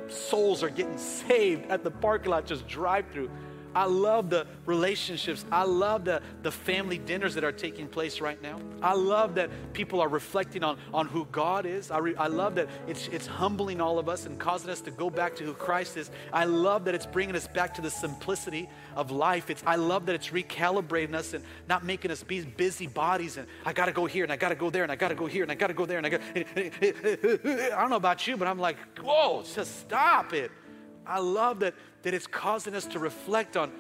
souls 0.10 0.64
are 0.64 0.70
getting 0.70 0.98
saved 1.28 1.70
at 1.70 1.84
the 1.84 1.92
parking 1.92 2.32
lot, 2.32 2.46
just 2.46 2.68
drive 2.68 3.06
through. 3.12 3.30
I 3.76 3.86
love 3.86 4.30
the 4.30 4.48
relationships. 4.66 5.44
I 5.52 5.64
love 5.64 6.06
the, 6.06 6.22
the 6.44 6.52
family 6.52 6.98
dinners 6.98 7.36
that 7.36 7.44
are 7.44 7.52
taking 7.52 7.88
place 7.88 8.22
right 8.22 8.42
now. 8.42 8.60
I 8.82 8.94
love 8.94 9.36
that 9.36 9.50
people 9.74 10.00
are 10.00 10.08
reflecting 10.08 10.64
on, 10.64 10.78
on 10.94 11.08
who 11.08 11.26
God 11.32 11.66
is. 11.66 11.92
I, 11.92 11.98
re, 11.98 12.16
I 12.16 12.28
love 12.28 12.56
that 12.56 12.70
it's, 12.88 13.10
it's 13.10 13.28
humbling 13.28 13.82
all 13.82 14.00
of 14.00 14.08
us 14.08 14.26
and 14.26 14.40
causing 14.40 14.70
us 14.70 14.80
to 14.82 14.92
go 14.92 15.10
back 15.10 15.36
to 15.36 15.44
who 15.44 15.54
Christ 15.54 15.98
is. 15.98 16.10
I 16.32 16.46
love 16.46 16.86
that 16.86 16.96
it's 16.96 17.06
bringing 17.06 17.36
us 17.36 17.48
back 17.48 17.74
to 17.76 17.82
the 17.82 17.90
simplicity 17.90 18.70
of 18.96 19.12
life. 19.12 19.50
It's, 19.50 19.64
I 19.66 19.76
love 19.76 20.06
that 20.06 20.16
it's 20.16 20.30
recalibrating 20.30 21.14
us 21.14 21.34
and 21.34 21.44
not 21.68 21.84
making 21.84 22.12
us 22.12 22.24
be 22.24 22.42
busy 22.42 22.88
bodies 22.88 23.36
and 23.38 23.46
I 23.66 23.74
got 23.74 23.86
to 23.86 23.92
go 23.92 24.06
here 24.06 24.24
and 24.24 24.32
I 24.32 24.38
got 24.38 24.50
to 24.50 24.56
go 24.56 24.70
there 24.70 24.84
and 24.84 24.92
I 24.92 24.96
got 24.96 25.10
to 25.10 25.16
go 25.16 25.26
here 25.26 25.44
and 25.44 25.52
I 25.52 25.56
got 25.56 25.68
to 25.68 25.74
go 25.74 25.86
there 25.86 25.98
and 25.98 26.08
I 26.08 26.10
got. 26.10 26.22
I 26.36 27.82
don't 27.82 27.90
know 27.90 27.96
about 27.98 28.26
you, 28.26 28.38
but 28.38 28.48
I'm 28.48 28.60
like, 28.60 28.78
whoa, 29.00 29.44
just 29.44 29.82
stop 29.82 30.34
it. 30.34 30.52
I 31.08 31.20
love 31.20 31.60
that, 31.60 31.74
that 32.04 32.14
it's 32.14 32.28
causing 32.28 32.76
us 32.76 32.86
to 32.88 33.00
reflect 33.00 33.58
on 33.58 33.72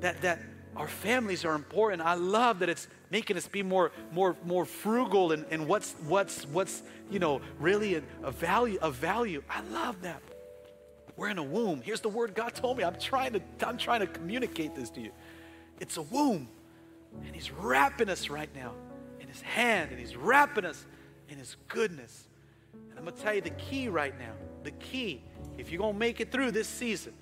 that, 0.00 0.22
that 0.22 0.40
our 0.76 0.88
families 0.88 1.44
are 1.44 1.54
important. 1.54 2.02
I 2.02 2.14
love 2.14 2.58
that 2.58 2.68
it's 2.68 2.88
making 3.10 3.36
us 3.36 3.48
be 3.48 3.62
more, 3.62 3.92
more, 4.12 4.36
more 4.44 4.64
frugal 4.64 5.32
and, 5.32 5.46
and 5.50 5.66
what's, 5.66 5.94
what's, 6.06 6.44
what's, 6.46 6.82
you 7.10 7.18
know, 7.18 7.40
really 7.58 8.02
a, 8.22 8.30
value, 8.30 8.78
a 8.82 8.90
value. 8.90 9.42
I 9.48 9.62
love 9.62 10.02
that. 10.02 10.22
We're 11.16 11.30
in 11.30 11.38
a 11.38 11.42
womb. 11.42 11.80
Here's 11.82 12.02
the 12.02 12.10
word 12.10 12.34
God 12.34 12.54
told 12.54 12.76
me. 12.76 12.84
I'm 12.84 12.98
trying 12.98 13.32
to, 13.32 13.40
I'm 13.66 13.78
trying 13.78 14.00
to 14.00 14.06
communicate 14.06 14.74
this 14.74 14.90
to 14.90 15.00
you. 15.00 15.12
It's 15.80 15.96
a 15.96 16.02
womb. 16.02 16.48
And 17.24 17.34
he's 17.34 17.50
wrapping 17.50 18.10
us 18.10 18.28
right 18.28 18.50
now 18.54 18.72
in 19.20 19.28
his 19.28 19.40
hand, 19.40 19.90
and 19.90 19.98
he's 19.98 20.16
wrapping 20.16 20.66
us 20.66 20.84
in 21.30 21.38
his 21.38 21.56
goodness. 21.68 22.24
And 22.74 22.98
I'm 22.98 23.04
going 23.04 23.16
to 23.16 23.22
tell 23.22 23.34
you 23.34 23.40
the 23.40 23.50
key 23.50 23.88
right 23.88 24.18
now. 24.18 24.32
The 24.64 24.72
key 24.72 25.22
if 25.58 25.70
you're 25.70 25.80
going 25.80 25.94
to 25.94 25.98
make 25.98 26.20
it 26.20 26.30
through 26.30 26.50
this 26.50 26.68
season, 26.68 27.12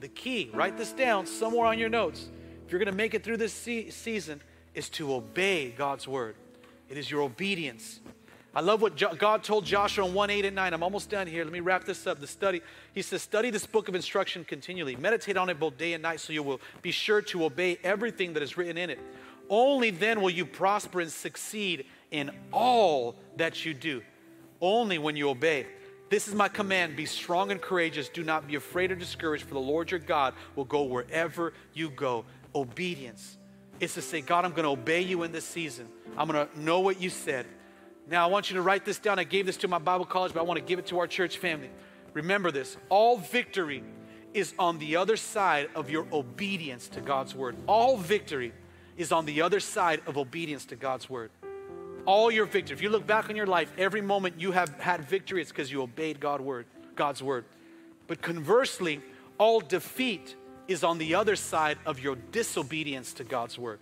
the 0.00 0.08
key, 0.08 0.50
write 0.54 0.76
this 0.76 0.92
down 0.92 1.26
somewhere 1.26 1.66
on 1.66 1.78
your 1.78 1.88
notes. 1.88 2.28
If 2.64 2.72
you're 2.72 2.78
going 2.78 2.90
to 2.90 2.96
make 2.96 3.14
it 3.14 3.24
through 3.24 3.38
this 3.38 3.52
se- 3.52 3.90
season, 3.90 4.40
is 4.74 4.88
to 4.90 5.12
obey 5.12 5.70
God's 5.70 6.06
word. 6.06 6.36
It 6.88 6.96
is 6.96 7.10
your 7.10 7.22
obedience. 7.22 8.00
I 8.54 8.60
love 8.60 8.80
what 8.80 8.94
jo- 8.94 9.14
God 9.14 9.42
told 9.42 9.64
Joshua 9.64 10.06
in 10.06 10.14
1 10.14 10.30
8 10.30 10.44
and 10.46 10.56
9. 10.56 10.72
I'm 10.72 10.82
almost 10.82 11.10
done 11.10 11.26
here. 11.26 11.44
Let 11.44 11.52
me 11.52 11.60
wrap 11.60 11.84
this 11.84 12.06
up. 12.06 12.20
The 12.20 12.26
study, 12.26 12.62
he 12.94 13.02
says, 13.02 13.22
study 13.22 13.50
this 13.50 13.66
book 13.66 13.88
of 13.88 13.94
instruction 13.94 14.44
continually. 14.44 14.96
Meditate 14.96 15.36
on 15.36 15.50
it 15.50 15.58
both 15.58 15.76
day 15.76 15.92
and 15.94 16.02
night 16.02 16.20
so 16.20 16.32
you 16.32 16.42
will 16.42 16.60
be 16.80 16.92
sure 16.92 17.20
to 17.22 17.44
obey 17.44 17.78
everything 17.82 18.32
that 18.34 18.42
is 18.42 18.56
written 18.56 18.78
in 18.78 18.88
it. 18.88 19.00
Only 19.50 19.90
then 19.90 20.20
will 20.20 20.30
you 20.30 20.46
prosper 20.46 21.00
and 21.00 21.10
succeed 21.10 21.86
in 22.10 22.30
all 22.52 23.16
that 23.36 23.64
you 23.64 23.74
do. 23.74 24.02
Only 24.60 24.98
when 24.98 25.16
you 25.16 25.28
obey. 25.28 25.66
This 26.10 26.26
is 26.26 26.34
my 26.34 26.48
command 26.48 26.96
be 26.96 27.06
strong 27.06 27.50
and 27.50 27.60
courageous. 27.60 28.08
Do 28.08 28.24
not 28.24 28.46
be 28.46 28.54
afraid 28.54 28.90
or 28.90 28.94
discouraged, 28.94 29.44
for 29.44 29.54
the 29.54 29.60
Lord 29.60 29.90
your 29.90 30.00
God 30.00 30.34
will 30.56 30.64
go 30.64 30.84
wherever 30.84 31.52
you 31.74 31.90
go. 31.90 32.24
Obedience 32.54 33.36
is 33.78 33.94
to 33.94 34.02
say, 34.02 34.20
God, 34.20 34.44
I'm 34.44 34.52
going 34.52 34.64
to 34.64 34.70
obey 34.70 35.02
you 35.02 35.22
in 35.22 35.32
this 35.32 35.44
season. 35.44 35.88
I'm 36.16 36.28
going 36.28 36.48
to 36.48 36.60
know 36.60 36.80
what 36.80 37.00
you 37.00 37.10
said. 37.10 37.46
Now, 38.08 38.24
I 38.24 38.30
want 38.30 38.50
you 38.50 38.56
to 38.56 38.62
write 38.62 38.86
this 38.86 38.98
down. 38.98 39.18
I 39.18 39.24
gave 39.24 39.44
this 39.44 39.58
to 39.58 39.68
my 39.68 39.78
Bible 39.78 40.06
college, 40.06 40.32
but 40.32 40.40
I 40.40 40.44
want 40.44 40.58
to 40.58 40.64
give 40.64 40.78
it 40.78 40.86
to 40.86 40.98
our 40.98 41.06
church 41.06 41.36
family. 41.36 41.70
Remember 42.14 42.50
this 42.50 42.76
all 42.88 43.18
victory 43.18 43.84
is 44.32 44.54
on 44.58 44.78
the 44.78 44.96
other 44.96 45.16
side 45.16 45.68
of 45.74 45.90
your 45.90 46.06
obedience 46.12 46.88
to 46.88 47.00
God's 47.00 47.34
word. 47.34 47.56
All 47.66 47.96
victory 47.96 48.52
is 48.96 49.12
on 49.12 49.26
the 49.26 49.42
other 49.42 49.60
side 49.60 50.00
of 50.06 50.16
obedience 50.16 50.64
to 50.66 50.76
God's 50.76 51.08
word 51.08 51.30
all 52.08 52.30
your 52.30 52.46
victory. 52.46 52.74
If 52.74 52.80
you 52.80 52.88
look 52.88 53.06
back 53.06 53.28
on 53.28 53.36
your 53.36 53.46
life, 53.46 53.70
every 53.76 54.00
moment 54.00 54.40
you 54.40 54.50
have 54.52 54.70
had 54.80 55.06
victory, 55.06 55.42
it's 55.42 55.50
because 55.50 55.70
you 55.70 55.82
obeyed 55.82 56.18
God 56.18 56.40
word, 56.40 56.64
God's 56.96 57.22
word. 57.22 57.44
But 58.06 58.22
conversely, 58.22 59.02
all 59.36 59.60
defeat 59.60 60.34
is 60.68 60.82
on 60.82 60.96
the 60.96 61.14
other 61.14 61.36
side 61.36 61.76
of 61.84 62.00
your 62.00 62.16
disobedience 62.32 63.12
to 63.12 63.24
God's 63.24 63.58
word. 63.58 63.78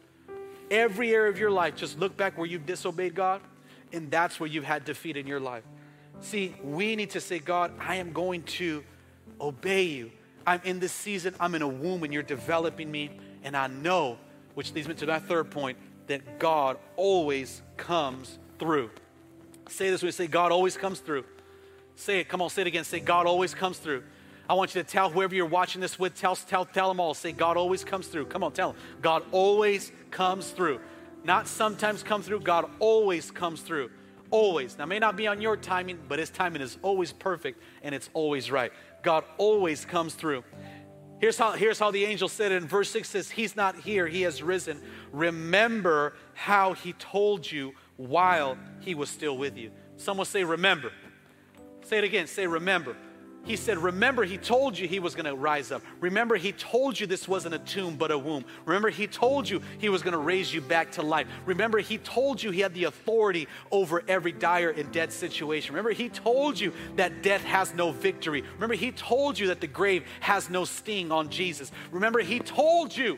Every 0.73 1.15
area 1.15 1.31
of 1.31 1.39
your 1.39 1.53
life, 1.53 1.77
just 1.77 2.01
look 2.01 2.17
back 2.17 2.37
where 2.37 2.49
you've 2.49 2.67
disobeyed 2.67 3.15
God 3.15 3.43
and 3.93 4.11
that's 4.11 4.41
where 4.41 4.49
you've 4.49 4.65
had 4.65 4.85
defeat 4.85 5.17
in 5.17 5.29
your 5.29 5.39
life. 5.39 5.63
See, 6.21 6.57
we 6.65 6.97
need 6.97 7.11
to 7.11 7.21
say, 7.21 7.39
God, 7.39 7.71
I 7.79 7.95
am 7.97 8.13
going 8.13 8.43
to 8.43 8.83
obey 9.41 9.85
you. 9.85 10.11
I'm 10.45 10.61
in 10.65 10.81
this 10.81 10.91
season, 10.91 11.37
I'm 11.39 11.55
in 11.55 11.63
a 11.63 11.69
womb 11.69 12.03
and 12.03 12.13
you're 12.13 12.25
developing 12.25 12.91
me, 12.91 13.13
and 13.45 13.57
I 13.57 13.69
know, 13.69 14.19
which 14.55 14.73
leads 14.73 14.89
me 14.89 14.95
to 14.95 15.07
that 15.07 15.29
third 15.29 15.53
point, 15.53 15.79
that 16.07 16.39
God 16.39 16.79
always 16.97 17.63
comes 17.77 18.39
through. 18.59 18.91
Say 19.69 19.91
this 19.91 20.03
when 20.03 20.09
you 20.09 20.13
say, 20.13 20.27
God 20.27 20.53
always 20.53 20.77
comes 20.77 21.01
through. 21.01 21.25
Say 21.97 22.21
it, 22.21 22.29
come 22.29 22.43
on, 22.43 22.51
say 22.51 22.63
it 22.63 22.69
again. 22.69 22.85
Say, 22.85 23.01
God 23.01 23.27
always 23.27 23.55
comes 23.55 23.79
through. 23.79 24.03
I 24.49 24.55
want 24.55 24.75
you 24.75 24.83
to 24.83 24.89
tell 24.89 25.11
whoever 25.11 25.35
you're 25.35 25.47
watching 25.47 25.81
this 25.81 25.99
with, 25.99 26.15
tell, 26.15 26.37
tell, 26.37 26.65
tell 26.65 26.89
them 26.89 27.01
all. 27.01 27.15
Say, 27.15 27.33
God 27.33 27.57
always 27.57 27.83
comes 27.85 28.07
through. 28.07 28.27
Come 28.27 28.45
on, 28.45 28.53
tell 28.53 28.73
them. 28.73 28.81
God 29.03 29.25
always 29.33 29.91
comes 30.11 30.51
through. 30.51 30.81
Not 31.25 31.49
sometimes 31.49 32.05
come 32.05 32.23
through, 32.23 32.41
God 32.41 32.71
always 32.79 33.31
comes 33.33 33.61
through. 33.61 33.91
Always. 34.31 34.79
Now, 34.79 34.87
may 34.87 34.99
not 34.99 35.17
be 35.17 35.27
on 35.27 35.41
your 35.41 35.57
timing, 35.57 35.99
but 36.09 36.19
His 36.19 36.31
timing 36.31 36.63
is 36.63 36.79
always 36.83 37.13
perfect 37.13 37.61
and 37.83 37.95
it's 37.95 38.11
always 38.13 38.51
right. 38.51 38.73
God 39.03 39.25
always 39.39 39.85
comes 39.85 40.15
through. 40.15 40.45
Here's 41.19 41.39
how, 41.39 41.53
here's 41.53 41.79
how 41.79 41.91
the 41.91 42.05
angel 42.05 42.29
said 42.29 42.53
it 42.53 42.57
in 42.63 42.69
verse 42.69 42.91
6 42.91 43.09
says, 43.09 43.31
He's 43.31 43.57
not 43.57 43.77
here, 43.77 44.07
He 44.07 44.23
has 44.23 44.43
risen. 44.43 44.83
Remember 45.13 46.15
how 46.35 46.75
He 46.75 46.93
told 46.95 47.51
you 47.51 47.73
while 47.97 48.59
He 48.81 48.95
was 48.95 49.09
still 49.09 49.39
with 49.39 49.57
you. 49.57 49.71
Someone 49.97 50.27
say, 50.27 50.45
Remember. 50.45 50.93
Say 51.83 51.99
it 51.99 52.05
again. 52.05 52.27
Say, 52.27 52.47
Remember. 52.47 52.97
He 53.47 53.55
said, 53.55 53.79
Remember, 53.79 54.25
he 54.25 54.39
told 54.39 54.77
you 54.77 54.89
he 54.89 54.99
was 54.99 55.15
going 55.15 55.27
to 55.27 55.35
rise 55.35 55.71
up. 55.71 55.83
Remember, 56.01 56.35
he 56.37 56.51
told 56.51 56.99
you 56.99 57.07
this 57.07 57.29
wasn't 57.29 57.55
a 57.55 57.61
tomb 57.61 57.97
but 57.97 58.11
a 58.11 58.19
womb. 58.19 58.45
Remember, 58.65 58.91
he 58.91 59.07
told 59.07 59.49
you 59.49 59.63
he 59.79 59.89
was 59.89 60.03
going 60.03 60.13
to 60.13 60.19
raise 60.19 60.53
you 60.53 60.61
back 60.61 60.91
to 60.93 61.03
life. 61.03 61.29
Remember, 61.47 61.79
he 61.79 61.99
told 61.99 62.43
you 62.43 62.51
he 62.51 62.61
had 62.61 62.75
the 62.75 62.85
authority 62.85 63.47
over 63.71 64.03
every 64.09 64.33
dire 64.33 64.71
and 64.71 64.91
dead 64.91 65.13
situation. 65.13 65.75
Remember, 65.75 65.93
he 65.93 66.09
told 66.09 66.59
you 66.59 66.73
that 66.97 67.23
death 67.23 67.45
has 67.45 67.73
no 67.73 67.93
victory. 67.93 68.43
Remember, 68.55 68.75
he 68.75 68.91
told 68.91 69.39
you 69.39 69.47
that 69.47 69.61
the 69.61 69.69
grave 69.69 70.05
has 70.19 70.51
no 70.51 70.65
sting 70.65 71.13
on 71.13 71.29
Jesus. 71.29 71.71
Remember, 71.93 72.19
he 72.19 72.41
told 72.41 72.97
you 72.97 73.17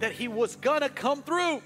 that 0.00 0.12
he 0.12 0.28
was 0.28 0.56
going 0.56 0.82
to 0.82 0.90
come 0.90 1.22
through. 1.22 1.62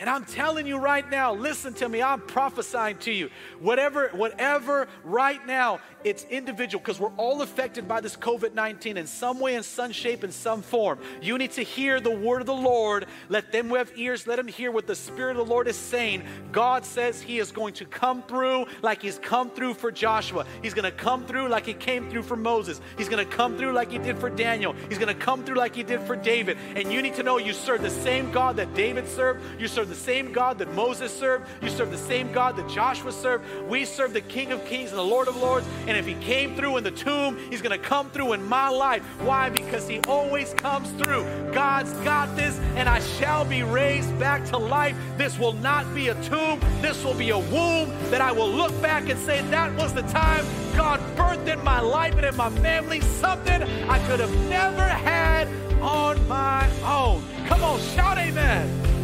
And 0.00 0.08
I'm 0.08 0.24
telling 0.24 0.66
you 0.66 0.78
right 0.78 1.08
now, 1.10 1.34
listen 1.34 1.74
to 1.74 1.88
me, 1.88 2.00
I'm 2.00 2.22
prophesying 2.22 2.96
to 3.00 3.12
you. 3.12 3.28
Whatever, 3.60 4.08
whatever 4.14 4.88
right 5.04 5.46
now, 5.46 5.80
it's 6.04 6.24
individual 6.24 6.80
because 6.80 6.98
we're 6.98 7.14
all 7.18 7.42
affected 7.42 7.86
by 7.86 8.00
this 8.00 8.16
COVID 8.16 8.54
19 8.54 8.96
in 8.96 9.06
some 9.06 9.38
way, 9.38 9.56
in 9.56 9.62
some 9.62 9.92
shape, 9.92 10.24
in 10.24 10.32
some 10.32 10.62
form. 10.62 11.00
You 11.20 11.36
need 11.36 11.50
to 11.52 11.62
hear 11.62 12.00
the 12.00 12.10
word 12.10 12.40
of 12.40 12.46
the 12.46 12.54
Lord. 12.54 13.04
Let 13.28 13.52
them 13.52 13.68
who 13.68 13.74
have 13.74 13.92
ears, 13.94 14.26
let 14.26 14.36
them 14.36 14.48
hear 14.48 14.70
what 14.70 14.86
the 14.86 14.94
Spirit 14.94 15.32
of 15.32 15.46
the 15.46 15.52
Lord 15.52 15.68
is 15.68 15.76
saying. 15.76 16.22
God 16.50 16.86
says 16.86 17.20
He 17.20 17.38
is 17.38 17.52
going 17.52 17.74
to 17.74 17.84
come 17.84 18.22
through 18.22 18.68
like 18.80 19.02
He's 19.02 19.18
come 19.18 19.50
through 19.50 19.74
for 19.74 19.92
Joshua. 19.92 20.46
He's 20.62 20.72
going 20.72 20.90
to 20.90 20.96
come 20.96 21.26
through 21.26 21.48
like 21.48 21.66
He 21.66 21.74
came 21.74 22.08
through 22.08 22.22
for 22.22 22.36
Moses. 22.36 22.80
He's 22.96 23.10
going 23.10 23.22
to 23.22 23.30
come 23.30 23.58
through 23.58 23.72
like 23.72 23.92
He 23.92 23.98
did 23.98 24.16
for 24.16 24.30
Daniel. 24.30 24.74
He's 24.88 24.98
going 24.98 25.14
to 25.14 25.20
come 25.20 25.44
through 25.44 25.56
like 25.56 25.76
He 25.76 25.82
did 25.82 26.00
for 26.00 26.16
David. 26.16 26.56
And 26.74 26.90
you 26.90 27.02
need 27.02 27.16
to 27.16 27.22
know 27.22 27.36
you 27.36 27.52
serve 27.52 27.82
the 27.82 27.90
same 27.90 28.32
God 28.32 28.56
that 28.56 28.72
David 28.72 29.06
served. 29.06 29.42
You 29.60 29.68
serve 29.68 29.89
the 29.90 29.96
same 29.96 30.32
God 30.32 30.58
that 30.58 30.72
Moses 30.74 31.12
served. 31.14 31.46
You 31.60 31.68
serve 31.68 31.90
the 31.90 31.98
same 31.98 32.32
God 32.32 32.56
that 32.56 32.68
Joshua 32.68 33.12
served. 33.12 33.44
We 33.68 33.84
serve 33.84 34.12
the 34.12 34.20
King 34.20 34.52
of 34.52 34.64
Kings 34.64 34.90
and 34.90 34.98
the 34.98 35.04
Lord 35.04 35.28
of 35.28 35.36
Lords. 35.36 35.66
And 35.86 35.96
if 35.96 36.06
He 36.06 36.14
came 36.14 36.56
through 36.56 36.76
in 36.78 36.84
the 36.84 36.90
tomb, 36.90 37.36
He's 37.50 37.60
going 37.60 37.78
to 37.78 37.86
come 37.86 38.08
through 38.10 38.32
in 38.32 38.42
my 38.44 38.68
life. 38.68 39.02
Why? 39.20 39.50
Because 39.50 39.88
He 39.88 39.98
always 40.08 40.54
comes 40.54 40.90
through. 40.92 41.24
God's 41.52 41.92
got 42.04 42.34
this, 42.36 42.58
and 42.76 42.88
I 42.88 43.00
shall 43.00 43.44
be 43.44 43.62
raised 43.62 44.16
back 44.18 44.44
to 44.46 44.56
life. 44.56 44.96
This 45.18 45.38
will 45.38 45.54
not 45.54 45.92
be 45.94 46.08
a 46.08 46.14
tomb, 46.22 46.60
this 46.80 47.04
will 47.04 47.14
be 47.14 47.30
a 47.30 47.38
womb 47.38 47.90
that 48.10 48.20
I 48.20 48.32
will 48.32 48.50
look 48.50 48.80
back 48.80 49.08
and 49.08 49.18
say, 49.20 49.42
That 49.50 49.74
was 49.76 49.92
the 49.92 50.02
time 50.02 50.46
God 50.76 51.00
birthed 51.16 51.52
in 51.52 51.62
my 51.64 51.80
life 51.80 52.14
and 52.14 52.24
in 52.24 52.36
my 52.36 52.50
family 52.60 53.00
something 53.00 53.62
I 53.62 53.98
could 54.06 54.20
have 54.20 54.34
never 54.48 54.82
had 54.82 55.48
on 55.82 56.26
my 56.28 56.70
own. 56.84 57.24
Come 57.46 57.64
on, 57.64 57.80
shout 57.80 58.18
amen. 58.18 58.99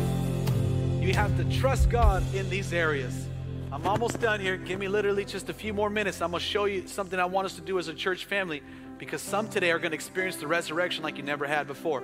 You 1.07 1.15
have 1.15 1.37
to 1.37 1.45
trust 1.61 1.89
God 1.89 2.25
in 2.35 2.51
these 2.51 2.73
areas. 2.73 3.29
I'm 3.71 3.87
almost 3.87 4.19
done 4.19 4.41
here. 4.41 4.57
Give 4.57 4.81
me 4.81 4.89
literally 4.89 5.25
just 5.25 5.49
a 5.49 5.53
few 5.53 5.73
more 5.73 5.89
minutes. 5.89 6.21
I'm 6.21 6.33
going 6.33 6.41
to 6.41 6.45
show 6.45 6.65
you 6.65 6.89
something 6.89 7.21
I 7.21 7.27
want 7.27 7.45
us 7.45 7.55
to 7.55 7.61
do 7.61 7.79
as 7.79 7.87
a 7.87 7.95
church 7.95 8.25
family 8.25 8.61
because 8.99 9.23
some 9.23 9.49
today 9.49 9.71
are 9.71 9.79
going 9.79 9.93
to 9.93 9.95
experience 9.95 10.35
the 10.35 10.49
resurrection 10.49 11.05
like 11.05 11.17
you 11.17 11.23
never 11.23 11.47
had 11.47 11.69
before. 11.69 12.03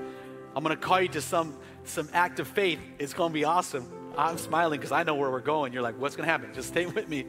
I'm 0.54 0.62
going 0.62 0.76
to 0.76 0.80
call 0.80 1.00
you 1.00 1.08
to 1.08 1.20
some, 1.20 1.56
some 1.82 2.08
act 2.12 2.38
of 2.38 2.46
faith. 2.46 2.78
It's 3.00 3.12
going 3.12 3.32
to 3.32 3.34
be 3.34 3.42
awesome. 3.42 3.90
I'm 4.16 4.38
smiling 4.38 4.78
because 4.78 4.92
I 4.92 5.02
know 5.02 5.16
where 5.16 5.32
we're 5.32 5.40
going. 5.40 5.72
You're 5.72 5.82
like, 5.82 5.98
what's 5.98 6.14
going 6.14 6.28
to 6.28 6.30
happen? 6.30 6.54
Just 6.54 6.68
stay 6.68 6.86
with 6.94 7.08
me. 7.08 7.26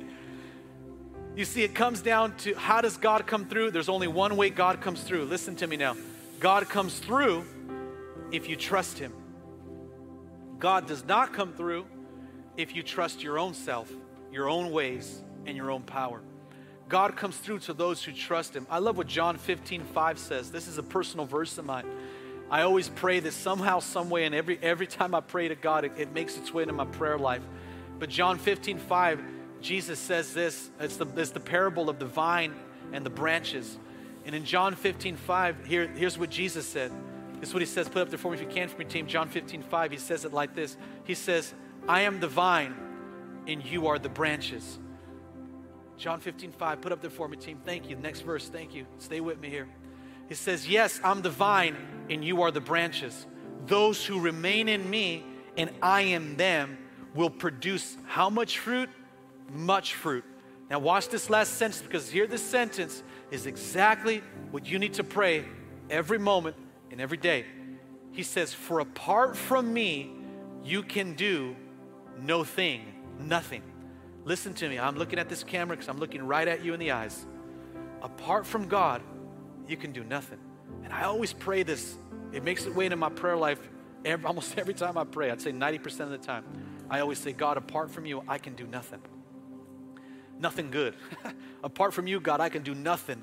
You 1.35 1.43
see, 1.43 1.63
it 1.63 1.73
comes 1.73 2.03
down 2.03 2.35
to 2.37 2.53
how 2.53 2.81
does 2.81 2.97
God 2.97 3.25
come 3.25 3.47
through? 3.47 3.71
There's 3.71 3.89
only 3.89 4.07
one 4.07 4.37
way 4.37 4.51
God 4.51 4.79
comes 4.79 5.01
through. 5.01 5.25
Listen 5.25 5.55
to 5.55 5.65
me 5.65 5.77
now. 5.77 5.95
God 6.39 6.69
comes 6.69 6.99
through 6.99 7.45
if 8.31 8.47
you 8.47 8.55
trust 8.55 8.99
Him. 8.99 9.11
God 10.63 10.87
does 10.87 11.03
not 11.03 11.33
come 11.33 11.51
through 11.51 11.85
if 12.55 12.73
you 12.73 12.83
trust 12.83 13.21
your 13.21 13.37
own 13.37 13.53
self, 13.53 13.91
your 14.31 14.47
own 14.47 14.71
ways, 14.71 15.21
and 15.45 15.57
your 15.57 15.69
own 15.69 15.81
power. 15.81 16.21
God 16.87 17.17
comes 17.17 17.35
through 17.35 17.59
to 17.59 17.73
those 17.73 18.01
who 18.01 18.13
trust 18.13 18.55
Him. 18.55 18.65
I 18.69 18.79
love 18.79 18.95
what 18.95 19.07
John 19.07 19.37
15, 19.37 19.83
5 19.83 20.17
says. 20.17 20.51
This 20.51 20.69
is 20.69 20.77
a 20.77 20.83
personal 20.83 21.25
verse 21.25 21.57
of 21.57 21.65
mine. 21.65 21.85
I 22.49 22.61
always 22.61 22.87
pray 22.87 23.19
that 23.19 23.33
somehow, 23.33 23.79
some 23.79 24.09
way, 24.09 24.23
and 24.23 24.33
every, 24.33 24.57
every 24.61 24.87
time 24.87 25.13
I 25.13 25.19
pray 25.19 25.49
to 25.49 25.55
God, 25.55 25.83
it, 25.83 25.91
it 25.97 26.13
makes 26.13 26.37
its 26.37 26.53
way 26.53 26.63
into 26.63 26.73
my 26.73 26.85
prayer 26.85 27.17
life. 27.17 27.43
But 27.99 28.07
John 28.07 28.37
15, 28.37 28.77
5, 28.77 29.21
Jesus 29.59 29.99
says 29.99 30.33
this 30.33 30.71
it's 30.79 30.95
the, 30.95 31.07
it's 31.17 31.31
the 31.31 31.41
parable 31.41 31.89
of 31.89 31.99
the 31.99 32.05
vine 32.05 32.55
and 32.93 33.05
the 33.05 33.09
branches. 33.09 33.77
And 34.25 34.33
in 34.33 34.45
John 34.45 34.75
15, 34.75 35.17
5, 35.17 35.65
here, 35.65 35.87
here's 35.87 36.17
what 36.17 36.29
Jesus 36.29 36.65
said. 36.65 36.93
This 37.43 37.49
is 37.49 37.53
what 37.55 37.61
he 37.61 37.67
says. 37.67 37.89
Put 37.89 38.03
up 38.03 38.09
there 38.09 38.17
for 38.17 38.31
me 38.31 38.37
if 38.37 38.41
you 38.41 38.47
can 38.47 38.69
for 38.69 38.77
me, 38.77 38.85
team. 38.85 39.05
John 39.05 39.27
15, 39.27 39.63
5. 39.63 39.91
He 39.91 39.97
says 39.97 40.23
it 40.23 40.31
like 40.31 40.55
this 40.55 40.77
He 41.03 41.13
says, 41.13 41.53
I 41.89 42.03
am 42.03 42.21
the 42.21 42.27
vine, 42.29 42.73
and 43.45 43.61
you 43.65 43.87
are 43.87 43.99
the 43.99 44.07
branches. 44.07 44.79
John 45.97 46.21
15, 46.21 46.53
5. 46.53 46.79
Put 46.79 46.93
up 46.93 47.01
there 47.01 47.09
for 47.09 47.27
me, 47.27 47.35
team. 47.35 47.59
Thank 47.65 47.89
you. 47.89 47.97
Next 47.97 48.21
verse. 48.21 48.47
Thank 48.47 48.73
you. 48.73 48.85
Stay 48.97 49.19
with 49.19 49.41
me 49.41 49.49
here. 49.49 49.67
He 50.29 50.35
says, 50.35 50.69
Yes, 50.69 51.01
I'm 51.03 51.21
the 51.21 51.31
vine, 51.31 51.75
and 52.09 52.23
you 52.23 52.43
are 52.43 52.49
the 52.49 52.61
branches. 52.61 53.25
Those 53.65 54.05
who 54.05 54.21
remain 54.21 54.69
in 54.69 54.89
me, 54.89 55.25
and 55.57 55.69
I 55.81 56.03
in 56.03 56.37
them, 56.37 56.77
will 57.13 57.29
produce 57.29 57.97
how 58.05 58.29
much 58.29 58.59
fruit? 58.59 58.89
Much 59.51 59.95
fruit. 59.95 60.23
Now, 60.69 60.79
watch 60.79 61.09
this 61.09 61.29
last 61.29 61.55
sentence 61.55 61.81
because 61.81 62.09
here, 62.09 62.25
this 62.25 62.41
sentence 62.41 63.03
is 63.31 63.47
exactly 63.47 64.23
what 64.51 64.65
you 64.65 64.79
need 64.79 64.93
to 64.93 65.03
pray 65.03 65.43
every 65.89 66.19
moment 66.19 66.55
and 66.93 67.01
every 67.01 67.17
day. 67.17 67.45
He 68.13 68.23
says, 68.23 68.53
For 68.53 68.79
apart 68.79 69.35
from 69.35 69.73
me, 69.73 70.11
you 70.63 70.83
can 70.83 71.15
do 71.15 71.55
no 72.21 72.45
thing, 72.45 72.85
nothing. 73.19 73.63
Listen 74.23 74.53
to 74.53 74.69
me. 74.69 74.79
I'm 74.79 74.95
looking 74.95 75.19
at 75.19 75.27
this 75.27 75.43
camera 75.43 75.75
because 75.75 75.89
I'm 75.89 75.97
looking 75.97 76.23
right 76.23 76.47
at 76.47 76.63
you 76.63 76.73
in 76.73 76.79
the 76.79 76.91
eyes. 76.91 77.25
Apart 78.01 78.45
from 78.45 78.67
God, 78.67 79.01
you 79.67 79.75
can 79.75 79.91
do 79.91 80.03
nothing. 80.03 80.39
And 80.83 80.93
I 80.93 81.03
always 81.03 81.33
pray 81.33 81.63
this. 81.63 81.97
It 82.31 82.43
makes 82.43 82.65
its 82.65 82.75
way 82.75 82.85
into 82.85 82.95
my 82.95 83.09
prayer 83.09 83.35
life 83.35 83.59
every, 84.05 84.25
almost 84.25 84.57
every 84.57 84.73
time 84.73 84.97
I 84.97 85.03
pray. 85.03 85.31
I'd 85.31 85.41
say 85.41 85.51
90% 85.51 86.01
of 86.01 86.09
the 86.11 86.17
time. 86.17 86.45
I 86.89 86.99
always 86.99 87.17
say, 87.17 87.33
God, 87.33 87.57
apart 87.57 87.89
from 87.89 88.05
you, 88.05 88.23
I 88.27 88.37
can 88.37 88.53
do 88.53 88.67
nothing. 88.67 89.01
Nothing 90.39 90.69
good. 90.69 90.95
apart 91.63 91.93
from 91.93 92.07
you, 92.07 92.19
God, 92.19 92.39
I 92.39 92.49
can 92.49 92.61
do 92.61 92.75
nothing 92.75 93.21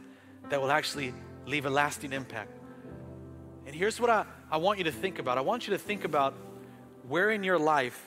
that 0.49 0.61
will 0.61 0.73
actually 0.73 1.15
leave 1.47 1.67
a 1.67 1.71
lasting 1.71 2.13
impact. 2.13 2.60
And 3.71 3.79
here's 3.79 4.01
what 4.01 4.11
I, 4.11 4.25
I 4.51 4.57
want 4.57 4.79
you 4.79 4.85
to 4.87 4.91
think 4.91 5.21
about 5.21 5.39
I 5.39 5.43
want 5.43 5.69
you 5.69 5.75
to 5.75 5.79
think 5.79 6.05
about 6.05 6.35
where 7.07 7.31
in 7.31 7.45
your 7.45 7.57
life 7.57 8.05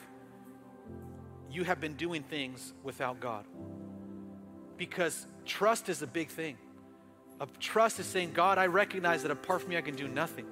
you 1.50 1.64
have 1.64 1.80
been 1.80 1.94
doing 1.94 2.22
things 2.22 2.74
without 2.82 3.18
God. 3.18 3.46
Because 4.76 5.26
trust 5.46 5.88
is 5.88 6.02
a 6.02 6.06
big 6.06 6.28
thing. 6.28 6.58
A 7.40 7.46
trust 7.60 7.98
is 7.98 8.04
saying, 8.04 8.32
God, 8.34 8.58
I 8.58 8.66
recognize 8.66 9.22
that 9.22 9.30
apart 9.30 9.62
from 9.62 9.70
me, 9.70 9.78
I 9.78 9.80
can 9.80 9.96
do 9.96 10.06
nothing. 10.06 10.44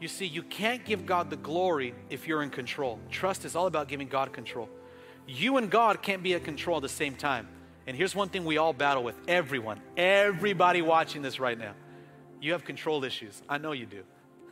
You 0.00 0.08
see, 0.08 0.26
you 0.26 0.42
can't 0.42 0.84
give 0.84 1.06
God 1.06 1.30
the 1.30 1.36
glory 1.36 1.94
if 2.10 2.26
you're 2.26 2.42
in 2.42 2.50
control. 2.50 2.98
Trust 3.10 3.44
is 3.44 3.54
all 3.54 3.68
about 3.68 3.86
giving 3.86 4.08
God 4.08 4.32
control. 4.32 4.68
You 5.28 5.56
and 5.58 5.70
God 5.70 6.02
can't 6.02 6.20
be 6.20 6.34
at 6.34 6.42
control 6.42 6.78
at 6.78 6.82
the 6.82 6.88
same 6.88 7.14
time. 7.14 7.46
And 7.86 7.96
here's 7.96 8.16
one 8.16 8.28
thing 8.28 8.44
we 8.44 8.58
all 8.58 8.72
battle 8.72 9.04
with 9.04 9.14
everyone, 9.28 9.80
everybody 9.96 10.82
watching 10.82 11.22
this 11.22 11.38
right 11.38 11.56
now. 11.56 11.74
You 12.40 12.50
have 12.54 12.64
control 12.64 13.04
issues. 13.04 13.40
I 13.48 13.58
know 13.58 13.70
you 13.70 13.86
do. 13.86 14.02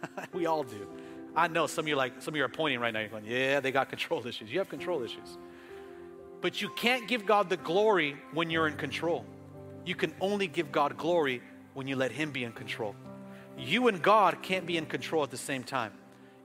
we 0.32 0.46
all 0.46 0.62
do. 0.62 0.86
I 1.34 1.48
know 1.48 1.66
some 1.66 1.84
of 1.84 1.88
you 1.88 1.96
like 1.96 2.20
some 2.20 2.34
of 2.34 2.36
you 2.38 2.44
are 2.44 2.48
pointing 2.48 2.80
right 2.80 2.92
now. 2.92 3.00
You're 3.00 3.08
going, 3.08 3.24
yeah, 3.24 3.60
they 3.60 3.70
got 3.70 3.88
control 3.88 4.26
issues. 4.26 4.50
You 4.50 4.58
have 4.58 4.68
control 4.68 5.02
issues. 5.02 5.38
But 6.40 6.62
you 6.62 6.70
can't 6.70 7.06
give 7.06 7.26
God 7.26 7.50
the 7.50 7.56
glory 7.56 8.16
when 8.32 8.50
you're 8.50 8.66
in 8.66 8.76
control. 8.76 9.24
You 9.84 9.94
can 9.94 10.14
only 10.20 10.46
give 10.46 10.72
God 10.72 10.96
glory 10.96 11.42
when 11.74 11.86
you 11.86 11.96
let 11.96 12.12
Him 12.12 12.30
be 12.30 12.44
in 12.44 12.52
control. 12.52 12.94
You 13.58 13.88
and 13.88 14.02
God 14.02 14.42
can't 14.42 14.66
be 14.66 14.76
in 14.76 14.86
control 14.86 15.22
at 15.22 15.30
the 15.30 15.36
same 15.36 15.62
time. 15.62 15.92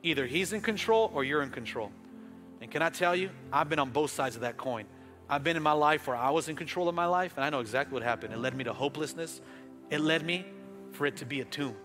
Either 0.04 0.26
He's 0.26 0.54
in 0.54 0.62
control 0.62 1.12
or 1.14 1.24
you're 1.24 1.42
in 1.42 1.50
control. 1.50 1.92
And 2.62 2.70
can 2.70 2.82
I 2.82 2.90
tell 2.90 3.16
you, 3.16 3.30
I've 3.52 3.70
been 3.70 3.80
on 3.80 3.92
both 3.92 4.12
sides 4.12 4.36
of 4.36 4.42
that 4.42 4.58
coin. 4.58 4.86
I've 5.30 5.44
been 5.44 5.58
in 5.58 5.64
my 5.64 5.72
life 5.72 6.08
where 6.08 6.16
I 6.16 6.30
was 6.30 6.50
in 6.50 6.56
control 6.56 6.88
of 6.88 6.96
my 6.96 7.08
life, 7.08 7.34
and 7.36 7.44
I 7.44 7.50
know 7.50 7.60
exactly 7.60 7.94
what 7.94 8.04
happened. 8.04 8.34
It 8.34 8.40
led 8.40 8.56
me 8.56 8.64
to 8.66 8.74
hopelessness. 8.74 9.42
It 9.90 10.02
led 10.02 10.24
me 10.24 10.46
for 10.92 11.06
it 11.06 11.18
to 11.18 11.26
be 11.26 11.42
a 11.42 11.46
tomb. 11.46 11.76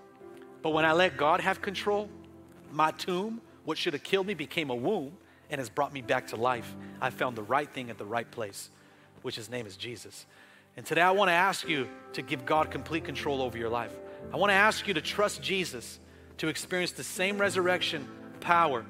But 0.62 0.70
when 0.70 0.84
I 0.84 0.92
let 0.92 1.16
God 1.16 1.40
have 1.40 1.62
control, 1.62 2.08
my 2.70 2.90
tomb, 2.92 3.40
what 3.64 3.78
should 3.78 3.92
have 3.92 4.02
killed 4.02 4.26
me, 4.26 4.34
became 4.34 4.70
a 4.70 4.74
womb 4.74 5.12
and 5.50 5.58
has 5.58 5.68
brought 5.68 5.92
me 5.92 6.02
back 6.02 6.28
to 6.28 6.36
life. 6.36 6.74
I 7.00 7.10
found 7.10 7.36
the 7.36 7.42
right 7.42 7.72
thing 7.72 7.90
at 7.90 7.98
the 7.98 8.04
right 8.04 8.30
place, 8.30 8.70
which 9.22 9.36
his 9.36 9.50
name 9.50 9.66
is 9.66 9.76
Jesus. 9.76 10.26
And 10.76 10.86
today 10.86 11.02
I 11.02 11.10
want 11.10 11.28
to 11.28 11.34
ask 11.34 11.68
you 11.68 11.88
to 12.12 12.22
give 12.22 12.46
God 12.46 12.70
complete 12.70 13.04
control 13.04 13.42
over 13.42 13.58
your 13.58 13.68
life. 13.68 13.94
I 14.32 14.36
want 14.36 14.50
to 14.50 14.54
ask 14.54 14.86
you 14.86 14.94
to 14.94 15.00
trust 15.00 15.42
Jesus 15.42 15.98
to 16.38 16.48
experience 16.48 16.92
the 16.92 17.04
same 17.04 17.38
resurrection 17.38 18.08
power 18.40 18.84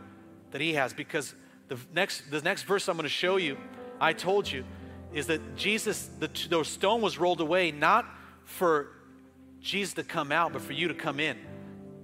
that 0.51 0.61
he 0.61 0.75
has 0.75 0.93
because 0.93 1.35
the 1.69 1.79
next, 1.95 2.31
the 2.31 2.41
next 2.43 2.65
verse 2.65 2.89
I'm 2.89 2.97
going 2.97 3.05
to 3.05 3.09
show 3.09 3.37
you, 3.37 3.57
I 4.01 4.13
told 4.13 4.51
you, 4.51 4.65
is 5.13 5.27
that 5.29 5.57
Jesus, 5.57 6.09
the, 6.19 6.31
the 6.49 6.65
stone 6.65 7.01
was 7.01 7.19
rolled 7.19 7.41
away 7.41 7.73
not 7.73 8.07
for 8.45 8.89
Jesus 9.61 9.95
to 9.95 10.05
come 10.05 10.31
out, 10.33 10.53
but 10.53 10.63
for 10.63 10.73
you 10.73 10.89
to 10.89 10.95
come 10.95 11.21
in. 11.21 11.37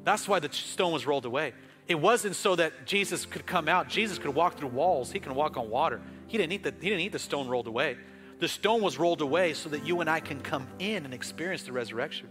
That's 0.06 0.28
why 0.28 0.38
the 0.38 0.52
stone 0.52 0.92
was 0.92 1.04
rolled 1.04 1.24
away. 1.24 1.52
It 1.88 1.96
wasn't 1.96 2.36
so 2.36 2.54
that 2.54 2.86
Jesus 2.86 3.26
could 3.26 3.44
come 3.44 3.66
out. 3.66 3.88
Jesus 3.88 4.20
could 4.20 4.32
walk 4.36 4.56
through 4.56 4.68
walls. 4.68 5.10
He 5.10 5.18
can 5.18 5.34
walk 5.34 5.56
on 5.56 5.68
water. 5.68 6.00
He 6.28 6.38
didn't 6.38 6.50
need 6.50 6.62
the, 6.62 6.70
he 6.70 6.90
didn't 6.90 6.98
need 6.98 7.10
the 7.10 7.18
stone 7.18 7.48
rolled 7.48 7.66
away. 7.66 7.96
The 8.38 8.46
stone 8.46 8.82
was 8.82 8.98
rolled 8.98 9.20
away 9.20 9.52
so 9.52 9.68
that 9.70 9.84
you 9.84 10.00
and 10.00 10.08
I 10.08 10.20
can 10.20 10.40
come 10.40 10.68
in 10.78 11.04
and 11.04 11.12
experience 11.12 11.64
the 11.64 11.72
resurrection. 11.72 12.28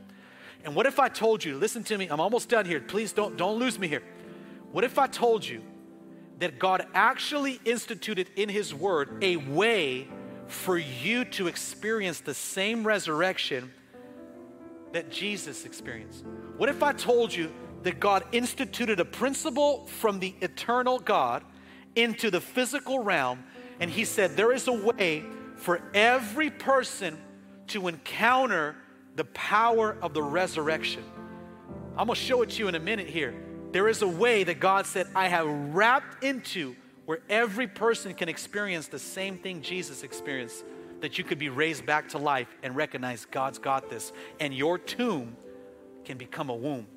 And 0.64 0.74
what 0.74 0.86
if 0.86 1.00
I 1.00 1.10
told 1.10 1.44
you, 1.44 1.58
listen 1.58 1.84
to 1.84 1.98
me, 1.98 2.08
I'm 2.08 2.22
almost 2.22 2.48
done 2.48 2.66
here. 2.66 2.80
Please 2.80 3.12
don't, 3.12 3.36
don't 3.36 3.60
lose 3.60 3.78
me 3.78 3.90
here. 3.90 4.04
What 4.72 4.86
if 4.86 4.98
I 4.98 5.08
told 5.08 5.46
you 5.46 5.62
that 6.40 6.60
God 6.60 6.88
actually 6.94 7.60
instituted 7.66 8.30
in 8.38 8.48
His 8.48 8.74
Word 8.74 9.22
a 9.22 9.36
way 9.36 10.08
for 10.48 10.78
you 10.78 11.26
to 11.26 11.48
experience 11.48 12.22
the 12.22 12.34
same 12.34 12.88
resurrection 12.88 13.74
that 14.94 15.12
Jesus 15.12 15.66
experienced? 15.66 16.24
What 16.56 16.70
if 16.70 16.82
I 16.82 16.94
told 16.94 17.36
you 17.36 17.52
that 17.86 18.00
God 18.00 18.24
instituted 18.32 19.00
a 19.00 19.06
principle 19.06 19.86
from 19.86 20.20
the 20.20 20.34
eternal 20.42 20.98
God 20.98 21.44
into 21.96 22.32
the 22.32 22.42
physical 22.42 23.00
realm, 23.00 23.44
and 23.80 23.92
He 23.92 24.06
said, 24.06 24.36
There 24.36 24.52
is 24.52 24.68
a 24.68 24.74
way 24.74 25.24
for 25.56 25.82
every 25.94 26.50
person 26.50 27.16
to 27.68 27.88
encounter 27.88 28.76
the 29.16 29.26
power 29.26 29.98
of 30.02 30.16
the 30.16 30.24
resurrection. 30.24 31.04
I'm 31.96 32.08
gonna 32.08 32.16
show 32.16 32.42
it 32.42 32.50
to 32.52 32.60
you 32.60 32.68
in 32.68 32.76
a 32.76 32.80
minute 32.80 33.08
here. 33.08 33.36
There 33.72 33.88
is 33.88 34.02
a 34.02 34.08
way 34.08 34.44
that 34.44 34.60
God 34.60 34.88
said, 34.88 35.08
I 35.14 35.28
have 35.28 35.48
wrapped 35.48 36.24
into 36.24 36.76
where 37.06 37.20
every 37.30 37.68
person 37.68 38.16
can 38.16 38.30
experience 38.30 38.88
the 38.88 38.98
same 38.98 39.38
thing 39.38 39.62
Jesus 39.62 40.02
experienced, 40.02 40.66
that 41.02 41.20
you 41.20 41.24
could 41.24 41.38
be 41.38 41.50
raised 41.50 41.86
back 41.86 42.10
to 42.10 42.18
life 42.18 42.48
and 42.64 42.76
recognize 42.76 43.26
God's 43.26 43.60
got 43.60 43.92
this, 43.92 44.12
and 44.40 44.56
your 44.56 44.80
tomb 44.80 45.38
can 46.04 46.18
become 46.18 46.50
a 46.50 46.56
womb. 46.56 46.88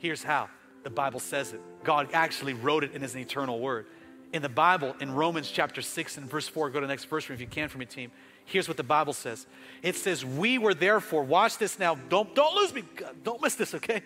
Here's 0.00 0.22
how 0.22 0.48
the 0.82 0.90
Bible 0.90 1.20
says 1.20 1.52
it 1.52 1.60
God 1.84 2.08
actually 2.12 2.54
wrote 2.54 2.84
it 2.84 2.92
in 2.94 3.02
His 3.02 3.16
eternal 3.16 3.60
word. 3.60 3.86
In 4.32 4.42
the 4.42 4.48
Bible, 4.48 4.94
in 5.00 5.12
Romans 5.12 5.50
chapter 5.50 5.82
6 5.82 6.16
and 6.16 6.30
verse 6.30 6.46
4, 6.46 6.70
go 6.70 6.80
to 6.80 6.86
the 6.86 6.92
next 6.92 7.06
verse 7.06 7.28
if 7.28 7.40
you 7.40 7.46
can 7.46 7.68
for 7.68 7.78
me, 7.78 7.84
team. 7.84 8.12
Here's 8.44 8.68
what 8.68 8.76
the 8.76 8.84
Bible 8.84 9.12
says. 9.12 9.46
It 9.82 9.96
says, 9.96 10.24
We 10.24 10.56
were 10.56 10.74
therefore, 10.74 11.24
watch 11.24 11.58
this 11.58 11.78
now, 11.78 11.96
don't, 12.08 12.34
don't 12.34 12.54
lose 12.54 12.72
me, 12.72 12.84
don't 13.24 13.42
miss 13.42 13.56
this, 13.56 13.74
okay? 13.74 14.02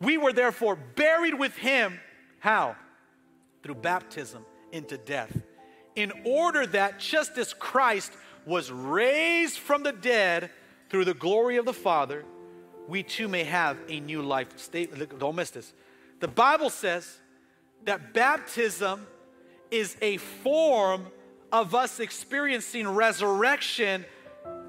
We 0.00 0.16
were 0.16 0.32
therefore 0.32 0.76
buried 0.76 1.34
with 1.34 1.56
him. 1.56 2.00
How? 2.38 2.76
Through 3.62 3.76
baptism 3.76 4.44
into 4.72 4.96
death. 4.96 5.36
In 5.94 6.12
order 6.24 6.66
that 6.68 6.98
just 6.98 7.36
as 7.36 7.52
Christ 7.52 8.12
was 8.46 8.72
raised 8.72 9.58
from 9.58 9.82
the 9.82 9.92
dead 9.92 10.50
through 10.88 11.04
the 11.04 11.14
glory 11.14 11.58
of 11.58 11.66
the 11.66 11.74
Father, 11.74 12.24
we 12.90 13.04
too 13.04 13.28
may 13.28 13.44
have 13.44 13.78
a 13.88 14.00
new 14.00 14.20
life. 14.20 14.48
Stay, 14.56 14.86
don't 14.86 15.36
miss 15.36 15.50
this. 15.50 15.72
The 16.18 16.28
Bible 16.28 16.68
says 16.68 17.18
that 17.84 18.12
baptism 18.12 19.06
is 19.70 19.96
a 20.02 20.16
form 20.16 21.06
of 21.52 21.74
us 21.74 22.00
experiencing 22.00 22.88
resurrection 22.88 24.04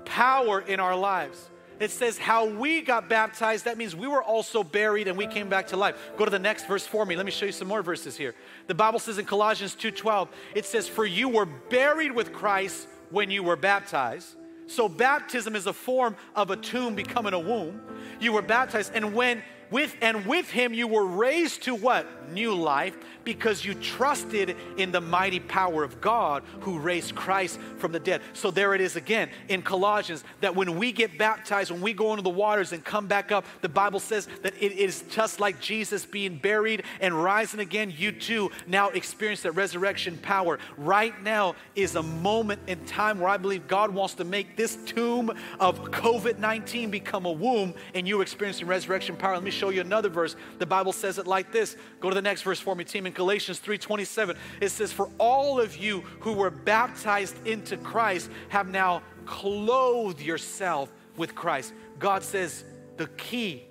power 0.05 0.61
in 0.61 0.79
our 0.79 0.95
lives. 0.95 1.49
It 1.79 1.89
says 1.89 2.19
how 2.19 2.45
we 2.45 2.81
got 2.81 3.09
baptized, 3.09 3.65
that 3.65 3.75
means 3.75 3.95
we 3.95 4.07
were 4.07 4.21
also 4.21 4.63
buried 4.63 5.07
and 5.07 5.17
we 5.17 5.25
came 5.25 5.49
back 5.49 5.67
to 5.67 5.77
life. 5.77 5.95
Go 6.15 6.25
to 6.25 6.31
the 6.31 6.37
next 6.37 6.67
verse 6.67 6.85
for 6.85 7.07
me. 7.07 7.15
Let 7.15 7.25
me 7.25 7.31
show 7.31 7.47
you 7.47 7.51
some 7.51 7.67
more 7.67 7.81
verses 7.81 8.15
here. 8.15 8.35
The 8.67 8.75
Bible 8.75 8.99
says 8.99 9.17
in 9.17 9.25
Colossians 9.25 9.75
2:12, 9.75 10.27
it 10.53 10.65
says, 10.65 10.87
For 10.87 11.07
you 11.07 11.27
were 11.27 11.47
buried 11.47 12.11
with 12.11 12.33
Christ 12.33 12.87
when 13.09 13.31
you 13.31 13.41
were 13.41 13.55
baptized. 13.55 14.35
So 14.67 14.87
baptism 14.87 15.55
is 15.55 15.67
a 15.67 15.73
form 15.73 16.15
of 16.35 16.49
a 16.49 16.55
tomb 16.55 16.95
becoming 16.95 17.33
a 17.33 17.39
womb. 17.39 17.81
You 18.19 18.33
were 18.33 18.41
baptized, 18.41 18.91
and 18.93 19.13
when 19.13 19.43
with 19.71 19.95
and 20.01 20.25
with 20.25 20.49
him 20.51 20.73
you 20.73 20.87
were 20.87 21.05
raised 21.05 21.63
to 21.63 21.73
what? 21.73 22.29
New 22.31 22.53
life 22.53 22.95
because 23.23 23.63
you 23.63 23.73
trusted 23.75 24.55
in 24.77 24.91
the 24.91 25.01
mighty 25.01 25.39
power 25.39 25.83
of 25.83 26.01
God 26.01 26.43
who 26.61 26.79
raised 26.79 27.15
Christ 27.15 27.59
from 27.77 27.91
the 27.91 27.99
dead. 27.99 28.21
So 28.33 28.51
there 28.51 28.73
it 28.73 28.81
is 28.81 28.95
again 28.95 29.29
in 29.47 29.61
Colossians 29.61 30.23
that 30.41 30.55
when 30.55 30.77
we 30.77 30.91
get 30.91 31.17
baptized, 31.17 31.71
when 31.71 31.81
we 31.81 31.93
go 31.93 32.11
into 32.11 32.23
the 32.23 32.29
waters 32.29 32.73
and 32.73 32.83
come 32.83 33.07
back 33.07 33.31
up, 33.31 33.45
the 33.61 33.69
Bible 33.69 33.99
says 33.99 34.27
that 34.43 34.53
it 34.59 34.73
is 34.73 35.03
just 35.09 35.39
like 35.39 35.59
Jesus 35.59 36.05
being 36.05 36.37
buried 36.37 36.83
and 36.99 37.13
rising 37.13 37.59
again, 37.59 37.93
you 37.95 38.11
too 38.11 38.51
now 38.67 38.89
experience 38.89 39.41
that 39.41 39.53
resurrection 39.53 40.17
power. 40.17 40.59
Right 40.77 41.21
now 41.23 41.55
is 41.75 41.95
a 41.95 42.03
moment 42.03 42.61
in 42.67 42.83
time 42.85 43.19
where 43.19 43.29
I 43.29 43.37
believe 43.37 43.67
God 43.67 43.91
wants 43.91 44.15
to 44.15 44.23
make 44.23 44.57
this 44.57 44.77
tomb 44.85 45.31
of 45.59 45.81
COVID 45.91 46.39
19 46.39 46.89
become 46.89 47.25
a 47.25 47.31
womb 47.31 47.73
and 47.93 48.07
you 48.07 48.21
experiencing 48.21 48.67
resurrection 48.67 49.15
power. 49.15 49.33
Let 49.33 49.43
me 49.43 49.51
show 49.61 49.69
you 49.69 49.81
another 49.81 50.09
verse. 50.09 50.35
The 50.57 50.65
Bible 50.65 50.91
says 50.91 51.19
it 51.19 51.27
like 51.27 51.51
this. 51.51 51.77
Go 51.99 52.09
to 52.09 52.15
the 52.15 52.21
next 52.21 52.41
verse 52.41 52.59
for 52.59 52.75
me, 52.75 52.83
team. 52.83 53.05
In 53.05 53.13
Galatians 53.13 53.59
3:27, 53.59 54.35
it 54.59 54.69
says, 54.69 54.91
"For 54.91 55.07
all 55.19 55.59
of 55.59 55.77
you 55.77 56.01
who 56.21 56.33
were 56.33 56.49
baptized 56.49 57.35
into 57.45 57.77
Christ 57.77 58.31
have 58.49 58.67
now 58.67 59.03
clothed 59.27 60.19
yourself 60.19 60.91
with 61.15 61.35
Christ." 61.35 61.73
God 61.99 62.23
says 62.23 62.63
the 62.97 63.05
key 63.05 63.63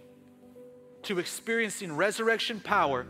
to 1.03 1.19
experiencing 1.19 1.97
resurrection 1.97 2.61
power 2.61 3.05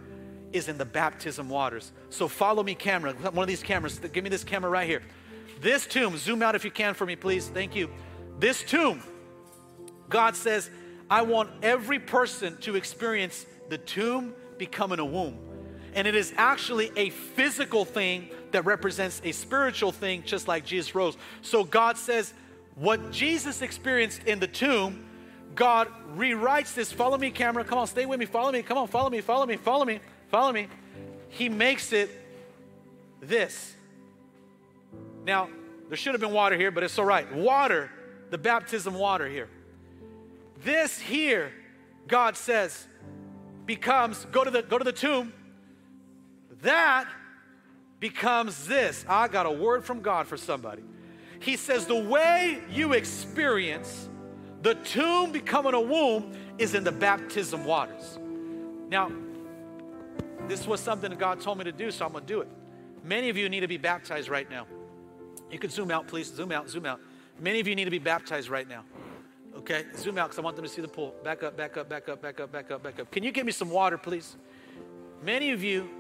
is 0.55 0.69
in 0.69 0.79
the 0.79 0.87
baptism 0.87 1.51
waters. 1.51 1.93
So 2.09 2.29
follow 2.29 2.63
me, 2.63 2.75
camera. 2.75 3.13
One 3.13 3.43
of 3.45 3.49
these 3.49 3.63
cameras. 3.63 3.99
Give 3.99 4.25
me 4.25 4.31
this 4.31 4.43
camera 4.43 4.71
right 4.71 4.89
here. 4.89 5.03
This 5.61 5.87
tomb, 5.87 6.17
zoom 6.17 6.43
out 6.43 6.55
if 6.55 6.65
you 6.65 6.71
can 6.71 6.95
for 6.95 7.05
me, 7.05 7.15
please. 7.15 7.49
Thank 7.49 7.77
you. 7.77 7.91
This 8.39 8.63
tomb, 8.63 9.03
God 10.09 10.35
says, 10.35 10.71
I 11.11 11.23
want 11.23 11.51
every 11.63 11.99
person 11.99 12.57
to 12.59 12.77
experience 12.77 13.45
the 13.69 13.79
tomb 13.79 14.35
becoming 14.59 15.01
a 15.01 15.05
womb. 15.05 15.39
And 15.95 16.07
it 16.07 16.15
is 16.15 16.33
actually 16.37 16.93
a 16.97 17.11
physical 17.11 17.85
thing 17.85 18.31
that 18.53 18.65
represents 18.65 19.21
a 19.25 19.33
spiritual 19.33 19.91
thing, 19.91 20.23
just 20.25 20.47
like 20.47 20.65
Jesus 20.65 20.95
rose. 20.95 21.17
So 21.43 21.65
God 21.65 21.99
says, 21.99 22.33
what 22.77 23.11
Jesus 23.11 23.61
experienced 23.61 24.23
in 24.25 24.39
the 24.39 24.47
tomb, 24.47 25.05
God 25.57 25.89
rewrites 26.15 26.75
this. 26.75 26.93
Follow 26.93 27.19
me, 27.19 27.31
camera. 27.31 27.65
Come 27.65 27.79
on, 27.79 27.89
stay 27.89 28.07
with 28.07 28.21
me. 28.21 28.27
Follow 28.27 28.53
me. 28.53 28.63
Come 28.63 28.79
on, 28.79 28.87
follow 28.87 29.11
me, 29.11 29.21
follow 29.21 29.47
me, 29.47 29.57
follow 29.57 29.85
me, 29.85 29.99
follow 30.29 30.53
me. 30.53 30.69
He 31.29 31.49
makes 31.49 31.93
it 31.93 32.09
this. 33.21 33.75
Now, 35.25 35.49
there 35.89 35.97
should 35.97 36.15
have 36.15 36.21
been 36.21 36.33
water 36.33 36.57
here, 36.57 36.71
but 36.71 36.85
it's 36.85 36.99
all 36.99 37.05
right. 37.05 37.31
Water, 37.35 37.91
the 38.31 38.39
baptism 38.39 38.95
water 38.95 39.29
here. 39.29 39.49
This 40.63 40.99
here, 40.99 41.53
God 42.07 42.37
says, 42.37 42.87
becomes 43.67 44.27
go 44.27 44.45
to 44.45 44.51
the 44.51 44.63
go 44.63 44.79
to 44.79 44.85
the 44.85 44.93
tomb. 44.93 45.33
That 46.63 47.07
becomes 48.01 48.67
this. 48.67 49.05
I 49.09 49.29
got 49.29 49.47
a 49.47 49.51
word 49.51 49.85
from 49.85 50.01
God 50.01 50.27
for 50.27 50.37
somebody. 50.37 50.83
He 51.39 51.57
says 51.57 51.87
the 51.87 51.95
way 51.95 52.63
you 52.71 52.93
experience 52.93 54.09
the 54.63 54.75
tomb 54.75 55.33
becoming 55.33 55.75
a 55.75 55.81
womb 55.81 56.33
is 56.59 56.75
in 56.75 56.85
the 56.85 56.93
baptism 56.93 57.65
waters. 57.65 58.19
Now, 58.91 59.11
this 60.49 60.67
was 60.67 60.81
something 60.81 61.11
that 61.11 61.19
God 61.19 61.41
told 61.41 61.59
me 61.59 61.65
to 61.65 61.73
do, 61.73 61.91
so 61.91 62.05
I'm 62.05 62.13
going 62.13 62.25
to 62.25 62.33
do 62.33 62.41
it. 62.41 62.49
Many 63.03 63.31
of 63.31 63.37
you 63.37 63.49
need 63.49 63.61
to 63.61 63.69
be 63.69 63.79
baptized 63.79 64.29
right 64.29 64.51
now. 64.51 64.67
You 65.51 65.59
can 65.59 65.71
zoom 65.71 65.91
out, 65.91 66.09
please. 66.09 66.27
Zoom 66.33 66.53
out, 66.53 66.69
zoom 66.69 66.85
out. 66.85 67.01
Many 67.39 67.61
of 67.61 67.67
you 67.67 67.75
need 67.75 67.87
to 67.87 67.91
be 67.91 67.99
baptized 67.99 68.51
right 68.51 68.69
now. 68.69 68.85
Okay, 69.61 69.85
zoom 69.95 70.17
out 70.17 70.29
because 70.29 70.39
I 70.39 70.43
want 70.43 70.57
them 70.57 70.65
to 70.65 70.71
see 70.71 70.81
the 70.81 70.89
pool. 70.89 71.15
Back 71.23 71.43
up, 71.43 71.55
back 71.55 71.77
up, 71.77 71.87
back 71.87 72.09
up, 72.09 72.23
back 72.23 72.41
up, 72.41 72.51
back 72.51 72.71
up, 72.71 72.83
back 72.83 72.99
up. 72.99 73.11
Can 73.11 73.23
you 73.23 73.31
get 73.31 73.45
me 73.45 73.53
some 73.53 73.69
water, 73.69 73.99
please? 73.99 74.37
Many 75.23 75.51
of 75.51 75.63
you 75.63 75.91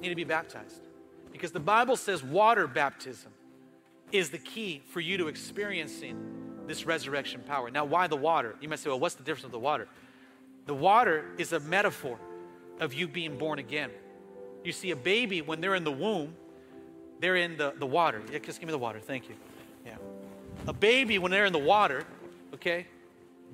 need 0.00 0.10
to 0.10 0.14
be 0.14 0.22
baptized 0.22 0.86
because 1.32 1.50
the 1.50 1.58
Bible 1.58 1.96
says 1.96 2.22
water 2.22 2.68
baptism 2.68 3.32
is 4.12 4.30
the 4.30 4.38
key 4.38 4.82
for 4.90 5.00
you 5.00 5.18
to 5.18 5.26
experiencing 5.26 6.16
this 6.68 6.86
resurrection 6.86 7.42
power. 7.48 7.68
Now, 7.68 7.84
why 7.84 8.06
the 8.06 8.16
water? 8.16 8.54
You 8.60 8.68
might 8.68 8.78
say, 8.78 8.90
well, 8.90 9.00
what's 9.00 9.16
the 9.16 9.24
difference 9.24 9.42
with 9.42 9.52
the 9.52 9.58
water? 9.58 9.88
The 10.66 10.74
water 10.74 11.24
is 11.36 11.52
a 11.52 11.58
metaphor 11.58 12.16
of 12.78 12.94
you 12.94 13.08
being 13.08 13.38
born 13.38 13.58
again. 13.58 13.90
You 14.62 14.70
see, 14.70 14.92
a 14.92 14.96
baby, 14.96 15.42
when 15.42 15.60
they're 15.60 15.74
in 15.74 15.82
the 15.82 15.90
womb, 15.90 16.36
they're 17.18 17.36
in 17.36 17.56
the, 17.56 17.74
the 17.76 17.86
water. 17.86 18.22
Yeah, 18.30 18.38
just 18.38 18.60
give 18.60 18.68
me 18.68 18.72
the 18.72 18.78
water. 18.78 19.00
Thank 19.00 19.28
you. 19.28 19.34
Yeah. 19.84 19.96
A 20.68 20.72
baby, 20.72 21.18
when 21.18 21.32
they're 21.32 21.46
in 21.46 21.52
the 21.52 21.58
water, 21.58 22.04
okay, 22.54 22.86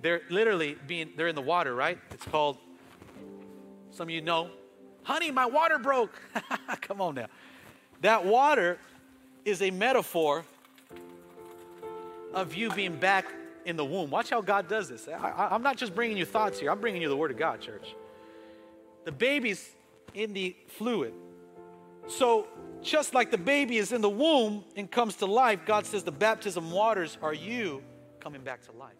they're 0.03 0.23
literally 0.31 0.77
being, 0.87 1.13
they're 1.17 1.29
in 1.29 1.35
the 1.35 1.43
water, 1.43 1.75
right? 1.75 1.99
It's 2.11 2.25
called, 2.25 2.59
some 3.91 4.09
of 4.09 4.11
you 4.11 4.21
know, 4.21 4.51
honey, 5.03 5.31
my 5.31 5.47
water 5.47 5.79
broke. 5.79 6.21
Come 6.83 7.01
on 7.01 7.15
now. 7.15 7.27
That 8.03 8.25
water 8.25 8.79
is 9.45 9.63
a 9.63 9.71
metaphor 9.71 10.45
of 12.35 12.55
you 12.55 12.71
being 12.71 12.97
back 12.97 13.27
in 13.65 13.77
the 13.77 13.85
womb. 13.85 14.11
Watch 14.11 14.31
how 14.31 14.41
God 14.41 14.69
does 14.69 14.89
this. 14.89 15.09
I, 15.09 15.55
am 15.55 15.63
not 15.63 15.77
just 15.77 15.95
bringing 15.95 16.17
you 16.17 16.25
thoughts 16.25 16.61
here, 16.61 16.71
I'm 16.71 16.81
bringing 16.81 17.03
you 17.03 17.09
the 17.09 17.17
Word 17.17 17.31
of 17.31 17.39
God, 17.39 17.61
church. 17.61 17.95
The 19.05 19.13
baby's 19.13 19.71
in 20.15 20.33
the 20.33 20.57
fluid. 20.69 21.15
So, 22.09 22.47
just 22.83 23.15
like 23.15 23.31
the 23.31 23.39
baby 23.39 23.79
is 23.79 23.93
in 23.93 24.01
the 24.01 24.09
womb 24.09 24.65
and 24.77 24.91
comes 24.91 25.17
to 25.17 25.27
life, 25.27 25.61
God 25.67 25.87
says 25.87 26.05
the 26.05 26.13
baptism 26.13 26.71
waters 26.71 27.19
are 27.23 27.35
you 27.35 27.83
coming 28.21 28.43
back 28.43 28.63
to 28.67 28.73
life. 28.73 28.95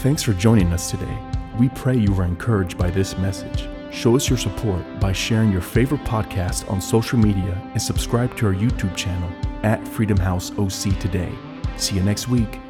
Thanks 0.00 0.22
for 0.22 0.32
joining 0.32 0.72
us 0.72 0.90
today. 0.90 1.18
We 1.58 1.68
pray 1.68 1.94
you 1.94 2.14
were 2.14 2.24
encouraged 2.24 2.78
by 2.78 2.88
this 2.88 3.18
message. 3.18 3.68
Show 3.92 4.16
us 4.16 4.30
your 4.30 4.38
support 4.38 4.82
by 4.98 5.12
sharing 5.12 5.52
your 5.52 5.60
favorite 5.60 6.04
podcast 6.04 6.70
on 6.70 6.80
social 6.80 7.18
media 7.18 7.60
and 7.74 7.82
subscribe 7.82 8.34
to 8.38 8.46
our 8.46 8.54
YouTube 8.54 8.96
channel 8.96 9.30
at 9.62 9.86
Freedom 9.86 10.16
House 10.16 10.52
OC 10.52 10.98
today. 11.00 11.30
See 11.76 11.96
you 11.96 12.02
next 12.02 12.28
week. 12.28 12.60